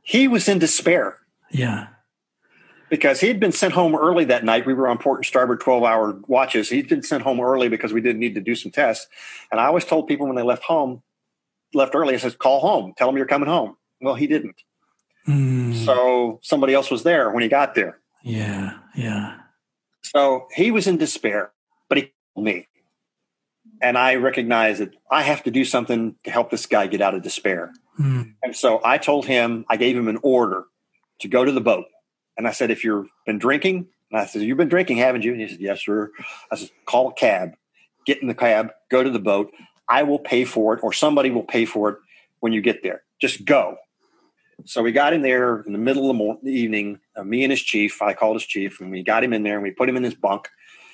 he 0.02 0.28
was 0.28 0.48
in 0.48 0.60
despair. 0.60 1.18
Yeah. 1.50 1.88
Because 2.90 3.22
he'd 3.22 3.40
been 3.40 3.54
sent 3.54 3.74
home 3.74 3.96
early 3.96 4.26
that 4.26 4.44
night. 4.44 4.66
We 4.66 4.74
were 4.74 4.88
on 4.88 4.98
port 4.98 5.20
and 5.20 5.26
starboard 5.26 5.62
12 5.62 5.84
hour 5.84 6.20
watches. 6.28 6.70
He'd 6.70 6.90
been 6.90 7.04
sent 7.04 7.24
home 7.24 7.40
early 7.40 7.70
because 7.70 7.94
we 7.94 8.02
didn't 8.02 8.20
need 8.20 8.36
to 8.36 8.42
do 8.42 8.54
some 8.54 8.72
tests. 8.72 9.08
And 9.52 9.62
I 9.62 9.66
always 9.66 9.86
told 9.86 10.08
people 10.08 10.28
when 10.28 10.36
they 10.36 10.42
left 10.42 10.64
home, 10.64 11.02
left 11.74 11.96
early, 11.96 12.14
I 12.14 12.18
says, 12.18 12.36
call 12.36 12.60
home, 12.60 12.94
tell 12.98 13.10
him 13.10 13.18
you're 13.18 13.26
coming 13.26 13.50
home. 13.50 13.78
Well, 14.02 14.16
he 14.16 14.28
didn't. 14.28 14.62
Mm. 15.28 15.86
So 15.86 16.40
somebody 16.42 16.74
else 16.74 16.90
was 16.90 17.04
there 17.04 17.32
when 17.32 17.44
he 17.44 17.50
got 17.50 17.76
there. 17.76 18.00
Yeah. 18.24 18.78
Yeah. 18.96 19.38
So 20.02 20.48
he 20.54 20.72
was 20.72 20.88
in 20.88 20.98
despair, 20.98 21.52
but 21.88 21.98
he 21.98 22.12
called 22.34 22.46
me. 22.46 22.68
And 23.82 23.98
I 23.98 24.16
recognized 24.16 24.82
that 24.82 24.94
I 25.10 25.24
have 25.24 25.44
to 25.44 25.52
do 25.52 25.66
something 25.66 26.16
to 26.24 26.32
help 26.32 26.52
this 26.52 26.66
guy 26.66 26.88
get 26.88 27.02
out 27.02 27.16
of 27.16 27.22
despair. 27.22 27.72
Mm. 28.00 28.34
And 28.44 28.56
so 28.56 28.82
I 28.84 28.98
told 28.98 29.26
him, 29.26 29.66
I 29.70 29.78
gave 29.78 29.98
him 29.98 30.08
an 30.08 30.20
order 30.22 30.66
to 31.20 31.28
go 31.28 31.46
to 31.46 31.52
the 31.52 31.62
boat. 31.62 31.86
And 32.38 32.48
I 32.48 32.52
said, 32.52 32.72
if 32.72 32.84
you've 32.84 33.08
been 33.26 33.40
drinking, 33.40 33.88
and 34.12 34.20
I 34.20 34.26
said, 34.26 34.42
you've 34.42 34.58
been 34.58 34.70
drinking, 34.70 34.98
haven't 34.98 35.24
you? 35.24 35.32
And 35.32 35.42
he 35.42 35.48
said, 35.48 35.60
yes, 35.60 35.86
sir. 35.86 36.12
I 36.52 36.56
said, 36.56 36.70
call 36.86 37.10
a 37.10 37.14
cab, 37.14 37.54
get 38.06 38.22
in 38.22 38.28
the 38.28 38.36
cab, 38.36 38.72
go 38.90 39.04
to 39.04 39.10
the 39.10 39.20
boat. 39.20 39.52
I 39.88 40.04
will 40.04 40.20
pay 40.20 40.46
for 40.46 40.74
it 40.74 40.84
or 40.84 40.94
somebody 40.94 41.32
will 41.32 41.44
pay 41.44 41.66
for 41.66 41.90
it 41.90 41.98
when 42.40 42.54
you 42.54 42.62
get 42.62 42.84
there. 42.84 43.04
Just 43.20 43.46
go. 43.46 43.78
So 44.66 44.84
we 44.84 44.92
got 44.92 45.14
him 45.14 45.22
there 45.22 45.62
in 45.62 45.74
the 45.74 45.80
middle 45.80 46.04
of 46.04 46.08
the, 46.10 46.14
morning, 46.14 46.48
evening. 46.48 47.00
Uh, 47.16 47.24
me 47.24 47.44
and 47.44 47.52
his 47.52 47.62
chief, 47.62 48.02
I 48.02 48.14
called 48.14 48.36
his 48.36 48.46
chief, 48.46 48.80
and 48.80 48.92
we 48.92 49.04
got 49.04 49.24
him 49.24 49.34
in 49.34 49.44
there 49.44 49.56
and 49.56 49.64
we 49.64 49.72
put 49.72 49.90
him 49.90 49.98
in 49.98 50.04
his 50.04 50.14
bunk, 50.14 50.50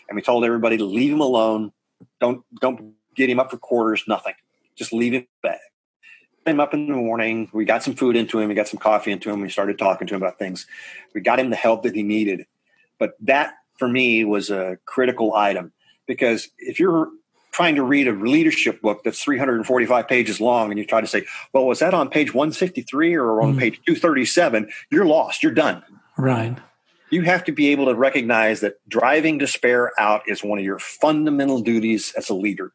and 0.07 0.15
we 0.15 0.21
told 0.21 0.45
everybody 0.45 0.77
to 0.77 0.85
leave 0.85 1.11
him 1.11 1.21
alone. 1.21 1.71
Don't 2.19 2.43
don't 2.61 2.93
get 3.15 3.29
him 3.29 3.39
up 3.39 3.51
for 3.51 3.57
quarters. 3.57 4.03
Nothing. 4.07 4.35
Just 4.75 4.93
leave 4.93 5.13
him 5.13 5.27
bed. 5.41 5.59
Him 6.45 6.59
up 6.61 6.73
in 6.73 6.87
the 6.87 6.95
morning. 6.95 7.49
We 7.51 7.65
got 7.65 7.83
some 7.83 7.95
food 7.95 8.15
into 8.15 8.39
him. 8.39 8.47
We 8.47 8.55
got 8.55 8.69
some 8.69 8.79
coffee 8.79 9.11
into 9.11 9.29
him. 9.29 9.41
We 9.41 9.49
started 9.49 9.77
talking 9.77 10.07
to 10.07 10.15
him 10.15 10.21
about 10.21 10.39
things. 10.39 10.65
We 11.13 11.19
got 11.19 11.39
him 11.39 11.49
the 11.49 11.57
help 11.57 11.83
that 11.83 11.93
he 11.93 12.03
needed. 12.03 12.45
But 12.99 13.15
that 13.21 13.55
for 13.77 13.87
me 13.87 14.23
was 14.23 14.49
a 14.49 14.77
critical 14.85 15.33
item 15.35 15.73
because 16.05 16.47
if 16.57 16.79
you're 16.79 17.09
trying 17.57 17.73
to 17.73 17.81
read 17.81 18.07
a 18.07 18.11
leadership 18.11 18.83
book 18.83 19.03
that's 19.03 19.23
345 19.23 20.07
pages 20.07 20.39
long 20.39 20.69
and 20.69 20.77
you 20.77 20.85
try 20.85 21.01
to 21.01 21.07
say, 21.07 21.25
well, 21.53 21.65
was 21.65 21.79
that 21.79 21.91
on 21.91 22.07
page 22.07 22.31
153 22.31 23.15
or 23.15 23.41
on 23.41 23.55
mm. 23.55 23.59
page 23.59 23.81
237? 23.87 24.69
You're 24.91 25.07
lost. 25.07 25.41
You're 25.41 25.53
done. 25.53 25.81
Right. 26.19 26.55
You 27.09 27.23
have 27.23 27.43
to 27.45 27.51
be 27.51 27.69
able 27.69 27.85
to 27.87 27.95
recognize 27.95 28.59
that 28.59 28.75
driving 28.87 29.39
despair 29.39 29.91
out 29.99 30.21
is 30.27 30.43
one 30.43 30.59
of 30.59 30.65
your 30.65 30.77
fundamental 30.77 31.61
duties 31.61 32.13
as 32.15 32.29
a 32.29 32.35
leader 32.35 32.73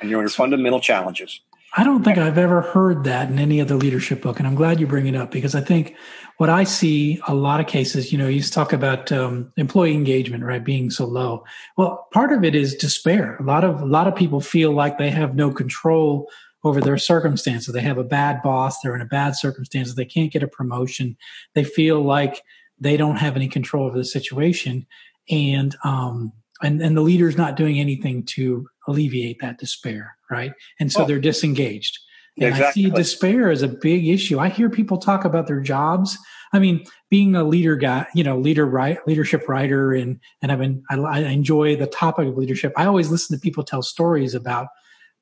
and 0.00 0.08
your 0.08 0.28
fundamental 0.28 0.78
challenges. 0.78 1.40
I 1.74 1.84
don't 1.84 2.04
think 2.04 2.18
I've 2.18 2.36
ever 2.36 2.60
heard 2.60 3.04
that 3.04 3.30
in 3.30 3.38
any 3.38 3.58
other 3.58 3.76
leadership 3.76 4.20
book, 4.20 4.38
and 4.38 4.46
I'm 4.46 4.54
glad 4.54 4.78
you 4.78 4.86
bring 4.86 5.06
it 5.06 5.16
up 5.16 5.30
because 5.30 5.54
I 5.54 5.62
think 5.62 5.96
what 6.36 6.50
I 6.50 6.64
see 6.64 7.18
a 7.26 7.34
lot 7.34 7.60
of 7.60 7.66
cases, 7.66 8.12
you 8.12 8.18
know, 8.18 8.28
you 8.28 8.42
talk 8.42 8.74
about 8.74 9.10
um, 9.10 9.50
employee 9.56 9.94
engagement, 9.94 10.44
right, 10.44 10.62
being 10.62 10.90
so 10.90 11.06
low. 11.06 11.44
Well, 11.78 12.08
part 12.12 12.30
of 12.30 12.44
it 12.44 12.54
is 12.54 12.74
despair. 12.74 13.36
A 13.36 13.42
lot 13.42 13.64
of 13.64 13.80
a 13.80 13.86
lot 13.86 14.06
of 14.06 14.14
people 14.14 14.42
feel 14.42 14.72
like 14.72 14.98
they 14.98 15.10
have 15.10 15.34
no 15.34 15.50
control 15.50 16.28
over 16.62 16.80
their 16.80 16.98
circumstances. 16.98 17.72
They 17.72 17.80
have 17.80 17.98
a 17.98 18.04
bad 18.04 18.42
boss. 18.42 18.80
They're 18.80 18.94
in 18.94 19.00
a 19.00 19.06
bad 19.06 19.34
circumstance. 19.36 19.94
They 19.94 20.04
can't 20.04 20.32
get 20.32 20.42
a 20.42 20.48
promotion. 20.48 21.16
They 21.54 21.64
feel 21.64 22.02
like 22.02 22.42
they 22.78 22.98
don't 22.98 23.16
have 23.16 23.34
any 23.34 23.48
control 23.48 23.86
over 23.86 23.96
the 23.96 24.04
situation, 24.04 24.86
and 25.30 25.74
um, 25.84 26.32
and 26.62 26.80
and 26.80 26.96
the 26.96 27.02
leader's 27.02 27.36
not 27.36 27.56
doing 27.56 27.78
anything 27.78 28.24
to 28.24 28.68
alleviate 28.88 29.40
that 29.40 29.58
despair, 29.58 30.16
right? 30.30 30.52
And 30.80 30.90
so 30.92 31.02
oh. 31.02 31.06
they're 31.06 31.20
disengaged. 31.20 31.98
And 32.38 32.48
exactly. 32.48 32.86
I 32.86 32.88
see 32.88 32.94
despair 32.94 33.50
as 33.50 33.62
a 33.62 33.68
big 33.68 34.08
issue. 34.08 34.38
I 34.38 34.48
hear 34.48 34.70
people 34.70 34.96
talk 34.96 35.24
about 35.24 35.46
their 35.46 35.60
jobs. 35.60 36.16
I 36.54 36.58
mean, 36.58 36.84
being 37.10 37.34
a 37.34 37.44
leader 37.44 37.76
guy, 37.76 38.06
you 38.14 38.24
know, 38.24 38.38
leader 38.38 38.66
right, 38.66 38.98
leadership 39.06 39.48
writer, 39.48 39.92
and 39.92 40.18
and 40.40 40.50
I've 40.50 40.58
been 40.58 40.82
I, 40.90 40.96
I 40.96 41.18
enjoy 41.20 41.76
the 41.76 41.86
topic 41.86 42.28
of 42.28 42.36
leadership. 42.36 42.72
I 42.76 42.86
always 42.86 43.10
listen 43.10 43.36
to 43.36 43.40
people 43.40 43.64
tell 43.64 43.82
stories 43.82 44.34
about 44.34 44.68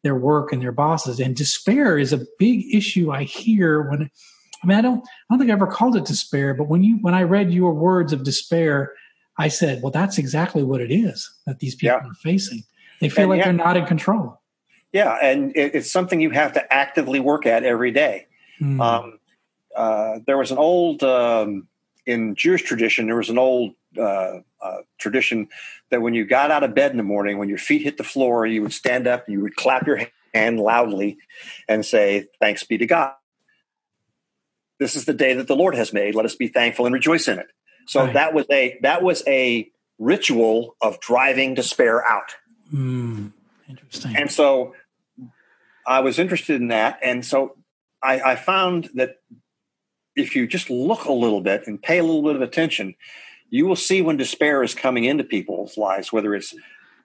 their 0.02 0.14
work 0.14 0.52
and 0.52 0.62
their 0.62 0.72
bosses, 0.72 1.20
and 1.20 1.34
despair 1.34 1.98
is 1.98 2.12
a 2.12 2.24
big 2.38 2.64
issue. 2.74 3.10
I 3.10 3.24
hear 3.24 3.82
when 3.90 4.10
I 4.62 4.66
mean, 4.66 4.78
I 4.78 4.82
don't 4.82 5.00
I 5.00 5.06
don't 5.30 5.38
think 5.38 5.50
I 5.50 5.54
ever 5.54 5.66
called 5.66 5.96
it 5.96 6.04
despair, 6.04 6.54
but 6.54 6.68
when 6.68 6.82
you 6.82 6.98
when 7.00 7.14
I 7.14 7.22
read 7.22 7.52
your 7.52 7.72
words 7.72 8.12
of 8.12 8.24
despair, 8.24 8.92
I 9.40 9.48
said, 9.48 9.82
well, 9.82 9.90
that's 9.90 10.18
exactly 10.18 10.62
what 10.62 10.82
it 10.82 10.92
is 10.92 11.32
that 11.46 11.60
these 11.60 11.74
people 11.74 11.98
yeah. 12.02 12.08
are 12.08 12.14
facing. 12.14 12.62
They 13.00 13.08
feel 13.08 13.22
and 13.22 13.30
like 13.30 13.38
yeah, 13.38 13.44
they're 13.44 13.52
not 13.54 13.76
in 13.78 13.86
control. 13.86 14.38
Yeah, 14.92 15.16
and 15.22 15.56
it, 15.56 15.74
it's 15.74 15.90
something 15.90 16.20
you 16.20 16.30
have 16.30 16.52
to 16.52 16.72
actively 16.72 17.20
work 17.20 17.46
at 17.46 17.64
every 17.64 17.90
day. 17.90 18.26
Mm. 18.60 18.80
Um, 18.80 19.18
uh, 19.74 20.18
there 20.26 20.36
was 20.36 20.50
an 20.50 20.58
old 20.58 21.02
um, 21.02 21.68
in 22.04 22.34
Jewish 22.34 22.62
tradition. 22.62 23.06
There 23.06 23.16
was 23.16 23.30
an 23.30 23.38
old 23.38 23.74
uh, 23.96 24.40
uh, 24.60 24.76
tradition 24.98 25.48
that 25.88 26.02
when 26.02 26.12
you 26.12 26.26
got 26.26 26.50
out 26.50 26.62
of 26.62 26.74
bed 26.74 26.90
in 26.90 26.98
the 26.98 27.02
morning, 27.02 27.38
when 27.38 27.48
your 27.48 27.58
feet 27.58 27.82
hit 27.82 27.96
the 27.96 28.04
floor, 28.04 28.44
you 28.44 28.60
would 28.60 28.74
stand 28.74 29.06
up, 29.06 29.26
you 29.26 29.40
would 29.40 29.56
clap 29.56 29.86
your 29.86 30.02
hand 30.34 30.60
loudly, 30.60 31.16
and 31.66 31.86
say, 31.86 32.26
"Thanks 32.40 32.62
be 32.64 32.76
to 32.76 32.86
God." 32.86 33.14
This 34.78 34.96
is 34.96 35.06
the 35.06 35.14
day 35.14 35.32
that 35.34 35.46
the 35.46 35.56
Lord 35.56 35.74
has 35.76 35.92
made. 35.94 36.14
Let 36.14 36.26
us 36.26 36.34
be 36.34 36.48
thankful 36.48 36.84
and 36.84 36.92
rejoice 36.92 37.26
in 37.26 37.38
it. 37.38 37.48
So 37.90 38.04
right. 38.04 38.14
that 38.14 38.34
was 38.34 38.46
a 38.52 38.78
that 38.82 39.02
was 39.02 39.24
a 39.26 39.68
ritual 39.98 40.76
of 40.80 41.00
driving 41.00 41.54
despair 41.54 42.06
out. 42.06 42.36
Mm, 42.72 43.32
interesting. 43.68 44.16
And 44.16 44.30
so 44.30 44.76
I 45.84 45.98
was 45.98 46.20
interested 46.20 46.60
in 46.60 46.68
that. 46.68 47.00
And 47.02 47.26
so 47.26 47.56
I, 48.00 48.20
I 48.20 48.36
found 48.36 48.90
that 48.94 49.16
if 50.14 50.36
you 50.36 50.46
just 50.46 50.70
look 50.70 51.06
a 51.06 51.12
little 51.12 51.40
bit 51.40 51.66
and 51.66 51.82
pay 51.82 51.98
a 51.98 52.04
little 52.04 52.22
bit 52.22 52.36
of 52.36 52.42
attention, 52.42 52.94
you 53.48 53.66
will 53.66 53.74
see 53.74 54.02
when 54.02 54.16
despair 54.16 54.62
is 54.62 54.72
coming 54.72 55.02
into 55.02 55.24
people's 55.24 55.76
lives, 55.76 56.12
whether 56.12 56.32
it's 56.32 56.54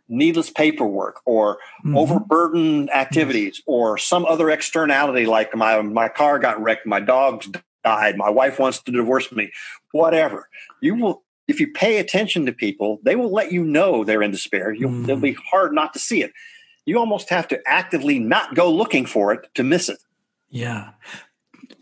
needless 0.07 0.51
paperwork 0.51 1.19
or 1.25 1.55
mm-hmm. 1.83 1.97
overburdened 1.97 2.91
activities 2.91 3.59
or 3.65 3.97
some 3.97 4.23
other 4.27 4.51
externality 4.51 5.25
like 5.25 5.55
my 5.55 5.81
my 5.81 6.09
car 6.09 6.37
got 6.37 6.61
wrecked, 6.61 6.85
my 6.85 6.99
dog 6.99 7.43
died, 7.85 8.17
my 8.17 8.29
wife 8.29 8.59
wants 8.59 8.81
to 8.81 8.91
divorce 8.91 9.31
me, 9.31 9.51
whatever. 9.91 10.49
You 10.81 10.95
will 10.95 11.23
if 11.47 11.59
you 11.59 11.71
pay 11.71 11.99
attention 11.99 12.45
to 12.47 12.51
people, 12.51 12.99
they 13.03 13.15
will 13.15 13.31
let 13.31 13.51
you 13.51 13.63
know 13.63 14.03
they're 14.03 14.23
in 14.23 14.31
despair. 14.31 14.75
Mm. 14.75 15.03
It'll 15.03 15.17
be 15.17 15.37
hard 15.51 15.73
not 15.73 15.93
to 15.93 15.99
see 15.99 16.23
it. 16.23 16.31
You 16.85 16.99
almost 16.99 17.29
have 17.29 17.47
to 17.49 17.61
actively 17.67 18.19
not 18.19 18.55
go 18.55 18.71
looking 18.71 19.05
for 19.05 19.31
it 19.31 19.53
to 19.55 19.63
miss 19.63 19.89
it. 19.89 19.99
Yeah. 20.49 20.91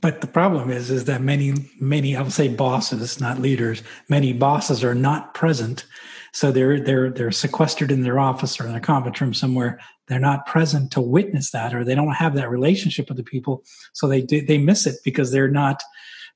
But 0.01 0.21
the 0.21 0.27
problem 0.27 0.69
is, 0.69 0.89
is 0.89 1.05
that 1.05 1.21
many, 1.21 1.53
many, 1.79 2.15
I 2.15 2.21
would 2.21 2.33
say 2.33 2.49
bosses, 2.49 3.21
not 3.21 3.39
leaders, 3.39 3.83
many 4.09 4.33
bosses 4.33 4.83
are 4.83 4.95
not 4.95 5.33
present. 5.33 5.85
So 6.33 6.51
they're, 6.51 6.79
they're, 6.79 7.09
they're 7.09 7.31
sequestered 7.31 7.91
in 7.91 8.01
their 8.01 8.19
office 8.19 8.59
or 8.59 8.67
in 8.67 8.75
a 8.75 8.81
conference 8.81 9.21
room 9.21 9.33
somewhere. 9.33 9.79
They're 10.07 10.19
not 10.19 10.45
present 10.45 10.91
to 10.91 11.01
witness 11.01 11.51
that, 11.51 11.73
or 11.73 11.83
they 11.83 11.95
don't 11.95 12.13
have 12.13 12.35
that 12.35 12.49
relationship 12.49 13.07
with 13.07 13.17
the 13.17 13.23
people. 13.23 13.63
So 13.93 14.07
they, 14.07 14.21
they 14.21 14.57
miss 14.57 14.85
it 14.85 14.97
because 15.03 15.31
they're 15.31 15.47
not, 15.47 15.81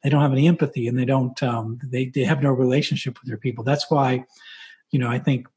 they 0.04 0.10
don't 0.10 0.22
have 0.22 0.32
any 0.32 0.48
empathy 0.48 0.88
and 0.88 0.98
they 0.98 1.06
don't, 1.06 1.42
um, 1.44 1.80
they, 1.84 2.06
they 2.06 2.24
have 2.24 2.42
no 2.42 2.52
relationship 2.52 3.20
with 3.20 3.28
their 3.28 3.38
people. 3.38 3.64
That's 3.64 3.90
why, 3.90 4.26
you 4.92 5.00
know, 5.00 5.10
I 5.10 5.20
think 5.20 5.48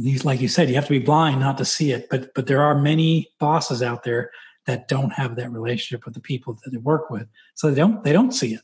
these, 0.00 0.24
like 0.24 0.40
you 0.40 0.48
said, 0.48 0.68
you 0.68 0.74
have 0.74 0.86
to 0.86 0.90
be 0.90 0.98
blind 0.98 1.40
not 1.40 1.58
to 1.58 1.64
see 1.64 1.92
it. 1.92 2.08
But, 2.10 2.34
but 2.34 2.46
there 2.46 2.62
are 2.62 2.74
many 2.74 3.30
bosses 3.38 3.82
out 3.82 4.04
there 4.04 4.30
that 4.66 4.88
don't 4.88 5.10
have 5.10 5.36
that 5.36 5.50
relationship 5.50 6.04
with 6.04 6.14
the 6.14 6.20
people 6.20 6.58
that 6.64 6.70
they 6.70 6.78
work 6.78 7.10
with. 7.10 7.26
So 7.54 7.70
they 7.70 7.76
don't 7.76 8.04
they 8.04 8.12
don't 8.12 8.32
see 8.32 8.54
it. 8.54 8.62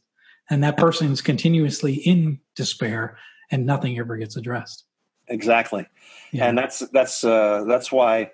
And 0.51 0.63
that 0.63 0.77
person 0.77 1.11
is 1.13 1.21
continuously 1.21 1.95
in 1.95 2.41
despair 2.55 3.19
and 3.51 3.67
nothing 3.67 3.99
ever 3.99 4.17
gets 4.17 4.37
addressed. 4.37 4.85
Exactly. 5.27 5.87
Yeah. 6.33 6.47
And 6.47 6.57
that's 6.57 6.81
that's 6.93 7.25
uh, 7.25 7.65
that's 7.67 7.91
why 7.93 8.31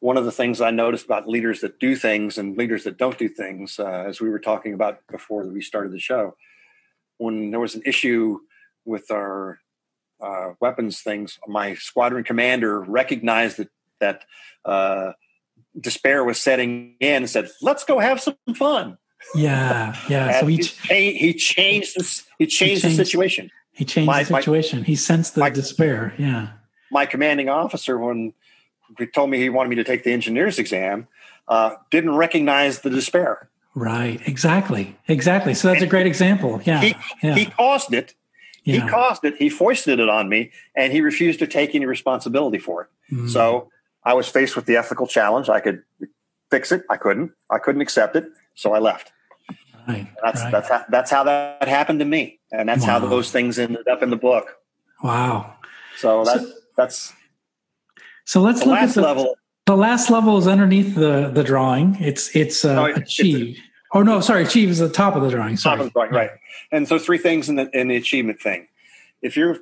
one 0.00 0.16
of 0.16 0.24
the 0.24 0.32
things 0.32 0.60
I 0.60 0.70
noticed 0.70 1.04
about 1.04 1.28
leaders 1.28 1.60
that 1.60 1.80
do 1.80 1.96
things 1.96 2.38
and 2.38 2.56
leaders 2.56 2.84
that 2.84 2.98
don't 2.98 3.18
do 3.18 3.28
things, 3.28 3.78
uh, 3.78 4.04
as 4.06 4.20
we 4.20 4.30
were 4.30 4.38
talking 4.38 4.74
about 4.74 5.00
before 5.10 5.46
we 5.46 5.60
started 5.60 5.92
the 5.92 5.98
show, 5.98 6.36
when 7.18 7.50
there 7.50 7.60
was 7.60 7.74
an 7.74 7.82
issue 7.84 8.38
with 8.84 9.10
our 9.10 9.58
uh, 10.20 10.52
weapons 10.60 11.00
things, 11.00 11.38
my 11.46 11.74
squadron 11.74 12.24
commander 12.24 12.80
recognized 12.80 13.58
that 13.58 13.68
that 14.00 14.24
uh, 14.64 15.12
despair 15.78 16.22
was 16.24 16.38
setting 16.38 16.94
in 17.00 17.16
and 17.16 17.30
said, 17.30 17.50
"Let's 17.60 17.84
go 17.84 17.98
have 17.98 18.20
some 18.20 18.36
fun." 18.54 18.98
Yeah, 19.34 19.96
yeah. 20.08 20.40
so 20.40 20.46
he, 20.46 20.62
he, 20.88 21.12
he 21.14 21.34
changed 21.34 21.96
this. 21.96 22.24
He 22.38 22.46
changed, 22.46 22.84
he 22.84 22.88
changed 22.88 22.98
the 22.98 23.04
situation. 23.04 23.50
He 23.72 23.84
changed 23.84 24.06
my, 24.06 24.22
the 24.22 24.42
situation. 24.42 24.80
My, 24.80 24.84
he 24.86 24.96
sensed 24.96 25.34
the 25.34 25.40
my, 25.40 25.50
despair. 25.50 26.14
Yeah. 26.18 26.50
My 26.90 27.04
commanding 27.04 27.48
officer, 27.48 27.98
when 27.98 28.32
he 28.32 28.34
told 29.14 29.30
me 29.30 29.38
he 29.38 29.48
wanted 29.48 29.70
me 29.70 29.76
to 29.76 29.84
take 29.84 30.04
the 30.04 30.12
engineer's 30.12 30.58
exam, 30.58 31.08
uh, 31.48 31.74
didn't 31.90 32.14
recognize 32.14 32.80
the 32.80 32.90
despair. 32.90 33.48
Right. 33.74 34.20
Exactly. 34.26 34.96
Exactly. 35.06 35.54
So 35.54 35.68
that's 35.68 35.82
and 35.82 35.86
a 35.86 35.90
great 35.90 36.06
example. 36.06 36.60
Yeah. 36.64 36.80
He, 36.80 36.94
yeah. 37.22 37.34
he 37.34 37.46
caused 37.46 37.92
it. 37.94 38.14
Yeah. 38.64 38.82
He 38.82 38.88
caused 38.88 39.24
it. 39.24 39.36
He 39.36 39.48
foisted 39.48 39.98
it 39.98 40.08
on 40.08 40.28
me, 40.28 40.50
and 40.74 40.92
he 40.92 41.00
refused 41.00 41.38
to 41.38 41.46
take 41.46 41.74
any 41.74 41.86
responsibility 41.86 42.58
for 42.58 42.82
it. 42.82 43.14
Mm. 43.14 43.30
So 43.30 43.70
I 44.04 44.14
was 44.14 44.28
faced 44.28 44.56
with 44.56 44.66
the 44.66 44.76
ethical 44.76 45.06
challenge. 45.06 45.48
I 45.48 45.60
could 45.60 45.82
fix 46.50 46.70
it. 46.72 46.82
I 46.90 46.96
couldn't. 46.96 47.32
I 47.50 47.58
couldn't 47.58 47.80
accept 47.80 48.16
it. 48.16 48.26
So 48.54 48.74
I 48.74 48.78
left. 48.78 49.12
Right, 49.86 50.06
that's 50.22 50.42
right. 50.42 50.52
that's 50.52 50.68
how, 50.68 50.84
that's 50.90 51.10
how 51.10 51.24
that 51.24 51.66
happened 51.66 52.00
to 52.00 52.04
me, 52.04 52.40
and 52.52 52.68
that's 52.68 52.82
wow. 52.82 52.98
how 52.98 53.06
those 53.06 53.32
things 53.32 53.58
ended 53.58 53.88
up 53.88 54.02
in 54.02 54.10
the 54.10 54.16
book. 54.16 54.58
Wow. 55.02 55.54
So 55.96 56.24
that's 56.24 56.42
so, 56.42 56.52
that's. 56.76 57.12
So 58.28 58.42
let's 58.42 58.66
look 58.66 58.76
at 58.76 58.90
the 58.90 59.00
level. 59.00 59.38
The 59.64 59.74
last 59.74 60.10
level 60.10 60.36
is 60.36 60.46
underneath 60.46 60.94
the 60.94 61.30
the 61.32 61.42
drawing. 61.42 61.96
It's 61.98 62.36
it's 62.36 62.62
uh, 62.62 62.74
no, 62.74 62.84
it, 62.84 62.98
achieve. 62.98 63.56
It's 63.56 63.58
a, 63.58 63.62
oh 63.98 64.02
no, 64.02 64.20
sorry, 64.20 64.42
achieve 64.42 64.68
is 64.68 64.80
the 64.80 64.90
top 64.90 65.16
of 65.16 65.22
the 65.22 65.30
drawing. 65.30 65.56
Sorry. 65.56 65.78
Top 65.78 65.86
of 65.86 65.86
the 65.86 65.92
drawing, 65.92 66.10
right? 66.12 66.30
And 66.70 66.86
so 66.86 66.98
three 66.98 67.16
things 67.16 67.48
in 67.48 67.54
the 67.54 67.70
in 67.70 67.88
the 67.88 67.96
achievement 67.96 68.38
thing. 68.38 68.68
If 69.22 69.34
you're 69.34 69.56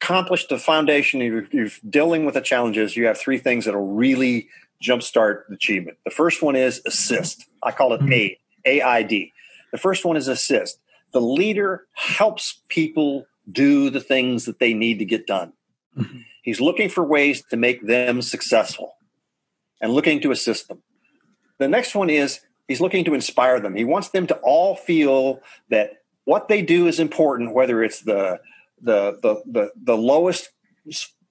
accomplished 0.00 0.50
the 0.50 0.58
foundation, 0.58 1.18
you're, 1.20 1.48
you're 1.50 1.70
dealing 1.90 2.24
with 2.24 2.34
the 2.34 2.40
challenges, 2.40 2.96
you 2.96 3.06
have 3.06 3.18
three 3.18 3.38
things 3.38 3.64
that'll 3.64 3.94
really 3.94 4.48
jumpstart 4.80 5.48
the 5.48 5.56
achievement. 5.56 5.98
The 6.04 6.12
first 6.12 6.42
one 6.42 6.54
is 6.54 6.80
assist. 6.86 7.46
I 7.60 7.72
call 7.72 7.92
it 7.92 8.02
AID, 8.02 8.36
AID. 8.64 9.30
The 9.72 9.78
first 9.78 10.04
one 10.04 10.16
is 10.16 10.28
assist. 10.28 10.78
The 11.10 11.20
leader 11.20 11.86
helps 11.94 12.60
people 12.68 13.26
do 13.50 13.90
the 13.90 14.00
things 14.00 14.44
that 14.44 14.60
they 14.60 14.74
need 14.74 15.00
to 15.00 15.04
get 15.04 15.26
done. 15.26 15.52
Mm-hmm. 15.98 16.18
He's 16.46 16.60
looking 16.60 16.88
for 16.88 17.04
ways 17.04 17.42
to 17.50 17.56
make 17.56 17.84
them 17.84 18.22
successful 18.22 18.94
and 19.80 19.92
looking 19.92 20.20
to 20.20 20.30
assist 20.30 20.68
them. 20.68 20.80
The 21.58 21.66
next 21.66 21.96
one 21.96 22.08
is 22.08 22.40
he's 22.68 22.80
looking 22.80 23.04
to 23.06 23.14
inspire 23.14 23.58
them. 23.58 23.74
He 23.74 23.84
wants 23.84 24.10
them 24.10 24.28
to 24.28 24.36
all 24.44 24.76
feel 24.76 25.40
that 25.70 26.04
what 26.24 26.46
they 26.46 26.62
do 26.62 26.86
is 26.86 27.00
important, 27.00 27.52
whether 27.52 27.82
it's 27.82 28.00
the 28.00 28.38
the 28.80 29.18
the 29.22 29.42
the, 29.44 29.70
the 29.82 29.96
lowest 29.96 30.50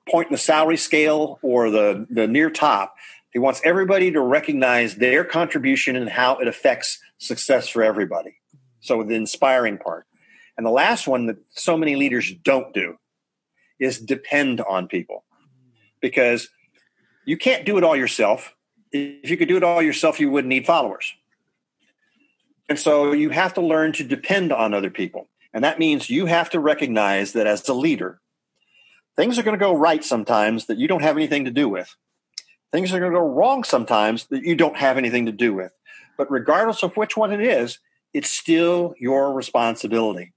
point 0.09 0.28
in 0.28 0.34
the 0.34 0.38
salary 0.38 0.76
scale 0.76 1.39
or 1.41 1.70
the 1.70 2.05
the 2.09 2.28
near 2.28 2.49
top. 2.49 2.95
He 3.32 3.39
wants 3.39 3.61
everybody 3.63 4.11
to 4.11 4.20
recognize 4.20 4.95
their 4.95 5.24
contribution 5.24 5.95
and 5.95 6.09
how 6.09 6.39
it 6.39 6.47
affects 6.49 6.99
success 7.20 7.70
for 7.70 7.84
everybody. 7.84 8.36
So 8.82 9.01
the 9.01 9.16
inspiring 9.16 9.78
part. 9.78 10.07
And 10.57 10.66
the 10.66 10.72
last 10.72 11.07
one 11.07 11.28
that 11.28 11.38
so 11.51 11.78
many 11.78 11.95
leaders 11.95 12.34
don't 12.43 12.74
do 12.74 12.97
is 13.80 13.99
depend 13.99 14.61
on 14.61 14.88
people. 14.88 15.23
Because 16.01 16.49
you 17.26 17.38
can't 17.38 17.65
do 17.65 17.78
it 17.78 17.84
all 17.84 17.95
yourself. 17.95 18.53
If 18.91 19.30
you 19.30 19.38
could 19.38 19.47
do 19.47 19.57
it 19.57 19.63
all 19.63 19.82
yourself, 19.82 20.19
you 20.19 20.30
wouldn't 20.30 20.49
need 20.49 20.65
followers. 20.65 21.13
And 22.69 22.80
so 22.80 23.11
you 23.11 23.30
have 23.30 23.53
to 23.55 23.61
learn 23.61 23.91
to 23.93 24.03
depend 24.03 24.51
on 24.51 24.73
other 24.73 24.89
people. 24.89 25.28
And 25.53 25.63
that 25.63 25.80
means 25.80 26.09
you 26.09 26.26
have 26.26 26.49
to 26.51 26.59
recognize 26.59 27.34
that 27.34 27.47
as 27.47 27.67
a 27.69 27.73
leader, 27.73 28.19
things 29.15 29.39
are 29.39 29.43
going 29.43 29.57
to 29.57 29.63
go 29.63 29.76
right 29.76 30.03
sometimes 30.03 30.65
that 30.65 30.78
you 30.78 30.88
don't 30.88 31.01
have 31.01 31.15
anything 31.15 31.45
to 31.45 31.51
do 31.51 31.69
with. 31.69 31.95
Things 32.71 32.91
are 32.91 32.99
going 32.99 33.11
to 33.11 33.17
go 33.17 33.26
wrong 33.26 33.63
sometimes 33.63 34.26
that 34.28 34.43
you 34.43 34.55
don't 34.55 34.76
have 34.76 34.97
anything 34.97 35.28
to 35.28 35.32
do 35.32 35.53
with. 35.53 35.71
But 36.17 36.30
regardless 36.32 36.84
of 36.84 36.97
which 36.97 37.15
one 37.15 37.32
it 37.32 37.41
is, 37.41 37.80
it's 38.13 38.30
still 38.30 38.95
your 38.99 39.34
responsibility. 39.34 40.34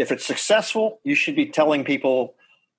If 0.00 0.10
it's 0.10 0.24
successful, 0.24 0.98
you 1.04 1.14
should 1.14 1.36
be 1.36 1.44
telling 1.44 1.84
people 1.84 2.34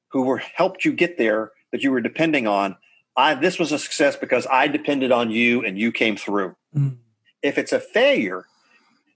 who 0.07 0.23
were 0.23 0.39
helped 0.39 0.83
you 0.83 0.91
get 0.91 1.19
there 1.19 1.51
that 1.71 1.83
you 1.83 1.91
were 1.91 2.01
depending 2.01 2.47
on, 2.47 2.77
I 3.15 3.35
this 3.35 3.59
was 3.59 3.71
a 3.71 3.77
success 3.77 4.15
because 4.15 4.47
I 4.47 4.65
depended 4.65 5.11
on 5.11 5.29
you 5.29 5.63
and 5.63 5.77
you 5.77 5.91
came 5.91 6.17
through. 6.17 6.55
Mm. 6.75 6.97
If 7.43 7.59
it's 7.59 7.73
a 7.73 7.79
failure, 7.79 8.47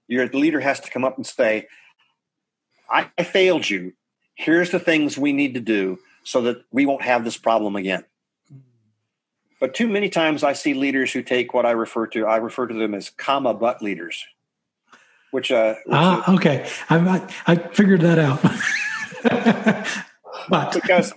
your 0.08 0.28
leader 0.28 0.60
has 0.60 0.80
to 0.82 0.92
come 0.92 1.04
up 1.04 1.18
and 1.18 1.26
say, 1.26 1.68
I, 2.88 3.10
I 3.18 3.24
failed 3.24 3.68
you. 3.68 3.94
Here's 4.36 4.70
the 4.70 4.80
things 4.80 5.18
we 5.18 5.34
need 5.34 5.56
to 5.56 5.60
do 5.60 5.98
so 6.24 6.44
that 6.44 6.64
we 6.72 6.86
won't 6.86 7.02
have 7.02 7.24
this 7.24 7.38
problem 7.38 7.76
again. 7.76 8.04
But 9.60 9.74
too 9.74 9.88
many 9.88 10.10
times 10.10 10.44
I 10.44 10.54
see 10.54 10.76
leaders 10.76 11.12
who 11.12 11.24
take 11.24 11.56
what 11.56 11.66
I 11.66 11.72
refer 11.72 12.06
to, 12.06 12.28
I 12.28 12.36
refer 12.36 12.68
to 12.68 12.74
them 12.76 12.94
as 12.94 13.10
comma 13.10 13.56
but 13.56 13.82
leaders. 13.82 14.24
Which, 15.36 15.52
uh, 15.52 15.76
which 15.86 15.94
ah, 15.94 16.32
is, 16.32 16.38
okay. 16.38 16.66
I, 16.90 17.28
I 17.46 17.56
figured 17.58 18.00
that 18.00 18.18
out. 18.18 18.42
but 20.50 20.72
because 20.72 21.14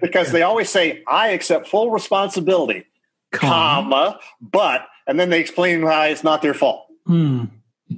because 0.00 0.32
they 0.32 0.40
always 0.40 0.70
say 0.70 1.02
I 1.06 1.28
accept 1.32 1.68
full 1.68 1.90
responsibility, 1.90 2.86
comma, 3.30 3.52
comma 3.52 4.20
but, 4.40 4.86
and 5.06 5.20
then 5.20 5.28
they 5.28 5.38
explain 5.38 5.84
why 5.84 6.06
it's 6.08 6.24
not 6.24 6.40
their 6.40 6.54
fault. 6.54 6.86
Hmm. 7.04 7.44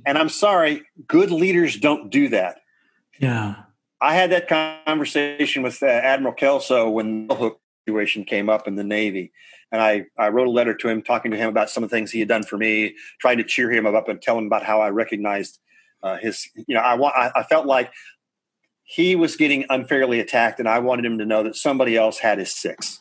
And 0.05 0.19
I'm 0.19 0.29
sorry, 0.29 0.83
good 1.07 1.31
leaders 1.31 1.77
don't 1.77 2.11
do 2.11 2.31
that. 2.31 2.63
Yeah. 3.21 3.55
I 4.01 4.15
had 4.17 4.33
that 4.33 4.49
conversation 4.49 5.63
with 5.63 5.81
uh, 5.85 5.87
Admiral 5.87 6.35
Kelso 6.35 6.91
when 6.91 7.29
the 7.29 7.37
hook 7.37 7.61
situation 7.87 8.25
came 8.25 8.51
up 8.51 8.67
in 8.67 8.75
the 8.75 8.83
Navy. 8.83 9.31
And 9.73 9.81
I, 9.81 10.07
I 10.19 10.29
wrote 10.29 10.49
a 10.49 10.51
letter 10.51 10.75
to 10.75 10.89
him 10.89 11.03
talking 11.03 11.31
to 11.31 11.37
him 11.37 11.49
about 11.49 11.71
some 11.71 11.85
of 11.85 11.91
the 11.91 11.97
things 11.97 12.11
he 12.11 12.19
had 12.19 12.29
done 12.29 12.43
for 12.43 12.57
me, 12.57 12.95
trying 13.21 13.39
to 13.39 13.45
cheer 13.45 13.71
him 13.71 13.87
up 13.87 14.09
and 14.09 14.21
tell 14.21 14.37
him 14.37 14.47
about 14.47 14.65
how 14.65 14.81
I 14.81 14.91
recognized 14.91 15.59
uh, 16.03 16.17
his, 16.17 16.49
you 16.55 16.75
know, 16.75 16.81
I, 16.81 16.95
want, 16.95 17.15
I, 17.17 17.31
I 17.37 17.43
felt 17.45 17.67
like 17.67 17.93
he 18.83 19.15
was 19.15 19.37
getting 19.37 19.65
unfairly 19.69 20.19
attacked 20.19 20.59
and 20.59 20.69
I 20.69 20.81
wanted 20.81 21.05
him 21.05 21.19
to 21.19 21.27
know 21.27 21.43
that 21.45 21.55
somebody 21.55 21.97
else 21.97 22.19
had 22.19 22.39
his 22.39 22.53
six, 22.53 23.01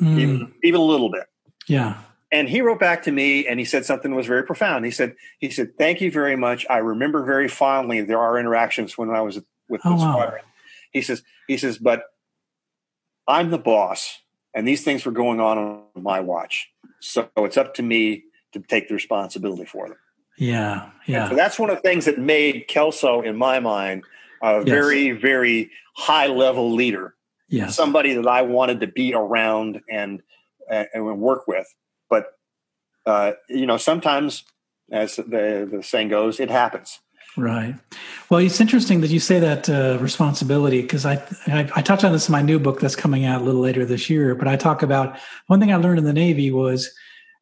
mm. 0.00 0.18
even, 0.18 0.54
even 0.62 0.80
a 0.80 0.84
little 0.84 1.10
bit. 1.10 1.24
Yeah 1.68 2.00
and 2.32 2.48
he 2.48 2.60
wrote 2.60 2.80
back 2.80 3.02
to 3.04 3.12
me 3.12 3.46
and 3.46 3.58
he 3.58 3.64
said 3.64 3.84
something 3.84 4.10
that 4.10 4.16
was 4.16 4.26
very 4.26 4.42
profound. 4.42 4.84
He 4.84 4.90
said, 4.90 5.14
he 5.38 5.50
said, 5.50 5.76
thank 5.78 6.00
you 6.00 6.10
very 6.10 6.36
much. 6.36 6.66
I 6.68 6.78
remember 6.78 7.24
very 7.24 7.48
fondly 7.48 8.02
there 8.02 8.18
are 8.18 8.38
interactions 8.38 8.98
when 8.98 9.10
I 9.10 9.20
was 9.20 9.40
with 9.68 9.80
oh, 9.84 9.90
the 9.90 9.96
wow. 9.96 10.12
squadron. 10.12 10.44
he 10.92 11.02
says, 11.02 11.22
he 11.46 11.56
says, 11.56 11.78
but 11.78 12.02
I'm 13.28 13.50
the 13.50 13.58
boss, 13.58 14.20
and 14.56 14.66
these 14.66 14.82
things 14.82 15.04
were 15.04 15.12
going 15.12 15.38
on 15.38 15.58
on 15.58 16.02
my 16.02 16.18
watch. 16.18 16.68
So 17.00 17.28
it's 17.36 17.58
up 17.58 17.74
to 17.74 17.82
me 17.82 18.24
to 18.52 18.60
take 18.60 18.88
the 18.88 18.94
responsibility 18.94 19.66
for 19.66 19.88
them. 19.88 19.98
Yeah, 20.38 20.90
yeah. 21.06 21.28
So 21.28 21.36
that's 21.36 21.58
one 21.58 21.70
of 21.70 21.76
the 21.76 21.82
things 21.82 22.06
that 22.06 22.18
made 22.18 22.66
Kelso, 22.66 23.20
in 23.20 23.36
my 23.36 23.60
mind, 23.60 24.04
a 24.42 24.58
yes. 24.58 24.64
very, 24.64 25.12
very 25.12 25.70
high 25.94 26.26
level 26.26 26.72
leader. 26.72 27.14
Yeah, 27.48 27.68
somebody 27.68 28.14
that 28.14 28.26
I 28.26 28.42
wanted 28.42 28.80
to 28.80 28.88
be 28.88 29.14
around 29.14 29.80
and 29.88 30.20
and 30.68 31.20
work 31.20 31.46
with. 31.46 31.72
But 32.10 32.32
uh, 33.04 33.32
you 33.48 33.66
know, 33.66 33.76
sometimes, 33.76 34.44
as 34.90 35.16
the 35.16 35.68
the 35.70 35.82
saying 35.82 36.08
goes, 36.08 36.40
it 36.40 36.50
happens. 36.50 36.98
Right. 37.36 37.74
Well, 38.30 38.40
it's 38.40 38.60
interesting 38.62 39.02
that 39.02 39.10
you 39.10 39.20
say 39.20 39.38
that 39.40 39.68
uh, 39.68 39.98
responsibility 40.00 40.80
because 40.80 41.04
I, 41.04 41.14
I, 41.46 41.70
I 41.76 41.82
touch 41.82 42.02
on 42.02 42.12
this 42.12 42.28
in 42.28 42.32
my 42.32 42.40
new 42.40 42.58
book 42.58 42.80
that's 42.80 42.96
coming 42.96 43.26
out 43.26 43.42
a 43.42 43.44
little 43.44 43.60
later 43.60 43.84
this 43.84 44.08
year. 44.08 44.34
But 44.34 44.48
I 44.48 44.56
talk 44.56 44.82
about 44.82 45.18
one 45.48 45.60
thing 45.60 45.70
I 45.70 45.76
learned 45.76 45.98
in 45.98 46.04
the 46.04 46.14
Navy 46.14 46.50
was, 46.50 46.90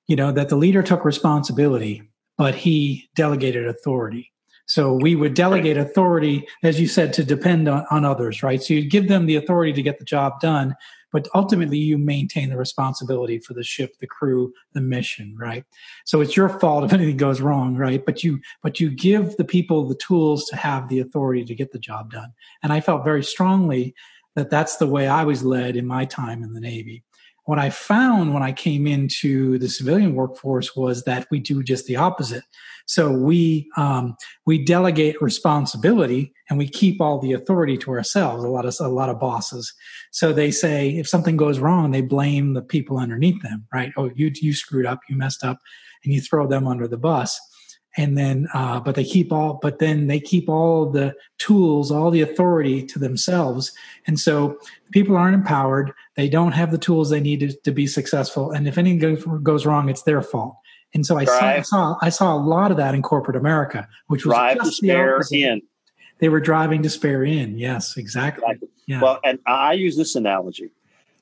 you 0.09 0.17
know, 0.17 0.33
that 0.33 0.49
the 0.49 0.57
leader 0.57 0.83
took 0.83 1.05
responsibility, 1.05 2.03
but 2.37 2.57
he 2.57 3.09
delegated 3.15 3.69
authority. 3.69 4.33
So 4.67 4.95
we 4.95 5.15
would 5.15 5.35
delegate 5.35 5.77
authority, 5.77 6.47
as 6.63 6.81
you 6.81 6.89
said, 6.89 7.13
to 7.15 7.25
depend 7.25 7.69
on, 7.69 7.87
on 7.91 8.05
others, 8.05 8.43
right? 8.43 8.63
So 8.63 8.75
you 8.75 8.89
give 8.89 9.09
them 9.09 9.27
the 9.27 9.37
authority 9.37 9.73
to 9.75 9.83
get 9.83 9.99
the 9.99 10.05
job 10.05 10.41
done, 10.41 10.75
but 11.15 11.29
ultimately 11.33 11.79
you 11.79 11.97
maintain 11.97 12.51
the 12.51 12.57
responsibility 12.57 13.39
for 13.39 13.55
the 13.55 13.62
ship, 13.62 13.97
the 14.01 14.07
crew, 14.07 14.53
the 14.73 14.81
mission, 14.81 15.33
right? 15.39 15.65
So 16.05 16.21
it's 16.21 16.37
your 16.37 16.49
fault 16.49 16.83
if 16.83 16.93
anything 16.93 17.17
goes 17.17 17.41
wrong, 17.41 17.77
right? 17.77 18.05
But 18.05 18.25
you, 18.25 18.41
but 18.65 18.81
you 18.81 18.91
give 18.91 19.37
the 19.37 19.45
people 19.45 19.87
the 19.87 19.95
tools 19.95 20.45
to 20.47 20.57
have 20.57 20.89
the 20.89 20.99
authority 20.99 21.45
to 21.45 21.55
get 21.55 21.71
the 21.71 21.79
job 21.79 22.11
done. 22.11 22.33
And 22.65 22.73
I 22.73 22.81
felt 22.81 23.05
very 23.05 23.23
strongly 23.23 23.95
that 24.35 24.51
that's 24.51 24.79
the 24.79 24.89
way 24.89 25.07
I 25.07 25.23
was 25.23 25.45
led 25.45 25.77
in 25.77 25.87
my 25.87 26.05
time 26.05 26.43
in 26.43 26.53
the 26.53 26.61
Navy. 26.61 27.05
What 27.47 27.59
I 27.59 27.71
found 27.71 28.33
when 28.33 28.43
I 28.43 28.53
came 28.53 28.87
into 28.87 29.59
the 29.59 29.69
civilian 29.69 30.15
workforce 30.15 30.75
was 30.75 31.05
that 31.05 31.27
we 31.31 31.41
do 31.41 31.63
just 31.63 31.87
the 31.87 31.97
opposite. 31.97 32.45
So 32.87 33.11
we 33.11 33.71
um, 33.77 34.17
we 34.47 34.65
delegate 34.65 35.21
responsibility 35.21 36.33
and 36.49 36.59
we 36.59 36.69
keep 36.69 37.01
all 37.01 37.19
the 37.19 37.33
authority 37.33 37.77
to 37.79 37.91
ourselves. 37.91 38.45
A 38.45 38.49
lot 38.49 38.65
of 38.67 38.75
a 38.81 38.89
lot 38.89 39.09
of 39.09 39.21
bosses. 39.21 39.73
So 40.11 40.33
they 40.33 40.51
say 40.51 40.91
if 40.91 41.09
something 41.09 41.37
goes 41.37 41.59
wrong, 41.59 41.91
they 41.91 42.03
blame 42.03 42.55
the 42.55 42.63
people 42.63 42.99
underneath 42.99 43.41
them. 43.43 43.67
Right? 43.73 43.93
Oh, 43.97 44.11
you 44.15 44.31
you 44.35 44.55
screwed 44.55 44.87
up, 44.87 45.01
you 45.09 45.17
messed 45.17 45.45
up, 45.45 45.59
and 46.05 46.13
you 46.13 46.21
throw 46.21 46.47
them 46.47 46.67
under 46.67 46.89
the 46.89 46.99
bus. 46.99 47.39
And 47.97 48.19
then, 48.19 48.49
uh, 48.53 48.81
but 48.81 48.97
they 48.97 49.05
keep 49.05 49.33
all, 49.33 49.61
but 49.63 49.79
then 49.79 50.09
they 50.09 50.19
keep 50.19 50.49
all 50.49 50.91
the 50.91 51.15
tools, 51.39 51.93
all 51.93 52.11
the 52.11 52.23
authority 52.23 52.85
to 52.87 52.99
themselves. 52.99 53.73
And 54.07 54.19
so 54.19 54.59
people 54.91 55.17
aren't 55.17 55.35
empowered. 55.35 55.93
They 56.17 56.29
don't 56.29 56.53
have 56.53 56.73
the 56.73 56.79
tools 56.79 57.11
they 57.11 57.21
need 57.21 57.41
to, 57.41 57.53
to 57.61 57.71
be 57.71 57.87
successful. 57.87 58.51
And 58.51 58.67
if 58.67 58.79
anything 58.79 58.99
goes, 58.99 59.25
goes 59.43 59.67
wrong, 59.67 59.89
it's 59.89 60.03
their 60.03 60.23
fault. 60.23 60.57
And 60.95 61.05
so 61.05 61.19
I 61.19 61.25
saw, 61.25 61.41
I 61.41 61.61
saw, 61.63 61.97
I 62.03 62.09
saw 62.09 62.35
a 62.35 62.39
lot 62.39 62.71
of 62.71 62.77
that 62.77 62.95
in 62.95 63.03
corporate 63.03 63.37
America, 63.37 63.89
which 64.07 64.25
was 64.25 64.35
drive 64.35 64.63
despair 64.63 65.21
in. 65.33 65.61
They 66.21 66.29
were 66.29 66.41
driving 66.41 66.83
despair 66.83 67.25
in. 67.25 67.59
Yes, 67.59 67.97
exactly. 67.97 68.45
exactly. 68.45 68.69
Yeah. 68.87 69.01
Well, 69.01 69.21
and 69.25 69.41
I 69.47 69.73
use 69.73 69.97
this 69.97 70.15
analogy. 70.15 70.71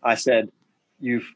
I 0.03 0.17
said, 0.17 0.51
"You've, 1.01 1.27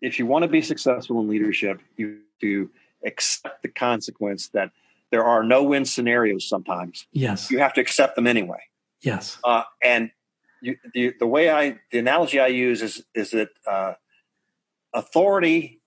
if 0.00 0.18
you 0.18 0.26
want 0.26 0.42
to 0.42 0.48
be 0.48 0.62
successful 0.62 1.20
in 1.20 1.28
leadership, 1.28 1.80
you 1.96 2.20
to 2.40 2.70
accept 3.04 3.62
the 3.62 3.68
consequence 3.68 4.48
that 4.48 4.70
there 5.10 5.24
are 5.24 5.42
no 5.42 5.62
win 5.62 5.84
scenarios. 5.84 6.48
Sometimes, 6.48 7.06
yes, 7.12 7.50
you 7.50 7.58
have 7.58 7.74
to 7.74 7.80
accept 7.80 8.16
them 8.16 8.26
anyway. 8.26 8.60
Yes, 9.00 9.38
uh, 9.44 9.62
and 9.82 10.10
you, 10.60 10.76
the 10.94 11.14
the 11.18 11.26
way 11.26 11.50
I 11.50 11.78
the 11.92 11.98
analogy 11.98 12.40
I 12.40 12.48
use 12.48 12.82
is 12.82 13.04
is 13.14 13.30
that 13.30 13.50
uh, 13.66 13.94
authority 14.92 15.80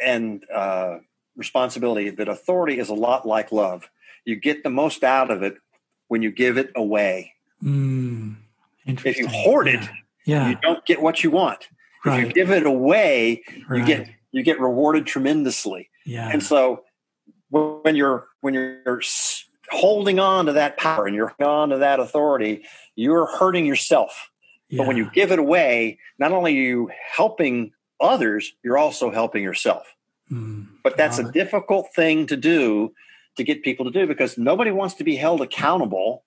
and 0.00 0.44
uh, 0.52 0.98
responsibility 1.36 2.10
that 2.10 2.28
authority 2.28 2.78
is 2.78 2.88
a 2.88 2.94
lot 2.94 3.26
like 3.26 3.52
love. 3.52 3.90
You 4.24 4.36
get 4.36 4.62
the 4.62 4.70
most 4.70 5.02
out 5.02 5.30
of 5.30 5.42
it 5.42 5.56
when 6.08 6.22
you 6.22 6.30
give 6.30 6.58
it 6.58 6.70
away. 6.76 7.34
Mm, 7.62 8.36
if 8.86 9.18
you 9.18 9.26
hoard 9.28 9.66
yeah. 9.66 9.74
it, 9.74 9.90
yeah. 10.24 10.48
you 10.50 10.56
don't 10.62 10.84
get 10.86 11.00
what 11.00 11.22
you 11.22 11.30
want. 11.30 11.68
Right. 12.04 12.20
If 12.20 12.26
you 12.28 12.32
give 12.32 12.50
it 12.50 12.66
away, 12.66 13.42
right. 13.68 13.78
you 13.80 13.86
get 13.86 14.08
you 14.32 14.42
get 14.42 14.60
rewarded 14.60 15.06
tremendously. 15.06 15.90
Yeah. 16.04 16.28
And 16.30 16.42
so 16.42 16.84
when 17.50 17.96
you're 17.96 18.26
when 18.40 18.54
you're 18.54 19.02
holding 19.70 20.18
on 20.18 20.46
to 20.46 20.52
that 20.52 20.76
power 20.76 21.06
and 21.06 21.14
you're 21.14 21.34
on 21.40 21.70
to 21.70 21.78
that 21.78 22.00
authority, 22.00 22.64
you're 22.96 23.26
hurting 23.26 23.66
yourself. 23.66 24.30
Yeah. 24.68 24.78
But 24.78 24.88
when 24.88 24.96
you 24.96 25.10
give 25.12 25.32
it 25.32 25.38
away, 25.38 25.98
not 26.18 26.32
only 26.32 26.52
are 26.58 26.62
you 26.62 26.90
helping 27.14 27.72
others, 28.00 28.52
you're 28.62 28.78
also 28.78 29.10
helping 29.10 29.42
yourself. 29.42 29.94
Mm, 30.30 30.68
but 30.82 30.96
that's 30.96 31.18
a 31.18 31.30
difficult 31.30 31.88
thing 31.94 32.26
to 32.26 32.36
do 32.36 32.92
to 33.36 33.44
get 33.44 33.62
people 33.62 33.84
to 33.84 33.90
do 33.90 34.06
because 34.06 34.38
nobody 34.38 34.70
wants 34.70 34.94
to 34.94 35.04
be 35.04 35.16
held 35.16 35.40
accountable 35.40 36.24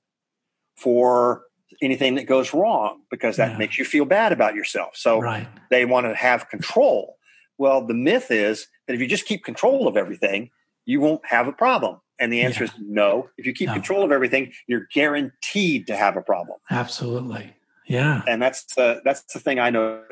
for 0.76 1.44
anything 1.82 2.16
that 2.16 2.26
goes 2.26 2.54
wrong 2.54 3.02
because 3.10 3.38
that 3.38 3.52
yeah. 3.52 3.58
makes 3.58 3.78
you 3.78 3.86
feel 3.86 4.06
bad 4.06 4.32
about 4.32 4.56
yourself. 4.56 4.96
So 4.96 5.20
right. 5.20 5.48
they 5.70 5.86
want 5.86 6.06
to 6.06 6.16
have 6.16 6.50
control. 6.50 7.18
Well, 7.58 7.86
the 7.86 7.94
myth 7.94 8.32
is 8.32 8.68
that 8.88 8.94
if 8.94 9.00
you 9.00 9.08
just 9.08 9.26
keep 9.26 9.44
control 9.44 9.88
of 9.88 9.98
everything, 9.98 10.50
you 10.86 11.00
won't 11.00 11.26
have 11.26 11.48
a 11.48 11.54
problem. 11.54 12.00
And 12.20 12.32
the 12.32 12.42
answer 12.42 12.64
yeah. 12.64 12.72
is 12.72 12.76
no. 12.80 13.30
If 13.38 13.46
you 13.46 13.54
keep 13.54 13.68
no. 13.68 13.74
control 13.74 14.04
of 14.04 14.12
everything, 14.12 14.54
you're 14.68 14.88
guaranteed 14.94 15.88
to 15.88 15.96
have 15.96 16.16
a 16.16 16.22
problem. 16.22 16.60
Absolutely. 16.72 17.54
Yeah. 17.88 18.22
And 18.28 18.42
that's 18.42 18.64
the 18.76 19.02
that's 19.04 19.22
the 19.34 19.40
thing 19.40 19.60
I 19.60 19.70
know. 19.70 20.04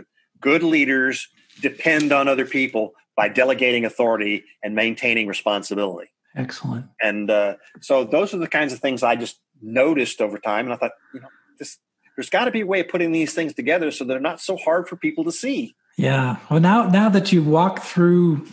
Good 0.42 0.64
leaders 0.64 1.28
depend 1.62 2.12
on 2.12 2.28
other 2.28 2.46
people 2.46 2.94
by 3.16 3.30
delegating 3.30 3.86
authority 3.86 4.44
and 4.64 4.76
maintaining 4.76 5.28
responsibility. 5.28 6.10
Excellent. 6.36 6.88
And 7.02 7.30
uh, 7.30 7.56
so 7.80 8.04
those 8.04 8.34
are 8.34 8.38
the 8.38 8.48
kinds 8.48 8.74
of 8.74 8.80
things 8.80 9.04
I 9.04 9.16
just 9.16 9.40
noticed 9.62 10.20
over 10.20 10.38
time, 10.40 10.66
and 10.66 10.74
I 10.74 10.78
thought, 10.78 10.92
you 11.14 11.22
know, 11.22 11.28
this 11.60 11.78
there's 12.16 12.30
got 12.30 12.46
to 12.46 12.52
be 12.52 12.62
a 12.62 12.66
way 12.66 12.82
of 12.82 12.90
putting 12.90 13.12
these 13.12 13.34
things 13.34 13.54
together 13.54 13.92
so 13.92 14.04
they're 14.04 14.20
not 14.20 14.42
so 14.42 14.58
hard 14.58 14.88
for 14.88 14.96
people 14.96 15.24
to 15.24 15.32
see. 15.32 15.76
Yeah. 15.98 16.38
Well, 16.50 16.60
now 16.60 16.90
now 16.90 17.10
that 17.10 17.32
you 17.32 17.44
walk 17.44 17.82
through 17.82 18.48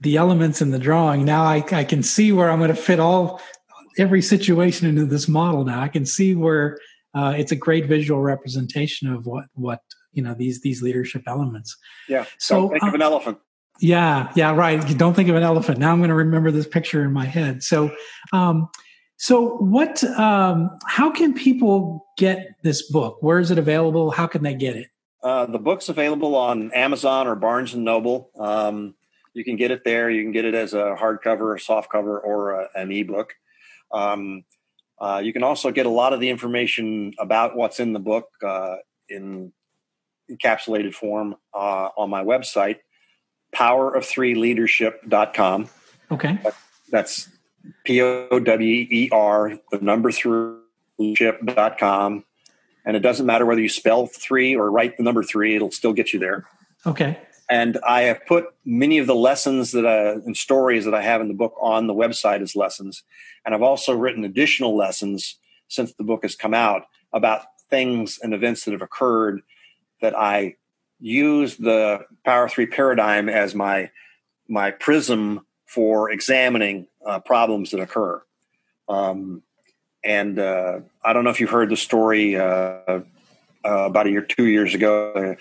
the 0.00 0.16
elements 0.16 0.62
in 0.62 0.70
the 0.70 0.78
drawing, 0.78 1.24
now 1.24 1.44
I, 1.44 1.64
I 1.72 1.84
can 1.84 2.02
see 2.02 2.32
where 2.32 2.50
I'm 2.50 2.58
going 2.58 2.70
to 2.70 2.76
fit 2.76 3.00
all 3.00 3.40
every 3.98 4.22
situation 4.22 4.88
into 4.88 5.06
this 5.06 5.28
model. 5.28 5.64
Now 5.64 5.80
I 5.80 5.88
can 5.88 6.06
see 6.06 6.34
where 6.34 6.78
uh, 7.14 7.34
it's 7.36 7.52
a 7.52 7.56
great 7.56 7.86
visual 7.86 8.20
representation 8.20 9.12
of 9.12 9.26
what 9.26 9.46
what 9.54 9.80
you 10.12 10.22
know 10.22 10.34
these 10.34 10.60
these 10.60 10.82
leadership 10.82 11.22
elements. 11.26 11.76
Yeah. 12.08 12.24
So 12.38 12.60
Don't 12.60 12.70
think 12.70 12.82
uh, 12.82 12.88
of 12.88 12.94
an 12.94 13.02
elephant. 13.02 13.38
Yeah, 13.80 14.32
yeah, 14.34 14.54
right. 14.54 14.80
Don't 14.96 15.14
think 15.14 15.28
of 15.28 15.36
an 15.36 15.42
elephant. 15.42 15.78
Now 15.78 15.92
I'm 15.92 15.98
going 15.98 16.08
to 16.08 16.14
remember 16.14 16.50
this 16.50 16.66
picture 16.66 17.04
in 17.04 17.12
my 17.12 17.26
head. 17.26 17.62
So, 17.62 17.94
um, 18.32 18.68
so 19.18 19.56
what? 19.58 20.02
Um, 20.18 20.70
how 20.86 21.10
can 21.10 21.34
people 21.34 22.06
get 22.16 22.48
this 22.62 22.90
book? 22.90 23.18
Where 23.20 23.38
is 23.38 23.50
it 23.50 23.58
available? 23.58 24.10
How 24.10 24.26
can 24.26 24.42
they 24.42 24.54
get 24.54 24.76
it? 24.76 24.88
Uh, 25.26 25.44
the 25.44 25.58
book's 25.58 25.88
available 25.88 26.36
on 26.36 26.70
Amazon 26.70 27.26
or 27.26 27.34
Barnes 27.34 27.74
and 27.74 27.84
Noble. 27.84 28.30
Um, 28.38 28.94
you 29.34 29.42
can 29.42 29.56
get 29.56 29.72
it 29.72 29.82
there. 29.84 30.08
You 30.08 30.22
can 30.22 30.30
get 30.30 30.44
it 30.44 30.54
as 30.54 30.72
a 30.72 30.94
hardcover, 30.96 31.52
a 31.52 31.58
softcover, 31.58 32.22
or 32.22 32.52
a, 32.52 32.68
an 32.76 32.92
ebook. 32.92 33.34
Um, 33.90 34.44
uh, 35.00 35.20
you 35.24 35.32
can 35.32 35.42
also 35.42 35.72
get 35.72 35.84
a 35.84 35.90
lot 35.90 36.12
of 36.12 36.20
the 36.20 36.30
information 36.30 37.12
about 37.18 37.56
what's 37.56 37.80
in 37.80 37.92
the 37.92 37.98
book 37.98 38.28
uh, 38.46 38.76
in 39.08 39.52
encapsulated 40.30 40.94
form 40.94 41.34
uh, 41.52 41.88
on 41.96 42.08
my 42.08 42.22
website, 42.22 42.76
powerof3leadership.com. 43.52 45.68
Okay. 46.12 46.38
That's 46.92 47.28
P 47.82 48.00
O 48.00 48.38
W 48.38 48.86
E 48.88 49.08
R, 49.10 49.58
the 49.72 49.80
number 49.80 50.12
three 50.12 50.54
leadership.com. 50.98 52.24
And 52.86 52.96
it 52.96 53.00
doesn't 53.00 53.26
matter 53.26 53.44
whether 53.44 53.60
you 53.60 53.68
spell 53.68 54.06
three 54.06 54.54
or 54.54 54.70
write 54.70 54.96
the 54.96 55.02
number 55.02 55.24
three, 55.24 55.56
it'll 55.56 55.72
still 55.72 55.92
get 55.92 56.12
you 56.12 56.20
there. 56.20 56.46
Okay. 56.86 57.18
And 57.50 57.78
I 57.86 58.02
have 58.02 58.24
put 58.26 58.46
many 58.64 58.98
of 58.98 59.06
the 59.06 59.14
lessons 59.14 59.72
that 59.72 59.84
uh, 59.84 60.20
and 60.24 60.36
stories 60.36 60.84
that 60.84 60.94
I 60.94 61.02
have 61.02 61.20
in 61.20 61.28
the 61.28 61.34
book 61.34 61.54
on 61.60 61.88
the 61.88 61.94
website 61.94 62.42
as 62.42 62.56
lessons. 62.56 63.02
And 63.44 63.54
I've 63.54 63.62
also 63.62 63.94
written 63.94 64.24
additional 64.24 64.76
lessons 64.76 65.36
since 65.68 65.92
the 65.92 66.04
book 66.04 66.22
has 66.22 66.34
come 66.34 66.54
out 66.54 66.82
about 67.12 67.42
things 67.68 68.18
and 68.22 68.32
events 68.32 68.64
that 68.64 68.72
have 68.72 68.82
occurred 68.82 69.42
that 70.00 70.16
I 70.16 70.56
use 71.00 71.56
the 71.56 72.04
Power 72.24 72.48
Three 72.48 72.66
paradigm 72.66 73.28
as 73.28 73.54
my 73.54 73.90
my 74.48 74.70
prism 74.70 75.44
for 75.66 76.10
examining 76.10 76.86
uh, 77.04 77.18
problems 77.20 77.70
that 77.72 77.80
occur. 77.80 78.22
Um, 78.88 79.42
and 80.04 80.38
uh, 80.38 80.80
I 81.04 81.12
don't 81.12 81.24
know 81.24 81.30
if 81.30 81.40
you've 81.40 81.50
heard 81.50 81.70
the 81.70 81.76
story 81.76 82.36
uh, 82.36 82.42
uh 82.44 83.00
about 83.64 84.06
a 84.06 84.10
year, 84.10 84.22
two 84.22 84.46
years 84.46 84.74
ago. 84.74 85.36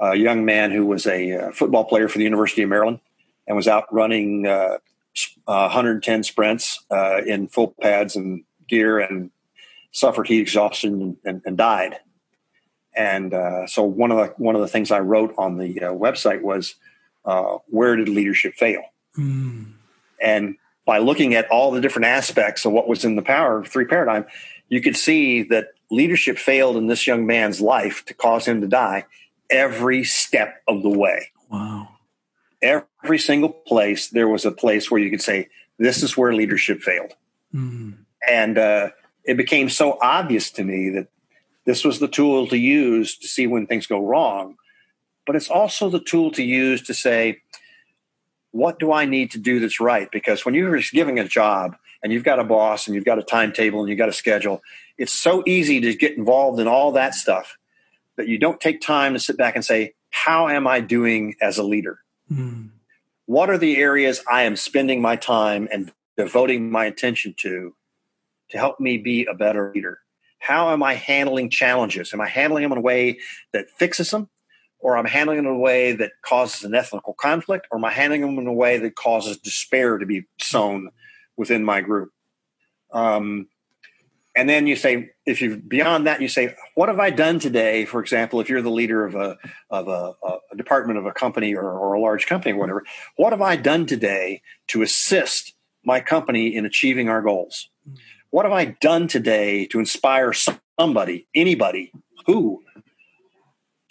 A 0.00 0.16
young 0.16 0.44
man 0.44 0.72
who 0.72 0.84
was 0.84 1.06
a 1.06 1.32
uh, 1.32 1.52
football 1.52 1.84
player 1.84 2.08
for 2.08 2.18
the 2.18 2.24
University 2.24 2.62
of 2.62 2.68
Maryland 2.68 2.98
and 3.46 3.56
was 3.56 3.68
out 3.68 3.84
running 3.92 4.42
110 4.42 6.18
uh, 6.18 6.22
sprints 6.22 6.84
in 7.24 7.46
full 7.46 7.74
pads 7.80 8.16
and 8.16 8.42
gear 8.68 8.98
and 8.98 9.30
suffered 9.92 10.26
heat 10.26 10.40
exhaustion 10.40 11.16
and, 11.24 11.42
and 11.44 11.56
died 11.56 11.98
And 12.94 13.32
uh, 13.32 13.66
so 13.66 13.82
one 13.84 14.10
of 14.10 14.18
the 14.18 14.34
one 14.36 14.54
of 14.54 14.60
the 14.60 14.68
things 14.68 14.90
I 14.90 15.00
wrote 15.00 15.34
on 15.38 15.58
the 15.58 15.82
uh, 15.82 15.92
website 15.92 16.42
was 16.42 16.74
uh, 17.24 17.58
where 17.68 17.96
did 17.96 18.08
leadership 18.08 18.54
fail? 18.54 18.82
Mm. 19.16 19.72
And 20.20 20.56
by 20.84 20.98
looking 20.98 21.34
at 21.34 21.48
all 21.50 21.70
the 21.70 21.80
different 21.80 22.06
aspects 22.06 22.64
of 22.64 22.72
what 22.72 22.88
was 22.88 23.04
in 23.04 23.16
the 23.16 23.22
power 23.22 23.64
three 23.64 23.84
paradigm, 23.84 24.26
you 24.68 24.80
could 24.80 24.96
see 24.96 25.42
that 25.44 25.68
leadership 25.90 26.38
failed 26.38 26.76
in 26.76 26.86
this 26.86 27.06
young 27.06 27.26
man's 27.26 27.60
life 27.60 28.04
to 28.06 28.14
cause 28.14 28.46
him 28.46 28.60
to 28.60 28.66
die 28.66 29.04
every 29.50 30.02
step 30.02 30.62
of 30.66 30.82
the 30.82 30.88
way. 30.88 31.30
Wow. 31.50 31.88
Every 32.62 33.18
single 33.18 33.50
place, 33.50 34.08
there 34.08 34.28
was 34.28 34.44
a 34.44 34.52
place 34.52 34.90
where 34.90 35.00
you 35.00 35.10
could 35.10 35.20
say, 35.20 35.48
this 35.78 36.02
is 36.02 36.16
where 36.16 36.32
leadership 36.32 36.80
failed. 36.80 37.12
Mm. 37.54 37.98
And 38.26 38.56
uh, 38.56 38.90
it 39.24 39.36
became 39.36 39.68
so 39.68 39.98
obvious 40.00 40.50
to 40.52 40.64
me 40.64 40.90
that 40.90 41.08
this 41.64 41.84
was 41.84 41.98
the 41.98 42.08
tool 42.08 42.46
to 42.48 42.56
use 42.56 43.18
to 43.18 43.28
see 43.28 43.46
when 43.46 43.66
things 43.66 43.86
go 43.86 44.04
wrong. 44.04 44.56
But 45.26 45.36
it's 45.36 45.50
also 45.50 45.90
the 45.90 46.00
tool 46.00 46.30
to 46.32 46.42
use 46.42 46.82
to 46.82 46.94
say, 46.94 47.42
what 48.52 48.78
do 48.78 48.92
I 48.92 49.06
need 49.06 49.32
to 49.32 49.38
do 49.38 49.60
that's 49.60 49.80
right? 49.80 50.10
Because 50.10 50.44
when 50.44 50.54
you're 50.54 50.78
giving 50.92 51.18
a 51.18 51.26
job 51.26 51.76
and 52.02 52.12
you've 52.12 52.24
got 52.24 52.38
a 52.38 52.44
boss 52.44 52.86
and 52.86 52.94
you've 52.94 53.04
got 53.04 53.18
a 53.18 53.22
timetable 53.22 53.80
and 53.80 53.88
you've 53.88 53.98
got 53.98 54.08
a 54.08 54.12
schedule, 54.12 54.62
it's 54.98 55.12
so 55.12 55.42
easy 55.46 55.80
to 55.80 55.94
get 55.94 56.16
involved 56.16 56.60
in 56.60 56.68
all 56.68 56.92
that 56.92 57.14
stuff 57.14 57.56
that 58.16 58.28
you 58.28 58.38
don't 58.38 58.60
take 58.60 58.80
time 58.80 59.14
to 59.14 59.18
sit 59.18 59.36
back 59.36 59.56
and 59.56 59.64
say, 59.64 59.94
how 60.10 60.48
am 60.48 60.66
I 60.66 60.80
doing 60.80 61.34
as 61.40 61.58
a 61.58 61.62
leader? 61.62 61.98
Mm. 62.30 62.68
What 63.26 63.48
are 63.48 63.58
the 63.58 63.78
areas 63.78 64.22
I 64.30 64.42
am 64.42 64.56
spending 64.56 65.00
my 65.00 65.16
time 65.16 65.68
and 65.72 65.90
devoting 66.16 66.70
my 66.70 66.84
attention 66.84 67.34
to 67.38 67.74
to 68.50 68.58
help 68.58 68.78
me 68.78 68.98
be 68.98 69.24
a 69.24 69.34
better 69.34 69.72
leader? 69.74 70.00
How 70.38 70.72
am 70.72 70.82
I 70.82 70.94
handling 70.94 71.48
challenges? 71.48 72.12
Am 72.12 72.20
I 72.20 72.28
handling 72.28 72.64
them 72.64 72.72
in 72.72 72.78
a 72.78 72.82
way 72.82 73.18
that 73.52 73.70
fixes 73.70 74.10
them? 74.10 74.28
Or 74.82 74.96
I'm 74.96 75.06
handling 75.06 75.38
them 75.38 75.46
in 75.46 75.52
a 75.52 75.58
way 75.58 75.92
that 75.92 76.12
causes 76.22 76.64
an 76.64 76.74
ethical 76.74 77.14
conflict? 77.14 77.68
Or 77.70 77.78
am 77.78 77.84
I 77.84 77.92
handling 77.92 78.22
them 78.22 78.38
in 78.38 78.46
a 78.46 78.52
way 78.52 78.78
that 78.78 78.96
causes 78.96 79.38
despair 79.38 79.96
to 79.98 80.06
be 80.06 80.24
sown 80.40 80.90
within 81.36 81.64
my 81.64 81.80
group? 81.80 82.10
Um, 82.92 83.46
and 84.34 84.48
then 84.48 84.66
you 84.66 84.76
say 84.76 85.10
if 85.26 85.40
you 85.40 85.56
beyond 85.56 86.06
that 86.06 86.20
you 86.20 86.28
say 86.28 86.54
what 86.74 86.88
have 86.88 86.98
i 86.98 87.10
done 87.10 87.38
today 87.38 87.84
for 87.84 88.00
example 88.00 88.40
if 88.40 88.48
you're 88.48 88.62
the 88.62 88.70
leader 88.70 89.04
of 89.04 89.14
a 89.14 89.36
of 89.70 89.88
a, 89.88 90.14
a 90.52 90.56
department 90.56 90.98
of 90.98 91.06
a 91.06 91.12
company 91.12 91.54
or, 91.54 91.62
or, 91.62 91.94
a 91.94 92.00
large 92.00 92.26
company 92.26 92.52
or 92.52 92.58
whatever 92.58 92.84
what 93.16 93.32
have 93.32 93.42
i 93.42 93.56
done 93.56 93.86
today 93.86 94.40
to 94.68 94.82
assist 94.82 95.54
my 95.84 96.00
company 96.00 96.54
in 96.54 96.64
achieving 96.64 97.08
our 97.08 97.22
goals 97.22 97.68
what 98.30 98.44
have 98.44 98.52
i 98.52 98.64
done 98.64 99.06
today 99.06 99.66
to 99.66 99.78
inspire 99.78 100.32
somebody 100.32 101.26
anybody 101.34 101.92
who 102.26 102.62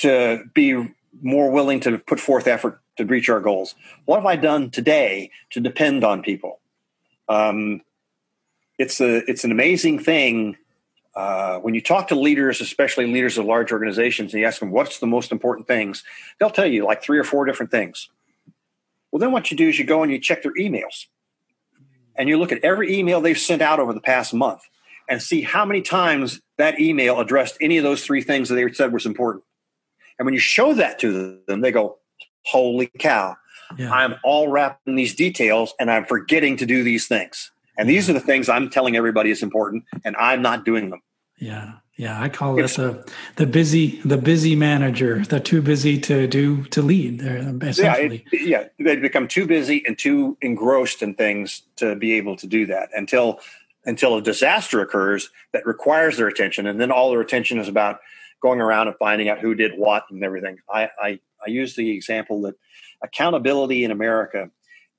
to 0.02 0.44
be 0.54 0.94
more 1.22 1.52
willing 1.52 1.80
to 1.80 1.98
put 1.98 2.20
forth 2.20 2.48
effort 2.48 2.82
to 2.98 3.06
reach 3.06 3.30
our 3.30 3.40
goals 3.40 3.76
what 4.06 4.18
have 4.18 4.26
i 4.26 4.36
done 4.36 4.70
today 4.70 5.32
to 5.50 5.60
depend 5.60 6.04
on 6.04 6.22
people 6.22 6.60
um, 7.30 7.82
it's 8.78 9.00
a 9.00 9.30
it's 9.30 9.44
an 9.44 9.52
amazing 9.52 10.00
thing 10.00 10.58
uh, 11.16 11.60
when 11.60 11.74
you 11.74 11.82
talk 11.82 12.08
to 12.08 12.16
leaders, 12.16 12.62
especially 12.62 13.06
leaders 13.06 13.38
of 13.38 13.46
large 13.46 13.72
organizations, 13.72 14.34
and 14.34 14.42
you 14.42 14.48
ask 14.48 14.60
them 14.60 14.72
what's 14.72 15.00
the 15.00 15.08
most 15.08 15.32
important 15.32 15.68
things, 15.68 16.04
they'll 16.40 16.50
tell 16.50 16.66
you 16.66 16.86
like 16.86 17.04
three 17.04 17.20
or 17.20 17.24
four 17.24 17.46
different 17.46 17.72
things. 17.72 18.10
Well, 19.12 19.20
then 19.20 19.32
what 19.32 19.52
you 19.52 19.58
do 19.58 19.68
is 19.68 19.78
you 19.78 19.86
go 19.86 20.04
and 20.04 20.12
you 20.12 20.20
check 20.20 20.42
their 20.42 20.54
emails, 20.54 21.08
and 22.16 22.30
you 22.30 22.38
look 22.38 22.54
at 22.54 22.64
every 22.64 22.98
email 22.98 23.20
they've 23.20 23.38
sent 23.38 23.62
out 23.62 23.80
over 23.80 23.94
the 23.94 24.02
past 24.02 24.34
month, 24.34 24.62
and 25.10 25.22
see 25.22 25.42
how 25.42 25.66
many 25.66 25.82
times 25.82 26.40
that 26.58 26.80
email 26.80 27.20
addressed 27.20 27.58
any 27.60 27.78
of 27.78 27.84
those 27.84 28.06
three 28.06 28.22
things 28.22 28.48
that 28.48 28.56
they 28.56 28.72
said 28.72 28.94
was 28.94 29.06
important. 29.06 29.44
And 30.18 30.26
when 30.26 30.34
you 30.34 30.40
show 30.40 30.74
that 30.74 31.00
to 31.00 31.40
them, 31.48 31.62
they 31.62 31.72
go, 31.72 31.98
"Holy 32.46 32.90
cow! 33.00 33.36
Yeah. 33.78 33.92
I'm 33.92 34.16
all 34.24 34.50
wrapped 34.50 34.88
in 34.88 34.96
these 34.96 35.16
details, 35.16 35.74
and 35.80 35.90
I'm 35.90 36.06
forgetting 36.06 36.58
to 36.58 36.66
do 36.66 36.84
these 36.84 37.08
things." 37.08 37.52
And 37.78 37.90
these 37.90 38.10
are 38.10 38.14
the 38.14 38.20
things 38.20 38.50
I'm 38.50 38.70
telling 38.70 38.96
everybody 38.96 39.32
is 39.32 39.42
important, 39.42 39.86
and 40.04 40.16
I'm 40.18 40.42
not 40.42 40.66
doing 40.66 40.90
them. 40.90 41.02
Yeah, 41.40 41.74
yeah. 41.98 42.22
I 42.22 42.30
call 42.30 42.56
this 42.56 42.76
the 42.76 43.10
the 43.38 43.48
busy 43.48 44.00
the 44.06 44.18
busy 44.18 44.56
manager, 44.56 45.24
the 45.26 45.40
too 45.40 45.62
busy 45.62 46.00
to 46.02 46.28
do 46.28 46.64
to 46.66 46.82
lead. 46.82 47.22
Essentially. 47.22 48.26
Yeah, 48.32 48.40
it, 48.40 48.70
yeah. 48.78 48.86
They 48.86 48.98
become 48.98 49.28
too 49.28 49.48
busy 49.48 49.84
and 49.88 49.98
too 49.98 50.38
engrossed 50.42 51.02
in 51.02 51.16
things 51.16 51.64
to 51.78 51.96
be 51.96 52.14
able 52.14 52.36
to 52.36 52.46
do 52.46 52.68
that 52.68 52.90
until 52.94 53.40
until 53.86 54.18
a 54.18 54.22
disaster 54.22 54.82
occurs 54.82 55.32
that 55.54 55.66
requires 55.66 56.18
their 56.18 56.28
attention, 56.28 56.68
and 56.68 56.80
then 56.80 56.92
all 56.92 57.10
their 57.10 57.22
attention 57.22 57.58
is 57.58 57.68
about 57.68 58.00
going 58.42 58.62
around 58.62 58.88
and 58.88 58.98
finding 58.98 59.30
out 59.30 59.40
who 59.40 59.56
did 59.56 59.74
what 59.78 60.06
and 60.10 60.24
everything. 60.24 60.60
I 60.70 60.90
I, 61.00 61.20
I 61.46 61.50
use 61.50 61.76
the 61.76 61.92
example 61.92 62.42
that 62.44 62.56
accountability 63.02 63.84
in 63.84 63.92
America 63.92 64.50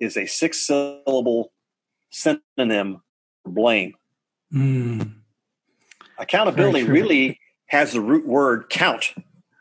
is 0.01 0.17
a 0.17 0.27
six 0.27 0.67
syllable 0.67 1.53
synonym 2.11 3.03
for 3.43 3.51
blame. 3.51 3.95
Mm. 4.53 5.15
Accountability 6.19 6.85
really 6.85 7.41
has 7.67 7.93
the 7.93 8.01
root 8.01 8.27
word 8.27 8.69
count. 8.69 9.15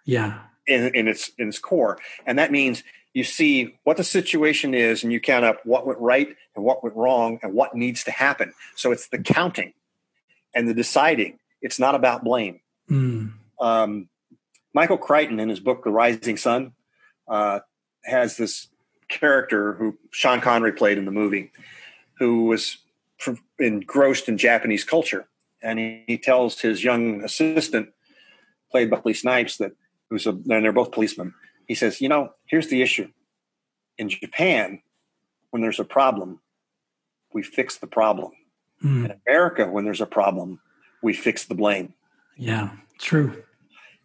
Yeah. 0.05 0.39
In, 0.67 0.93
in 0.95 1.07
its 1.07 1.31
in 1.39 1.49
its 1.49 1.57
core, 1.57 1.97
and 2.25 2.37
that 2.37 2.51
means 2.51 2.83
you 3.13 3.23
see 3.23 3.79
what 3.83 3.97
the 3.97 4.03
situation 4.03 4.75
is, 4.75 5.03
and 5.03 5.11
you 5.11 5.19
count 5.19 5.43
up 5.43 5.65
what 5.65 5.87
went 5.87 5.99
right 5.99 6.29
and 6.55 6.63
what 6.63 6.83
went 6.83 6.95
wrong, 6.95 7.39
and 7.41 7.53
what 7.53 7.75
needs 7.75 8.03
to 8.03 8.11
happen. 8.11 8.53
So 8.75 8.91
it's 8.91 9.07
the 9.07 9.17
counting 9.17 9.73
and 10.53 10.69
the 10.69 10.75
deciding. 10.75 11.39
It's 11.61 11.79
not 11.79 11.95
about 11.95 12.23
blame. 12.23 12.61
Mm. 12.89 13.33
Um, 13.61 14.09
Michael 14.73 14.97
Crichton, 14.97 15.39
in 15.39 15.49
his 15.49 15.59
book 15.59 15.83
*The 15.83 15.91
Rising 15.91 16.37
Sun*, 16.37 16.73
uh, 17.27 17.59
has 18.03 18.35
this 18.35 18.67
character 19.07 19.73
who 19.73 19.97
Sean 20.11 20.41
Connery 20.41 20.73
played 20.73 20.97
in 20.97 21.05
the 21.05 21.11
movie, 21.11 21.51
who 22.17 22.45
was 22.45 22.77
engrossed 23.59 24.27
in 24.27 24.37
Japanese 24.37 24.83
culture. 24.83 25.27
And 25.61 25.77
he, 25.77 26.03
he 26.07 26.17
tells 26.17 26.61
his 26.61 26.83
young 26.83 27.23
assistant, 27.23 27.89
played 28.71 28.89
by 28.89 28.97
Wesley 28.97 29.13
Snipes, 29.13 29.57
that 29.57 29.73
who's 30.09 30.25
a, 30.25 30.31
and 30.31 30.45
they're 30.45 30.71
both 30.71 30.91
policemen. 30.91 31.33
He 31.67 31.75
says, 31.75 32.01
"You 32.01 32.09
know, 32.09 32.33
here's 32.45 32.67
the 32.67 32.81
issue. 32.81 33.09
In 33.97 34.09
Japan, 34.09 34.81
when 35.51 35.61
there's 35.61 35.79
a 35.79 35.85
problem, 35.85 36.39
we 37.33 37.43
fix 37.43 37.77
the 37.77 37.87
problem. 37.87 38.31
Mm. 38.83 39.05
In 39.05 39.19
America, 39.27 39.69
when 39.69 39.85
there's 39.85 40.01
a 40.01 40.07
problem, 40.07 40.59
we 41.03 41.13
fix 41.13 41.45
the 41.45 41.55
blame." 41.55 41.93
Yeah, 42.37 42.71
true. 42.97 43.43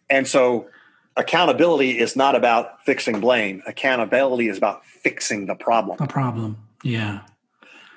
And 0.09 0.27
so, 0.27 0.67
accountability 1.15 1.99
is 1.99 2.15
not 2.15 2.35
about 2.35 2.83
fixing 2.85 3.19
blame. 3.19 3.61
Accountability 3.67 4.47
is 4.47 4.57
about 4.57 4.85
fixing 4.85 5.47
the 5.47 5.55
problem. 5.55 5.97
The 5.97 6.07
problem. 6.07 6.57
Yeah. 6.83 7.21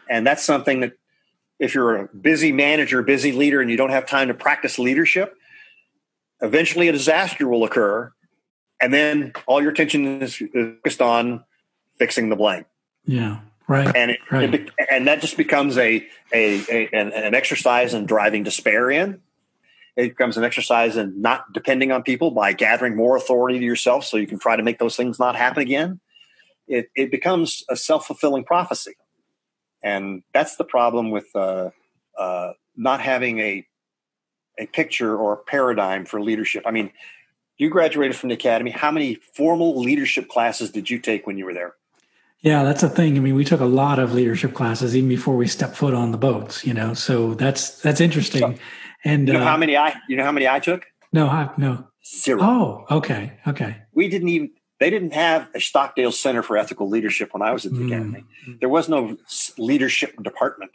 And 0.08 0.26
that's 0.26 0.42
something 0.42 0.80
that 0.80 0.94
if 1.58 1.74
you're 1.74 1.96
a 1.96 2.08
busy 2.08 2.50
manager, 2.50 3.02
busy 3.02 3.32
leader, 3.32 3.60
and 3.60 3.70
you 3.70 3.76
don't 3.76 3.90
have 3.90 4.06
time 4.06 4.28
to 4.28 4.34
practice 4.34 4.78
leadership, 4.78 5.36
eventually 6.40 6.88
a 6.88 6.92
disaster 6.92 7.46
will 7.46 7.64
occur. 7.64 8.12
And 8.80 8.92
then 8.92 9.32
all 9.46 9.60
your 9.60 9.70
attention 9.70 10.22
is 10.22 10.36
focused 10.36 11.02
on 11.02 11.44
fixing 11.98 12.30
the 12.30 12.36
blame. 12.36 12.64
Yeah. 13.04 13.40
Right. 13.68 13.94
And 13.94 14.10
it, 14.12 14.20
right. 14.32 14.52
It, 14.52 14.70
and 14.90 15.06
that 15.06 15.20
just 15.20 15.36
becomes 15.36 15.78
a, 15.78 16.04
a, 16.32 16.64
a 16.68 16.88
an, 16.92 17.12
an 17.12 17.34
exercise 17.34 17.94
in 17.94 18.06
driving 18.06 18.42
despair 18.42 18.90
in. 18.90 19.20
It 19.96 20.10
becomes 20.10 20.36
an 20.36 20.44
exercise 20.44 20.96
in 20.96 21.20
not 21.20 21.52
depending 21.52 21.92
on 21.92 22.02
people 22.02 22.30
by 22.30 22.52
gathering 22.52 22.96
more 22.96 23.16
authority 23.16 23.58
to 23.58 23.64
yourself 23.64 24.04
so 24.04 24.16
you 24.16 24.26
can 24.26 24.38
try 24.38 24.56
to 24.56 24.62
make 24.62 24.78
those 24.78 24.96
things 24.96 25.18
not 25.18 25.36
happen 25.36 25.62
again. 25.62 26.00
It, 26.68 26.90
it 26.94 27.10
becomes 27.10 27.64
a 27.68 27.76
self 27.76 28.06
fulfilling 28.06 28.44
prophecy 28.44 28.94
and 29.82 30.22
that's 30.32 30.56
the 30.56 30.64
problem 30.64 31.10
with 31.10 31.26
uh, 31.34 31.70
uh, 32.18 32.52
not 32.76 33.00
having 33.00 33.38
a 33.40 33.66
a 34.58 34.66
picture 34.66 35.16
or 35.16 35.32
a 35.32 35.36
paradigm 35.38 36.04
for 36.04 36.20
leadership. 36.20 36.64
I 36.66 36.70
mean, 36.70 36.90
you 37.56 37.70
graduated 37.70 38.16
from 38.16 38.28
the 38.28 38.34
academy. 38.34 38.70
How 38.70 38.90
many 38.90 39.14
formal 39.14 39.80
leadership 39.80 40.28
classes 40.28 40.70
did 40.70 40.90
you 40.90 40.98
take 40.98 41.26
when 41.26 41.38
you 41.38 41.46
were 41.46 41.54
there? 41.54 41.74
Yeah, 42.40 42.62
that's 42.64 42.82
a 42.82 42.88
thing. 42.88 43.16
I 43.16 43.20
mean, 43.20 43.34
we 43.34 43.44
took 43.44 43.60
a 43.60 43.66
lot 43.66 43.98
of 43.98 44.12
leadership 44.12 44.54
classes 44.54 44.96
even 44.96 45.08
before 45.08 45.36
we 45.36 45.46
stepped 45.46 45.76
foot 45.76 45.94
on 45.94 46.10
the 46.10 46.18
boats. 46.18 46.66
You 46.66 46.74
know, 46.74 46.94
so 46.94 47.34
that's 47.34 47.80
that's 47.80 48.00
interesting. 48.00 48.56
So, 48.56 48.62
and 49.04 49.28
you 49.28 49.34
know 49.34 49.40
uh, 49.40 49.44
how 49.44 49.56
many 49.56 49.76
I 49.76 49.96
you 50.08 50.16
know 50.16 50.24
how 50.24 50.32
many 50.32 50.48
I 50.48 50.60
took? 50.60 50.86
No, 51.12 51.26
I, 51.26 51.50
no 51.56 51.86
zero. 52.04 52.40
Oh, 52.42 52.86
okay, 52.90 53.38
okay. 53.46 53.82
We 53.92 54.08
didn't 54.08 54.28
even 54.28 54.50
they 54.78 54.90
didn't 54.90 55.12
have 55.12 55.48
a 55.54 55.60
Stockdale 55.60 56.12
Center 56.12 56.42
for 56.42 56.56
Ethical 56.56 56.88
Leadership 56.88 57.34
when 57.34 57.42
I 57.42 57.52
was 57.52 57.66
at 57.66 57.72
the 57.72 57.78
mm. 57.78 57.86
academy. 57.88 58.24
There 58.60 58.68
was 58.68 58.88
no 58.88 59.16
leadership 59.58 60.20
department. 60.22 60.72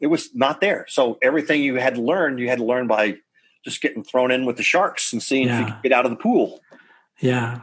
It 0.00 0.06
was 0.06 0.34
not 0.34 0.60
there. 0.60 0.86
So 0.88 1.18
everything 1.22 1.62
you 1.62 1.76
had 1.76 1.96
learned, 1.98 2.40
you 2.40 2.48
had 2.48 2.58
to 2.58 2.64
learn 2.64 2.86
by 2.86 3.18
just 3.64 3.82
getting 3.82 4.02
thrown 4.02 4.30
in 4.30 4.46
with 4.46 4.56
the 4.56 4.62
sharks 4.62 5.12
and 5.12 5.22
seeing 5.22 5.46
yeah. 5.46 5.54
if 5.54 5.60
you 5.60 5.74
could 5.74 5.82
get 5.82 5.92
out 5.92 6.06
of 6.06 6.10
the 6.10 6.16
pool. 6.16 6.60
Yeah. 7.20 7.60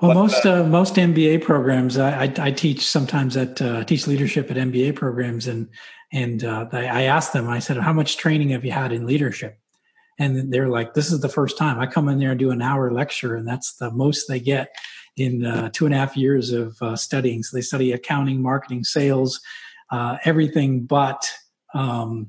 Well, 0.00 0.12
but, 0.12 0.14
most 0.14 0.46
uh, 0.46 0.62
uh, 0.62 0.64
most 0.64 0.94
MBA 0.94 1.42
programs, 1.42 1.98
I, 1.98 2.24
I, 2.24 2.34
I 2.38 2.50
teach 2.50 2.86
sometimes 2.86 3.36
at 3.36 3.60
uh, 3.60 3.84
teach 3.84 4.06
leadership 4.06 4.50
at 4.50 4.56
MBA 4.56 4.96
programs, 4.96 5.46
and 5.46 5.68
and 6.12 6.42
uh, 6.44 6.66
I, 6.72 6.86
I 6.86 7.02
asked 7.02 7.32
them. 7.32 7.48
I 7.48 7.58
said, 7.58 7.76
"How 7.76 7.92
much 7.92 8.16
training 8.16 8.50
have 8.50 8.64
you 8.64 8.72
had 8.72 8.92
in 8.92 9.06
leadership?" 9.06 9.58
and 10.18 10.52
they're 10.52 10.68
like, 10.68 10.94
"This 10.94 11.10
is 11.10 11.20
the 11.20 11.28
first 11.28 11.56
time 11.56 11.80
I 11.80 11.86
come 11.86 12.08
in 12.08 12.18
there 12.18 12.30
and 12.30 12.38
do 12.38 12.50
an 12.50 12.62
hour 12.62 12.92
lecture, 12.92 13.34
and 13.34 13.48
that's 13.48 13.74
the 13.76 13.90
most 13.90 14.26
they 14.28 14.38
get 14.38 14.68
in 15.16 15.46
uh, 15.46 15.70
two 15.72 15.86
and 15.86 15.94
a 15.94 15.98
half 15.98 16.16
years 16.16 16.52
of 16.52 16.76
uh, 16.82 16.94
studying." 16.94 17.42
So 17.42 17.56
they 17.56 17.62
study 17.62 17.92
accounting, 17.92 18.42
marketing, 18.42 18.84
sales, 18.84 19.40
uh, 19.90 20.18
everything 20.24 20.84
but 20.84 21.30
um, 21.74 22.28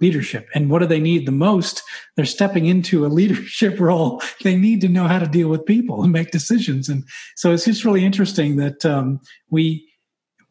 leadership. 0.00 0.48
And 0.54 0.70
what 0.70 0.80
do 0.80 0.86
they 0.86 1.00
need 1.00 1.26
the 1.26 1.32
most? 1.32 1.82
They're 2.14 2.26
stepping 2.26 2.66
into 2.66 3.04
a 3.04 3.08
leadership 3.08 3.80
role. 3.80 4.22
They 4.42 4.56
need 4.56 4.80
to 4.82 4.88
know 4.88 5.08
how 5.08 5.18
to 5.18 5.26
deal 5.26 5.48
with 5.48 5.66
people 5.66 6.02
and 6.02 6.12
make 6.12 6.30
decisions. 6.30 6.88
And 6.88 7.04
so 7.34 7.52
it's 7.52 7.64
just 7.64 7.84
really 7.84 8.04
interesting 8.04 8.56
that 8.56 8.84
um, 8.84 9.20
we 9.50 9.88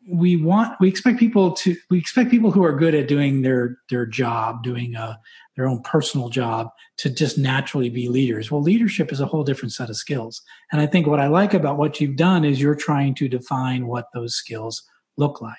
we 0.07 0.35
want 0.35 0.75
we 0.79 0.87
expect 0.87 1.19
people 1.19 1.51
to 1.53 1.75
we 1.89 1.97
expect 1.97 2.29
people 2.29 2.51
who 2.51 2.63
are 2.63 2.75
good 2.75 2.93
at 2.93 3.07
doing 3.07 3.41
their 3.41 3.77
their 3.89 4.05
job, 4.05 4.63
doing 4.63 4.95
a, 4.95 5.19
their 5.55 5.67
own 5.67 5.81
personal 5.81 6.29
job, 6.29 6.69
to 6.97 7.09
just 7.09 7.37
naturally 7.37 7.89
be 7.89 8.07
leaders. 8.07 8.51
Well, 8.51 8.61
leadership 8.61 9.11
is 9.11 9.19
a 9.19 9.25
whole 9.25 9.43
different 9.43 9.73
set 9.73 9.89
of 9.89 9.97
skills. 9.97 10.41
And 10.71 10.81
I 10.81 10.85
think 10.85 11.07
what 11.07 11.19
I 11.19 11.27
like 11.27 11.53
about 11.53 11.77
what 11.77 11.99
you've 11.99 12.17
done 12.17 12.45
is 12.45 12.61
you're 12.61 12.75
trying 12.75 13.15
to 13.15 13.27
define 13.27 13.87
what 13.87 14.07
those 14.13 14.35
skills 14.35 14.83
look 15.17 15.41
like 15.41 15.57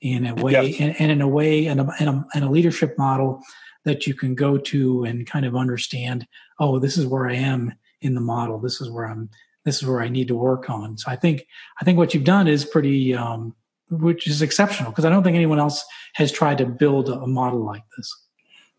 in 0.00 0.26
a 0.26 0.34
way 0.34 0.52
yes. 0.52 0.80
and, 0.80 1.00
and, 1.00 1.10
in 1.10 1.20
a 1.20 1.28
way 1.28 1.66
and 1.66 1.80
a, 1.80 1.88
and, 1.98 2.08
a, 2.08 2.26
and 2.34 2.44
a 2.44 2.50
leadership 2.50 2.96
model 2.98 3.40
that 3.84 4.06
you 4.06 4.14
can 4.14 4.34
go 4.34 4.58
to 4.58 5.04
and 5.04 5.26
kind 5.26 5.46
of 5.46 5.56
understand 5.56 6.26
oh 6.60 6.78
this 6.78 6.98
is 6.98 7.06
where 7.06 7.28
i 7.28 7.34
am 7.34 7.72
in 8.02 8.14
the 8.14 8.20
model 8.20 8.58
this 8.58 8.80
is 8.80 8.90
where 8.90 9.06
i'm 9.06 9.30
this 9.64 9.76
is 9.76 9.88
where 9.88 10.02
i 10.02 10.08
need 10.08 10.28
to 10.28 10.34
work 10.34 10.68
on 10.68 10.98
so 10.98 11.10
i 11.10 11.16
think 11.16 11.46
i 11.80 11.84
think 11.84 11.96
what 11.96 12.12
you've 12.12 12.24
done 12.24 12.46
is 12.46 12.66
pretty 12.66 13.14
um, 13.14 13.54
which 14.00 14.26
is 14.26 14.42
exceptional 14.42 14.90
because 14.90 15.04
i 15.04 15.10
don't 15.10 15.22
think 15.22 15.36
anyone 15.36 15.58
else 15.58 15.84
has 16.14 16.30
tried 16.32 16.58
to 16.58 16.66
build 16.66 17.08
a 17.08 17.26
model 17.26 17.64
like 17.64 17.82
this 17.96 18.12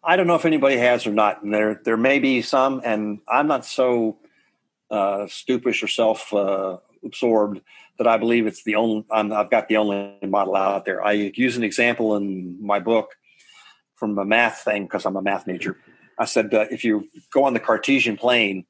i 0.04 0.16
don't 0.16 0.28
know 0.28 0.36
if 0.36 0.46
anybody 0.46 0.78
has 0.78 1.06
or 1.06 1.12
not 1.12 1.42
and 1.44 1.54
there 1.54 1.82
there 1.86 1.98
may 1.98 2.20
be 2.20 2.42
some 2.42 2.82
and 2.84 3.20
i'm 3.28 3.48
not 3.48 3.66
so 3.66 4.18
uh, 4.92 5.26
stupish 5.26 5.82
or 5.82 5.88
self 5.88 6.32
uh, 6.34 6.78
absorbed 7.04 7.62
that 7.98 8.08
I 8.08 8.18
believe 8.18 8.48
it's 8.48 8.64
the 8.64 8.76
only 8.76 9.06
i 9.12 9.24
have 9.24 9.50
got 9.50 9.68
the 9.68 9.78
only 9.78 10.18
model 10.24 10.56
out 10.56 10.86
there. 10.86 11.04
I 11.04 11.14
use 11.14 11.56
an 11.58 11.64
example 11.64 12.16
in 12.16 12.58
my 12.62 12.80
book 12.80 13.16
from 13.96 14.18
a 14.18 14.26
math 14.26 14.62
thing 14.62 14.84
because 14.84 15.06
I'm 15.06 15.16
a 15.16 15.22
math 15.22 15.48
major. 15.48 15.78
I 16.20 16.26
said 16.26 16.54
uh, 16.54 16.66
if 16.72 16.84
you 16.84 17.08
go 17.32 17.46
on 17.46 17.54
the 17.54 17.60
Cartesian 17.60 18.18
plane, 18.18 18.66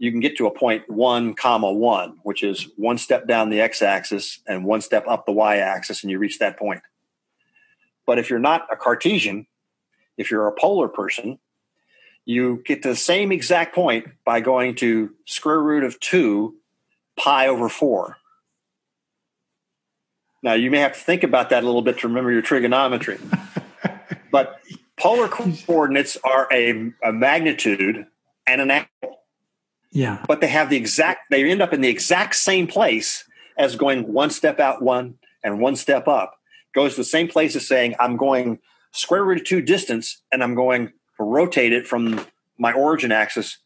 you 0.00 0.10
can 0.10 0.20
get 0.20 0.38
to 0.38 0.46
a 0.46 0.50
point 0.50 0.88
one 0.88 1.34
comma 1.34 1.70
one, 1.70 2.16
which 2.22 2.42
is 2.42 2.66
one 2.76 2.96
step 2.96 3.28
down 3.28 3.50
the 3.50 3.60
x-axis 3.60 4.40
and 4.48 4.64
one 4.64 4.80
step 4.80 5.04
up 5.06 5.26
the 5.26 5.32
y-axis, 5.32 6.02
and 6.02 6.10
you 6.10 6.18
reach 6.18 6.38
that 6.38 6.58
point. 6.58 6.80
But 8.06 8.18
if 8.18 8.30
you're 8.30 8.38
not 8.38 8.66
a 8.72 8.76
Cartesian, 8.76 9.46
if 10.16 10.30
you're 10.30 10.48
a 10.48 10.52
polar 10.52 10.88
person, 10.88 11.38
you 12.24 12.62
get 12.64 12.82
to 12.82 12.88
the 12.88 12.96
same 12.96 13.30
exact 13.30 13.74
point 13.74 14.06
by 14.24 14.40
going 14.40 14.74
to 14.76 15.10
square 15.26 15.60
root 15.60 15.84
of 15.84 16.00
two 16.00 16.56
pi 17.18 17.48
over 17.48 17.68
four. 17.68 18.16
Now, 20.42 20.54
you 20.54 20.70
may 20.70 20.78
have 20.78 20.94
to 20.94 20.98
think 21.00 21.24
about 21.24 21.50
that 21.50 21.62
a 21.62 21.66
little 21.66 21.82
bit 21.82 21.98
to 21.98 22.08
remember 22.08 22.32
your 22.32 22.40
trigonometry. 22.40 23.18
but 24.32 24.60
polar 24.96 25.28
coordinates 25.28 26.16
are 26.24 26.48
a, 26.50 26.90
a 27.04 27.12
magnitude 27.12 28.06
and 28.46 28.60
an 28.62 28.70
angle. 28.70 29.19
Yeah. 29.92 30.24
But 30.26 30.40
they 30.40 30.48
have 30.48 30.70
the 30.70 30.76
exact, 30.76 31.30
they 31.30 31.48
end 31.50 31.62
up 31.62 31.72
in 31.72 31.80
the 31.80 31.88
exact 31.88 32.36
same 32.36 32.66
place 32.66 33.24
as 33.58 33.76
going 33.76 34.12
one 34.12 34.30
step 34.30 34.60
out 34.60 34.82
one 34.82 35.18
and 35.42 35.60
one 35.60 35.76
step 35.76 36.08
up. 36.08 36.38
Goes 36.74 36.92
to 36.92 37.00
the 37.00 37.04
same 37.04 37.28
place 37.28 37.56
as 37.56 37.66
saying, 37.66 37.94
I'm 37.98 38.16
going 38.16 38.60
square 38.92 39.24
root 39.24 39.40
of 39.40 39.46
two 39.46 39.62
distance 39.62 40.22
and 40.32 40.42
I'm 40.42 40.54
going 40.54 40.88
to 40.88 41.24
rotate 41.24 41.72
it 41.72 41.86
from 41.86 42.24
my 42.58 42.72
origin 42.72 43.12
axis 43.12 43.58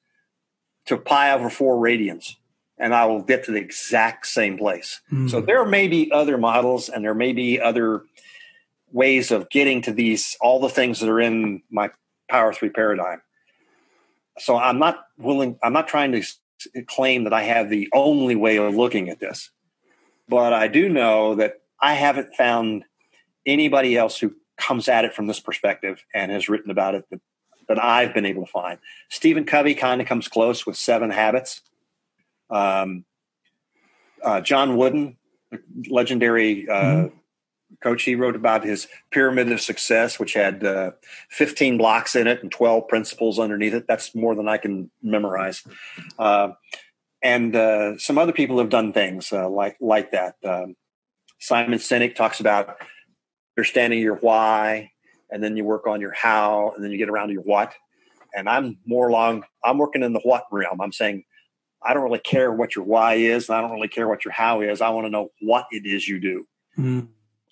to 0.86 0.96
pi 0.96 1.32
over 1.32 1.50
four 1.50 1.76
radians 1.76 2.36
and 2.78 2.94
I 2.94 3.06
will 3.06 3.22
get 3.22 3.44
to 3.44 3.52
the 3.52 3.58
exact 3.58 4.26
same 4.26 4.58
place. 4.58 5.00
Mm. 5.12 5.30
So 5.30 5.40
there 5.40 5.64
may 5.64 5.88
be 5.88 6.10
other 6.12 6.38
models 6.38 6.88
and 6.88 7.04
there 7.04 7.14
may 7.14 7.32
be 7.32 7.60
other 7.60 8.02
ways 8.92 9.30
of 9.30 9.50
getting 9.50 9.82
to 9.82 9.92
these, 9.92 10.36
all 10.40 10.60
the 10.60 10.68
things 10.68 11.00
that 11.00 11.08
are 11.08 11.20
in 11.20 11.62
my 11.70 11.90
Power 12.28 12.52
Three 12.52 12.70
paradigm. 12.70 13.20
So 14.38 14.56
I'm 14.56 14.78
not 14.78 15.04
willing, 15.18 15.58
I'm 15.62 15.72
not 15.72 15.88
trying 15.88 16.12
to 16.12 16.22
claim 16.86 17.24
that 17.24 17.32
I 17.32 17.42
have 17.42 17.70
the 17.70 17.88
only 17.92 18.36
way 18.36 18.56
of 18.56 18.74
looking 18.74 19.08
at 19.08 19.20
this, 19.20 19.50
but 20.28 20.52
I 20.52 20.68
do 20.68 20.88
know 20.88 21.34
that 21.36 21.60
I 21.80 21.94
haven't 21.94 22.34
found 22.34 22.84
anybody 23.46 23.96
else 23.96 24.18
who 24.18 24.34
comes 24.56 24.88
at 24.88 25.04
it 25.04 25.14
from 25.14 25.26
this 25.26 25.40
perspective 25.40 26.02
and 26.14 26.32
has 26.32 26.48
written 26.48 26.70
about 26.70 26.94
it 26.94 27.04
that, 27.10 27.20
that 27.68 27.82
I've 27.82 28.14
been 28.14 28.24
able 28.24 28.46
to 28.46 28.50
find. 28.50 28.78
Stephen 29.08 29.44
Covey 29.44 29.74
kind 29.74 30.00
of 30.00 30.06
comes 30.06 30.28
close 30.28 30.64
with 30.66 30.76
Seven 30.76 31.10
Habits 31.10 31.60
um, 32.50 33.04
uh, 34.22 34.40
John 34.40 34.76
Wooden, 34.76 35.16
legendary 35.90 36.68
uh, 36.68 36.74
mm-hmm. 36.74 37.16
Coach, 37.82 38.02
he 38.02 38.14
wrote 38.14 38.36
about 38.36 38.64
his 38.64 38.88
pyramid 39.10 39.50
of 39.52 39.60
success, 39.60 40.18
which 40.18 40.34
had 40.34 40.64
uh, 40.64 40.92
15 41.30 41.78
blocks 41.78 42.14
in 42.16 42.26
it 42.26 42.42
and 42.42 42.50
12 42.50 42.88
principles 42.88 43.38
underneath 43.38 43.74
it. 43.74 43.86
That's 43.86 44.14
more 44.14 44.34
than 44.34 44.48
I 44.48 44.58
can 44.58 44.90
memorize. 45.02 45.62
Uh, 46.18 46.50
and 47.22 47.56
uh, 47.56 47.96
some 47.98 48.18
other 48.18 48.32
people 48.32 48.58
have 48.58 48.68
done 48.68 48.92
things 48.92 49.32
uh, 49.32 49.48
like 49.48 49.76
like 49.80 50.12
that. 50.12 50.36
Um, 50.44 50.76
Simon 51.38 51.78
Sinek 51.78 52.14
talks 52.14 52.40
about 52.40 52.76
understanding 53.56 54.00
your 54.00 54.16
why, 54.16 54.90
and 55.30 55.42
then 55.42 55.56
you 55.56 55.64
work 55.64 55.86
on 55.86 56.00
your 56.00 56.12
how, 56.12 56.72
and 56.74 56.84
then 56.84 56.90
you 56.90 56.98
get 56.98 57.08
around 57.08 57.28
to 57.28 57.34
your 57.34 57.42
what. 57.42 57.72
And 58.36 58.48
I'm 58.48 58.78
more 58.84 59.08
along. 59.08 59.44
I'm 59.64 59.78
working 59.78 60.02
in 60.02 60.12
the 60.12 60.20
what 60.20 60.44
realm. 60.50 60.80
I'm 60.80 60.92
saying 60.92 61.24
I 61.84 61.92
don't 61.94 62.04
really 62.04 62.18
care 62.18 62.52
what 62.52 62.74
your 62.74 62.84
why 62.84 63.14
is, 63.14 63.48
and 63.48 63.56
I 63.56 63.60
don't 63.60 63.72
really 63.72 63.88
care 63.88 64.08
what 64.08 64.24
your 64.24 64.32
how 64.32 64.60
is. 64.62 64.80
I 64.80 64.90
want 64.90 65.06
to 65.06 65.10
know 65.10 65.30
what 65.40 65.66
it 65.70 65.86
is 65.86 66.08
you 66.08 66.20
do. 66.20 66.46
Mm. 66.78 67.08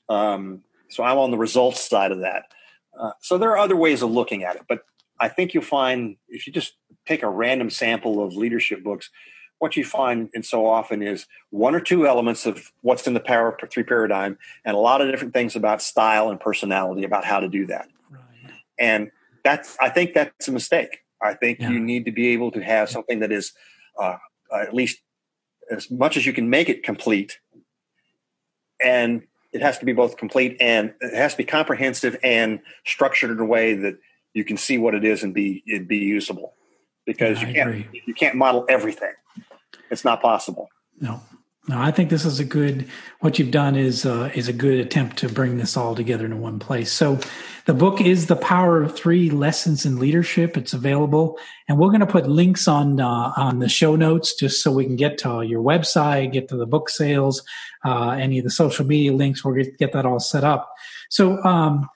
Um, 0.09 0.63
so 0.89 1.03
I'm 1.03 1.19
on 1.19 1.31
the 1.31 1.39
results 1.39 1.89
side 1.89 2.13
of 2.13 2.21
that. 2.21 2.45
Uh, 2.99 3.13
so 3.21 3.39
there 3.39 3.51
are 3.51 3.59
other 3.59 3.77
ways 3.77 4.03
of 4.03 4.11
looking 4.11 4.45
at 4.45 4.57
it, 4.57 4.63
but 4.69 4.85
I 5.19 5.29
think 5.29 5.55
you'll 5.55 5.63
find 5.63 6.17
if 6.29 6.47
you 6.47 6.53
just 6.53 6.75
take 7.07 7.23
a 7.23 7.29
random 7.29 7.71
sample 7.71 8.25
of 8.25 8.35
leadership 8.35 8.83
books, 8.83 9.11
what 9.59 9.77
you 9.77 9.85
find 9.85 10.29
and 10.35 10.45
so 10.45 10.67
often 10.67 11.03
is 11.03 11.27
one 11.51 11.75
or 11.75 11.81
two 11.81 12.07
elements 12.07 12.47
of 12.47 12.73
what's 12.81 13.07
in 13.07 13.15
the 13.15 13.21
power 13.21 13.57
three 13.71 13.85
paradigm 13.85 14.37
and 14.65 14.75
a 14.75 14.79
lot 14.79 15.01
of 15.01 15.09
different 15.09 15.33
things 15.33 15.55
about 15.55 15.81
style 15.81 16.31
and 16.31 16.41
personality 16.41 17.05
about 17.05 17.25
how 17.25 17.39
to 17.39 17.49
do 17.49 17.67
that. 17.67 17.89
Right. 18.11 18.53
And 18.79 19.11
that's 19.45 19.77
I 19.81 19.89
think 19.89 20.15
that's 20.15 20.49
a 20.49 20.53
mistake. 20.53 20.99
I 21.23 21.35
think 21.35 21.61
yeah. 21.61 21.71
you 21.71 21.79
need 21.79 22.05
to 22.07 22.11
be 22.11 22.31
able 22.31 22.51
to 22.51 22.61
have 22.61 22.91
something 22.91 23.21
that 23.21 23.31
is 23.31 23.53
uh, 23.97 24.17
at 24.53 24.75
least 24.75 24.99
as 25.71 25.91
much 25.91 26.17
as 26.17 26.27
you 26.27 26.33
can 26.33 26.51
make 26.51 26.69
it 26.69 26.83
complete. 26.83 27.39
And 28.85 29.23
it 29.53 29.61
has 29.61 29.79
to 29.79 29.85
be 29.85 29.93
both 29.93 30.17
complete 30.17 30.57
and 30.61 30.95
it 31.01 31.15
has 31.15 31.33
to 31.33 31.39
be 31.39 31.45
comprehensive 31.45 32.17
and 32.23 32.61
structured 32.85 33.31
in 33.31 33.39
a 33.39 33.45
way 33.45 33.75
that 33.75 33.99
you 34.35 34.45
can 34.45 34.57
see 34.57 34.79
what 34.79 34.95
it 34.95 35.05
is 35.05 35.23
and 35.23 35.35
be 35.35 35.63
it 35.67 35.87
be 35.87 35.99
usable. 35.99 36.55
Because 37.05 37.41
yeah, 37.43 37.49
you 37.49 37.55
can't 37.55 37.87
you 38.07 38.15
can't 38.15 38.35
model 38.37 38.65
everything. 38.69 39.13
It's 39.91 40.05
not 40.05 40.23
possible. 40.23 40.69
No. 41.01 41.21
No, 41.69 41.81
I 41.81 41.93
think 41.93 42.11
this 42.11 42.25
is 42.25 42.41
a 42.41 42.45
good. 42.45 42.89
What 43.21 43.39
you've 43.39 43.53
done 43.53 43.77
is 43.77 44.05
uh, 44.05 44.33
is 44.35 44.49
a 44.49 44.53
good 44.53 44.81
attempt 44.81 45.19
to 45.19 45.29
bring 45.29 45.59
this 45.59 45.77
all 45.77 45.95
together 45.95 46.27
in 46.27 46.41
one 46.41 46.59
place. 46.59 46.91
So, 46.91 47.21
the 47.67 47.75
book 47.75 48.01
is 48.01 48.27
"The 48.27 48.35
Power 48.35 48.83
of 48.83 48.97
Three: 48.97 49.31
Lessons 49.31 49.87
in 49.87 50.01
Leadership." 50.01 50.57
It's 50.57 50.73
available, 50.73 51.39
and 51.69 51.79
we're 51.79 51.91
going 51.91 52.01
to 52.01 52.07
put 52.07 52.29
links 52.29 52.67
on 52.67 52.99
uh, 52.99 53.33
on 53.37 53.61
the 53.61 53.69
show 53.69 53.95
notes 53.95 54.35
just 54.35 54.61
so 54.61 54.73
we 54.73 54.85
can 54.85 54.97
get 54.97 55.19
to 55.19 55.43
your 55.43 55.63
website, 55.63 56.33
get 56.33 56.49
to 56.49 56.57
the 56.57 56.67
book 56.67 56.89
sales, 56.89 57.45
uh, 57.85 58.11
any 58.11 58.39
of 58.39 58.45
the 58.45 58.51
social 58.51 58.85
media 58.85 59.13
links. 59.13 59.45
We'll 59.45 59.55
get, 59.55 59.79
get 59.79 59.93
that 59.93 60.05
all 60.05 60.19
set 60.19 60.43
up. 60.43 60.69
So, 61.11 61.41
um, 61.45 61.89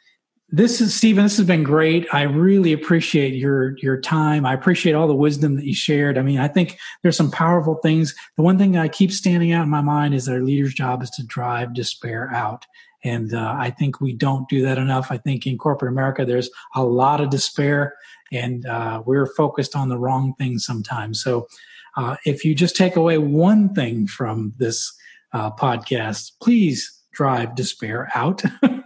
this 0.49 0.81
is 0.81 0.95
Steven. 0.95 1.25
This 1.25 1.39
has 1.39 1.47
been 1.47 1.65
great. 1.65 2.07
I 2.13 2.23
really 2.23 2.73
appreciate 2.73 3.35
your 3.35 3.77
your 3.79 4.01
time. 4.01 4.47
I 4.47 4.55
appreciate 4.55 4.93
all 4.93 5.09
the 5.09 5.15
wisdom 5.15 5.57
that 5.57 5.65
you 5.65 5.75
shared. 5.75 6.17
I 6.17 6.23
mean, 6.23 6.39
I 6.39 6.47
think 6.47 6.79
there's 7.03 7.17
some 7.17 7.33
powerful 7.33 7.77
things. 7.77 8.15
The 8.37 8.43
one 8.43 8.57
thing 8.57 8.77
I 8.77 8.87
keep 8.87 9.11
standing 9.11 9.53
out 9.53 9.65
in 9.65 9.71
my 9.71 9.81
mind 9.81 10.15
is 10.15 10.27
that 10.27 10.35
our 10.35 10.41
leader's 10.41 10.73
job 10.73 11.03
is 11.03 11.11
to 11.11 11.25
drive 11.25 11.75
despair 11.75 12.31
out, 12.33 12.65
and 13.03 13.35
uh, 13.35 13.57
I 13.59 13.71
think 13.71 14.01
we 14.01 14.13
don't 14.13 14.49
do 14.49 14.63
that 14.63 14.79
enough. 14.79 15.11
I 15.11 15.17
think 15.17 15.49
in 15.49 15.59
corporate 15.59 15.91
America, 15.91 16.25
there's 16.25 16.51
a 16.77 16.85
lot 16.85 17.21
of 17.21 17.31
despair, 17.31 17.95
and 18.31 18.65
uh, 18.67 19.03
we're 19.05 19.27
focused 19.27 19.75
on 19.75 19.89
the 19.89 19.99
wrong 19.99 20.35
things 20.39 20.65
sometimes. 20.65 21.21
So, 21.21 21.49
uh, 21.97 22.17
if 22.25 22.45
you 22.45 22.55
just 22.55 22.77
take 22.77 22.95
away 22.95 23.19
one 23.19 23.75
thing 23.75 24.07
from 24.07 24.55
this 24.59 24.97
uh, 25.33 25.51
podcast, 25.51 26.33
please 26.41 26.93
drive 27.13 27.57
despair 27.57 28.11
out. 28.15 28.45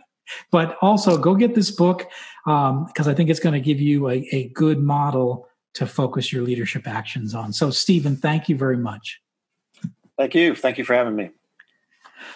But 0.50 0.76
also 0.80 1.18
go 1.18 1.34
get 1.34 1.54
this 1.54 1.70
book 1.70 2.06
because 2.44 3.06
um, 3.06 3.08
I 3.08 3.14
think 3.14 3.30
it's 3.30 3.40
going 3.40 3.54
to 3.54 3.60
give 3.60 3.80
you 3.80 4.08
a, 4.08 4.26
a 4.32 4.48
good 4.50 4.80
model 4.80 5.48
to 5.74 5.86
focus 5.86 6.32
your 6.32 6.42
leadership 6.42 6.86
actions 6.86 7.34
on. 7.34 7.52
So, 7.52 7.70
Steven, 7.70 8.16
thank 8.16 8.48
you 8.48 8.56
very 8.56 8.76
much. 8.76 9.20
Thank 10.18 10.34
you. 10.34 10.54
Thank 10.54 10.78
you 10.78 10.84
for 10.84 10.94
having 10.94 11.16
me. 11.16 11.30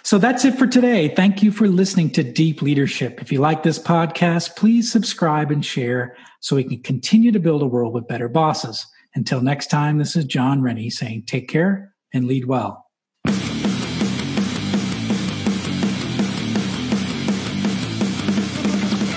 So 0.03 0.19
that's 0.19 0.45
it 0.45 0.57
for 0.59 0.67
today. 0.67 1.09
Thank 1.09 1.43
you 1.43 1.51
for 1.51 1.69
listening 1.69 2.11
to 2.11 2.23
Deep 2.23 2.63
Leadership. 2.63 3.21
If 3.21 3.31
you 3.31 3.41
like 3.41 3.63
this 3.63 3.79
podcast, 3.79 4.57
please 4.57 4.91
subscribe 4.91 5.51
and 5.51 5.65
share 5.65 6.17
so 6.41 6.57
we 6.57 6.65
can 6.65 6.83
continue 6.83 7.33
to 7.33 7.41
build 7.41 7.63
a 7.63 7.67
world 7.67 7.93
with 7.93 8.09
better 8.09 8.29
bosses. 8.29 8.87
Until 9.15 9.41
next 9.41 9.69
time, 9.69 9.99
this 9.99 10.17
is 10.17 10.25
Jon 10.25 10.63
Rennie 10.63 10.91
saying 10.91 11.25
take 11.27 11.49
care 11.49 11.95
and 12.13 12.27
lead 12.27 12.47
well. 12.47 12.87